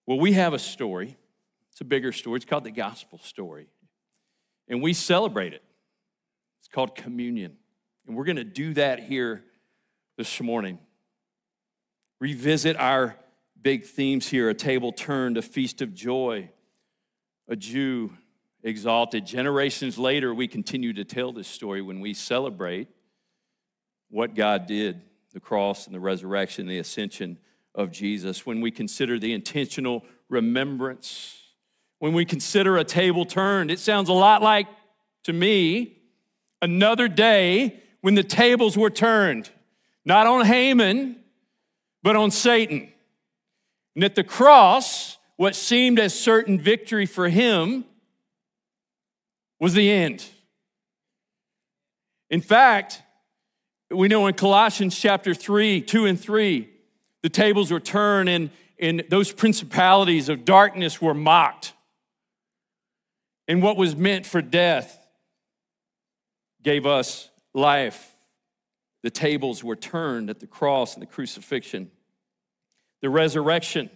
Well, 0.07 0.19
we 0.19 0.33
have 0.33 0.53
a 0.53 0.59
story. 0.59 1.17
It's 1.71 1.81
a 1.81 1.85
bigger 1.85 2.13
story. 2.13 2.37
It's 2.37 2.45
called 2.45 2.65
the 2.65 2.71
gospel 2.71 3.19
story. 3.19 3.69
And 4.69 4.83
we 4.83 4.93
celebrate 4.93 5.55
it. 5.55 5.63
It's 6.61 6.69
called 6.69 6.95
communion. 6.95 7.57
And 8.07 8.17
we're 8.17 8.25
going 8.25 8.37
to 8.37 8.45
do 8.45 8.75
that 8.75 9.01
here 9.01 9.45
this 10.19 10.41
morning. 10.41 10.79
Revisit 12.21 12.77
our 12.77 13.17
big 13.61 13.85
themes 13.85 14.29
here 14.29 14.51
a 14.51 14.55
table 14.55 14.93
turned, 14.93 15.37
a 15.37 15.43
feast 15.43 15.81
of 15.81 15.95
joy, 15.95 16.51
a 17.49 17.57
Jew 17.57 18.13
exalted. 18.63 19.27
Generations 19.27 19.99
later, 19.99 20.35
we 20.35 20.49
continue 20.49 20.93
to 20.93 21.05
tell 21.05 21.33
this 21.33 21.49
story 21.49 21.83
when 21.83 22.01
we 22.01 22.15
celebrate 22.15 22.89
what 24.09 24.35
God 24.35 24.67
did 24.67 25.03
the 25.33 25.41
cross 25.41 25.87
and 25.87 25.95
the 25.95 26.01
resurrection, 26.01 26.67
the 26.67 26.79
ascension 26.79 27.39
of 27.75 27.91
Jesus. 27.91 28.45
When 28.45 28.61
we 28.61 28.71
consider 28.71 29.19
the 29.19 29.33
intentional 29.33 30.05
remembrance, 30.29 31.39
when 31.99 32.13
we 32.13 32.25
consider 32.25 32.77
a 32.77 32.85
table 32.85 33.25
turned, 33.25 33.71
it 33.71 33.79
sounds 33.79 34.09
a 34.11 34.13
lot 34.13 34.43
like, 34.43 34.67
to 35.25 35.33
me, 35.33 36.03
another 36.61 37.09
day 37.09 37.81
when 38.03 38.15
the 38.15 38.23
tables 38.23 38.77
were 38.77 38.91
turned, 38.91 39.51
not 40.05 40.27
on 40.27 40.45
Haman, 40.45 41.17
but 42.03 42.17
on 42.17 42.31
Satan. 42.31 42.93
And 43.95 44.05
at 44.05 44.15
the 44.15 44.25
cross, 44.25 45.17
what 45.37 45.55
seemed 45.55 45.99
as 45.99 46.19
certain 46.19 46.61
victory 46.61 47.07
for 47.07 47.29
him 47.29 47.85
was 49.63 49.75
the 49.75 49.93
end. 49.93 50.25
In 52.31 52.41
fact, 52.41 53.01
we 53.93 54.09
know 54.09 54.27
in 54.27 54.35
Colossians 54.35 54.99
chapter 54.99 55.35
3, 55.35 55.83
2 55.83 56.07
and 56.07 56.21
3, 56.21 56.69
the 57.23 57.29
tables 57.29 57.71
were 57.71 57.79
turned 57.79 58.29
and, 58.29 58.51
and 58.81 59.05
those 59.09 59.31
principalities 59.31 60.29
of 60.29 60.45
darkness 60.45 61.01
were 61.01 61.15
mocked. 61.15 61.75
And 63.47 63.63
what 63.63 63.77
was 63.77 63.95
meant 63.95 64.27
for 64.27 64.43
death 64.43 64.99
gave 66.65 66.85
us 66.85 67.31
life. 67.55 68.11
The 69.05 69.11
tables 69.11 69.63
were 69.63 69.77
turned 69.77 70.29
at 70.29 70.41
the 70.41 70.49
cross 70.49 70.95
and 70.95 71.03
the 71.03 71.07
crucifixion. 71.07 71.93
The 73.01 73.11
resurrection 73.11 73.91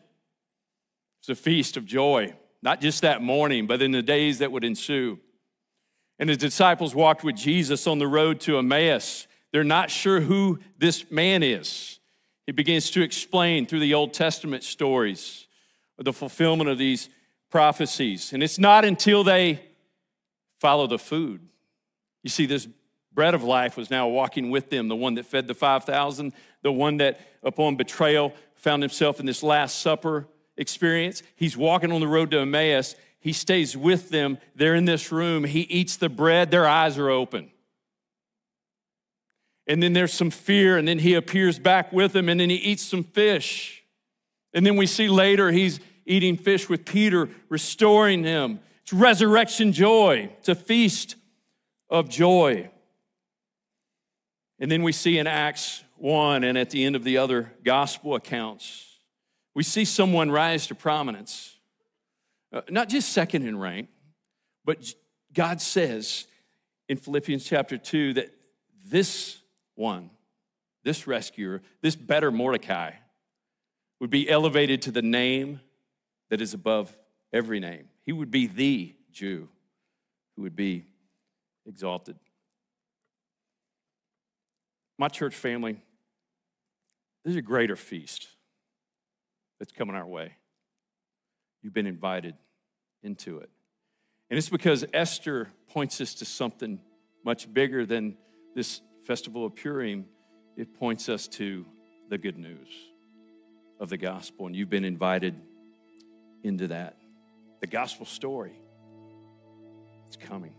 was 1.26 1.36
a 1.36 1.40
feast 1.40 1.76
of 1.76 1.86
joy, 1.86 2.36
not 2.62 2.80
just 2.80 3.02
that 3.02 3.20
morning, 3.20 3.66
but 3.66 3.82
in 3.82 3.90
the 3.90 4.02
days 4.02 4.38
that 4.38 4.52
would 4.52 4.62
ensue. 4.62 5.18
And 6.18 6.28
the 6.28 6.36
disciples 6.36 6.94
walked 6.94 7.24
with 7.24 7.36
Jesus 7.36 7.86
on 7.86 7.98
the 7.98 8.06
road 8.06 8.40
to 8.40 8.58
Emmaus. 8.58 9.26
They're 9.52 9.64
not 9.64 9.90
sure 9.90 10.20
who 10.20 10.60
this 10.78 11.10
man 11.10 11.42
is. 11.42 11.98
He 12.46 12.52
begins 12.52 12.90
to 12.92 13.02
explain 13.02 13.66
through 13.66 13.80
the 13.80 13.94
Old 13.94 14.14
Testament 14.14 14.62
stories 14.62 15.46
the 15.98 16.12
fulfillment 16.12 16.70
of 16.70 16.78
these 16.78 17.08
prophecies. 17.50 18.32
And 18.32 18.42
it's 18.42 18.58
not 18.58 18.84
until 18.84 19.24
they 19.24 19.60
follow 20.60 20.86
the 20.86 20.98
food. 20.98 21.40
You 22.22 22.30
see, 22.30 22.46
this 22.46 22.68
bread 23.12 23.34
of 23.34 23.42
life 23.42 23.76
was 23.76 23.90
now 23.90 24.08
walking 24.08 24.50
with 24.50 24.68
them, 24.68 24.88
the 24.88 24.96
one 24.96 25.14
that 25.14 25.26
fed 25.26 25.46
the 25.46 25.54
5,000, 25.54 26.32
the 26.62 26.72
one 26.72 26.98
that 26.98 27.20
upon 27.42 27.76
betrayal 27.76 28.34
found 28.54 28.82
himself 28.82 29.20
in 29.20 29.26
this 29.26 29.42
Last 29.42 29.80
Supper 29.80 30.26
experience. 30.56 31.22
He's 31.34 31.56
walking 31.56 31.92
on 31.92 32.00
the 32.00 32.08
road 32.08 32.30
to 32.32 32.40
Emmaus 32.40 32.94
he 33.26 33.32
stays 33.32 33.76
with 33.76 34.10
them. 34.10 34.38
They're 34.54 34.76
in 34.76 34.84
this 34.84 35.10
room. 35.10 35.42
He 35.42 35.62
eats 35.62 35.96
the 35.96 36.08
bread, 36.08 36.52
their 36.52 36.64
eyes 36.64 36.96
are 36.96 37.10
open. 37.10 37.50
And 39.66 39.82
then 39.82 39.94
there's 39.94 40.12
some 40.12 40.30
fear, 40.30 40.78
and 40.78 40.86
then 40.86 41.00
he 41.00 41.14
appears 41.14 41.58
back 41.58 41.92
with 41.92 42.12
them, 42.12 42.28
and 42.28 42.38
then 42.38 42.50
he 42.50 42.54
eats 42.54 42.84
some 42.84 43.02
fish. 43.02 43.82
And 44.54 44.64
then 44.64 44.76
we 44.76 44.86
see 44.86 45.08
later 45.08 45.50
he's 45.50 45.80
eating 46.06 46.36
fish 46.36 46.68
with 46.68 46.84
Peter, 46.84 47.28
restoring 47.48 48.22
him. 48.22 48.60
It's 48.84 48.92
resurrection 48.92 49.72
joy, 49.72 50.30
it's 50.38 50.48
a 50.48 50.54
feast 50.54 51.16
of 51.90 52.08
joy. 52.08 52.70
And 54.60 54.70
then 54.70 54.84
we 54.84 54.92
see 54.92 55.18
in 55.18 55.26
Acts 55.26 55.82
1 55.96 56.44
and 56.44 56.56
at 56.56 56.70
the 56.70 56.84
end 56.84 56.94
of 56.94 57.02
the 57.02 57.18
other 57.18 57.52
gospel 57.64 58.14
accounts, 58.14 59.00
we 59.52 59.64
see 59.64 59.84
someone 59.84 60.30
rise 60.30 60.68
to 60.68 60.76
prominence. 60.76 61.55
Uh, 62.56 62.62
not 62.70 62.88
just 62.88 63.10
second 63.10 63.46
in 63.46 63.58
rank, 63.58 63.90
but 64.64 64.94
God 65.34 65.60
says 65.60 66.26
in 66.88 66.96
Philippians 66.96 67.44
chapter 67.44 67.76
2 67.76 68.14
that 68.14 68.30
this 68.86 69.42
one, 69.74 70.08
this 70.82 71.06
rescuer, 71.06 71.60
this 71.82 71.94
better 71.94 72.30
Mordecai, 72.30 72.92
would 74.00 74.08
be 74.08 74.30
elevated 74.30 74.80
to 74.82 74.90
the 74.90 75.02
name 75.02 75.60
that 76.30 76.40
is 76.40 76.54
above 76.54 76.96
every 77.30 77.60
name. 77.60 77.90
He 78.06 78.12
would 78.12 78.30
be 78.30 78.46
the 78.46 78.94
Jew 79.12 79.50
who 80.34 80.42
would 80.42 80.56
be 80.56 80.86
exalted. 81.66 82.16
My 84.98 85.08
church 85.08 85.34
family, 85.34 85.78
there's 87.22 87.36
a 87.36 87.42
greater 87.42 87.76
feast 87.76 88.28
that's 89.58 89.72
coming 89.72 89.94
our 89.94 90.06
way. 90.06 90.32
You've 91.62 91.74
been 91.74 91.86
invited 91.86 92.34
into 93.02 93.38
it. 93.38 93.50
And 94.30 94.38
it's 94.38 94.48
because 94.48 94.84
Esther 94.92 95.48
points 95.68 96.00
us 96.00 96.14
to 96.14 96.24
something 96.24 96.80
much 97.24 97.52
bigger 97.52 97.86
than 97.86 98.16
this 98.54 98.80
festival 99.04 99.46
of 99.46 99.54
Purim. 99.54 100.06
It 100.56 100.78
points 100.78 101.08
us 101.08 101.28
to 101.28 101.64
the 102.08 102.18
good 102.18 102.38
news 102.38 102.68
of 103.78 103.88
the 103.90 103.96
gospel, 103.96 104.46
and 104.46 104.56
you've 104.56 104.70
been 104.70 104.84
invited 104.84 105.34
into 106.42 106.68
that. 106.68 106.96
The 107.60 107.66
gospel 107.66 108.06
story. 108.06 108.52
It's 110.06 110.16
coming. 110.16 110.52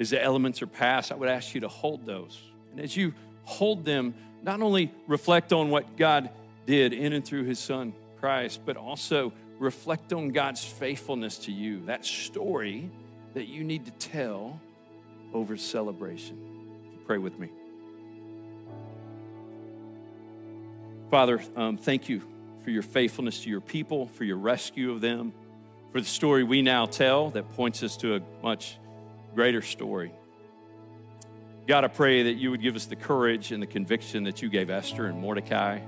As 0.00 0.10
the 0.10 0.22
elements 0.22 0.62
are 0.62 0.66
passed, 0.66 1.12
I 1.12 1.14
would 1.14 1.28
ask 1.28 1.54
you 1.54 1.60
to 1.60 1.68
hold 1.68 2.06
those. 2.06 2.40
And 2.70 2.80
as 2.80 2.96
you 2.96 3.14
hold 3.44 3.84
them, 3.84 4.14
not 4.42 4.60
only 4.60 4.92
reflect 5.06 5.52
on 5.52 5.70
what 5.70 5.96
God 5.96 6.30
did 6.66 6.92
in 6.92 7.12
and 7.12 7.24
through 7.24 7.44
his 7.44 7.58
son 7.58 7.92
Christ, 8.18 8.60
but 8.64 8.76
also 8.76 9.32
reflect 9.62 10.12
on 10.12 10.30
God's 10.30 10.64
faithfulness 10.64 11.38
to 11.38 11.52
you, 11.52 11.84
that 11.86 12.04
story 12.04 12.90
that 13.34 13.46
you 13.46 13.64
need 13.64 13.86
to 13.86 13.90
tell 13.92 14.60
over 15.32 15.56
celebration. 15.56 16.38
Pray 17.06 17.18
with 17.18 17.38
me. 17.38 17.48
Father, 21.10 21.42
um, 21.56 21.76
thank 21.76 22.08
you 22.08 22.22
for 22.64 22.70
your 22.70 22.82
faithfulness 22.82 23.42
to 23.42 23.50
your 23.50 23.60
people, 23.60 24.06
for 24.08 24.24
your 24.24 24.36
rescue 24.36 24.92
of 24.92 25.00
them, 25.00 25.32
for 25.92 26.00
the 26.00 26.06
story 26.06 26.42
we 26.42 26.62
now 26.62 26.86
tell 26.86 27.30
that 27.30 27.50
points 27.52 27.82
us 27.82 27.96
to 27.98 28.16
a 28.16 28.20
much 28.42 28.78
greater 29.34 29.62
story. 29.62 30.12
God, 31.68 31.84
I 31.84 31.88
pray 31.88 32.24
that 32.24 32.34
you 32.34 32.50
would 32.50 32.62
give 32.62 32.74
us 32.74 32.86
the 32.86 32.96
courage 32.96 33.52
and 33.52 33.62
the 33.62 33.66
conviction 33.66 34.24
that 34.24 34.42
you 34.42 34.48
gave 34.48 34.70
Esther 34.70 35.06
and 35.06 35.20
Mordecai. 35.20 35.80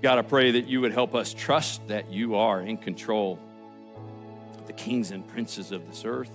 God, 0.00 0.18
I 0.18 0.22
pray 0.22 0.52
that 0.52 0.68
you 0.68 0.80
would 0.80 0.92
help 0.92 1.16
us 1.16 1.34
trust 1.34 1.88
that 1.88 2.12
you 2.12 2.36
are 2.36 2.60
in 2.60 2.76
control 2.76 3.38
of 4.56 4.66
the 4.68 4.72
kings 4.72 5.10
and 5.10 5.26
princes 5.26 5.72
of 5.72 5.88
this 5.88 6.04
earth. 6.04 6.30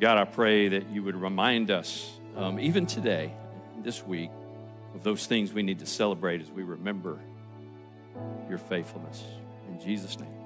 God, 0.00 0.18
I 0.18 0.24
pray 0.24 0.68
that 0.68 0.90
you 0.90 1.04
would 1.04 1.14
remind 1.14 1.70
us, 1.70 2.18
um, 2.36 2.58
even 2.58 2.86
today, 2.86 3.32
this 3.84 4.04
week, 4.04 4.30
of 4.96 5.04
those 5.04 5.26
things 5.26 5.52
we 5.52 5.62
need 5.62 5.78
to 5.78 5.86
celebrate 5.86 6.40
as 6.40 6.50
we 6.50 6.64
remember 6.64 7.20
your 8.48 8.58
faithfulness. 8.58 9.22
In 9.68 9.80
Jesus' 9.80 10.18
name. 10.18 10.45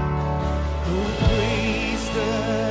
searched 0.85 2.13
the 2.13 2.70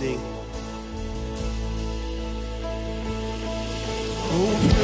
sing. 0.00 0.18
Oh. 4.32 4.79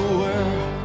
World, 0.00 0.79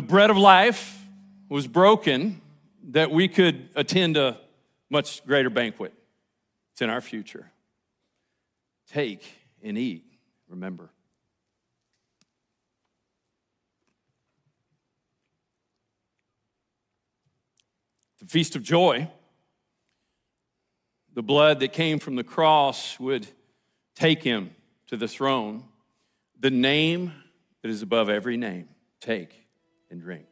The 0.00 0.06
bread 0.06 0.30
of 0.30 0.38
life 0.38 1.04
was 1.50 1.66
broken 1.66 2.40
that 2.84 3.10
we 3.10 3.28
could 3.28 3.68
attend 3.76 4.16
a 4.16 4.40
much 4.88 5.22
greater 5.26 5.50
banquet. 5.50 5.92
it's 6.72 6.80
in 6.80 6.88
our 6.88 7.02
future. 7.02 7.52
Take 8.90 9.22
and 9.62 9.76
eat, 9.76 10.06
remember. 10.48 10.88
The 18.20 18.24
Feast 18.24 18.56
of 18.56 18.62
Joy, 18.62 19.06
the 21.12 21.22
blood 21.22 21.60
that 21.60 21.74
came 21.74 21.98
from 21.98 22.16
the 22.16 22.24
cross 22.24 22.98
would 22.98 23.26
take 23.94 24.22
him 24.22 24.52
to 24.86 24.96
the 24.96 25.08
throne. 25.08 25.64
The 26.38 26.50
name 26.50 27.12
that 27.60 27.68
is 27.68 27.82
above 27.82 28.08
every 28.08 28.38
name, 28.38 28.70
take 28.98 29.39
and 29.90 30.00
drink. 30.00 30.26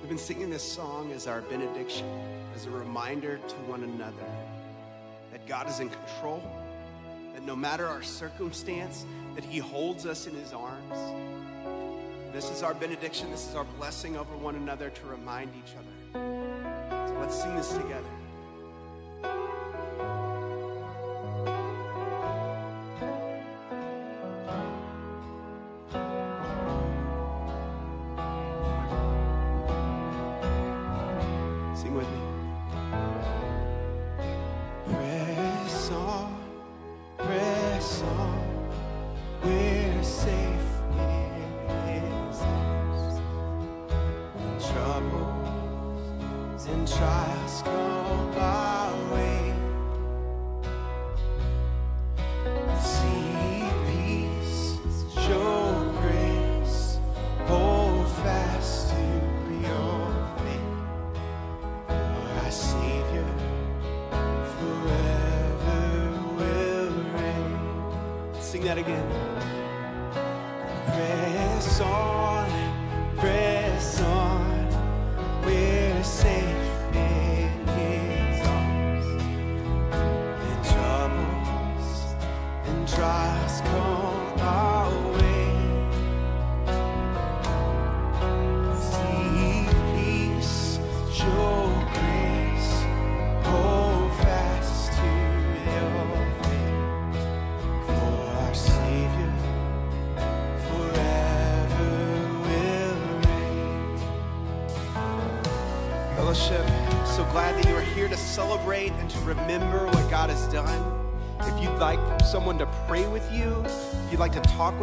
We've 0.00 0.10
been 0.10 0.18
singing 0.18 0.50
this 0.50 0.62
song 0.62 1.12
as 1.12 1.26
our 1.26 1.40
benediction, 1.40 2.06
as 2.54 2.66
a 2.66 2.70
reminder 2.70 3.38
to 3.38 3.54
one 3.66 3.82
another 3.84 4.26
that 5.32 5.46
God 5.46 5.66
is 5.66 5.80
in 5.80 5.88
control, 5.88 6.42
that 7.32 7.42
no 7.42 7.56
matter 7.56 7.86
our 7.86 8.02
circumstance, 8.02 9.06
that 9.34 9.44
He 9.44 9.58
holds 9.58 10.04
us 10.04 10.26
in 10.26 10.34
His 10.34 10.52
arms. 10.52 11.33
This 12.34 12.50
is 12.50 12.64
our 12.64 12.74
benediction, 12.74 13.30
this 13.30 13.48
is 13.48 13.54
our 13.54 13.62
blessing 13.78 14.16
over 14.16 14.36
one 14.36 14.56
another 14.56 14.90
to 14.90 15.06
remind 15.06 15.50
each 15.54 15.76
other. 15.76 17.06
So 17.06 17.16
let's 17.20 17.40
sing 17.40 17.54
this 17.54 17.72
together. 17.72 18.10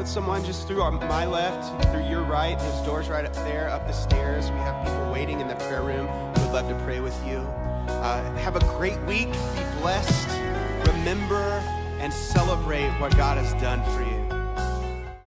With 0.01 0.09
someone 0.09 0.43
just 0.43 0.67
through 0.67 0.81
my 1.01 1.27
left, 1.27 1.63
through 1.91 2.03
your 2.09 2.23
right, 2.23 2.57
those 2.57 2.83
doors 2.83 3.07
right 3.07 3.23
up 3.23 3.35
there, 3.35 3.69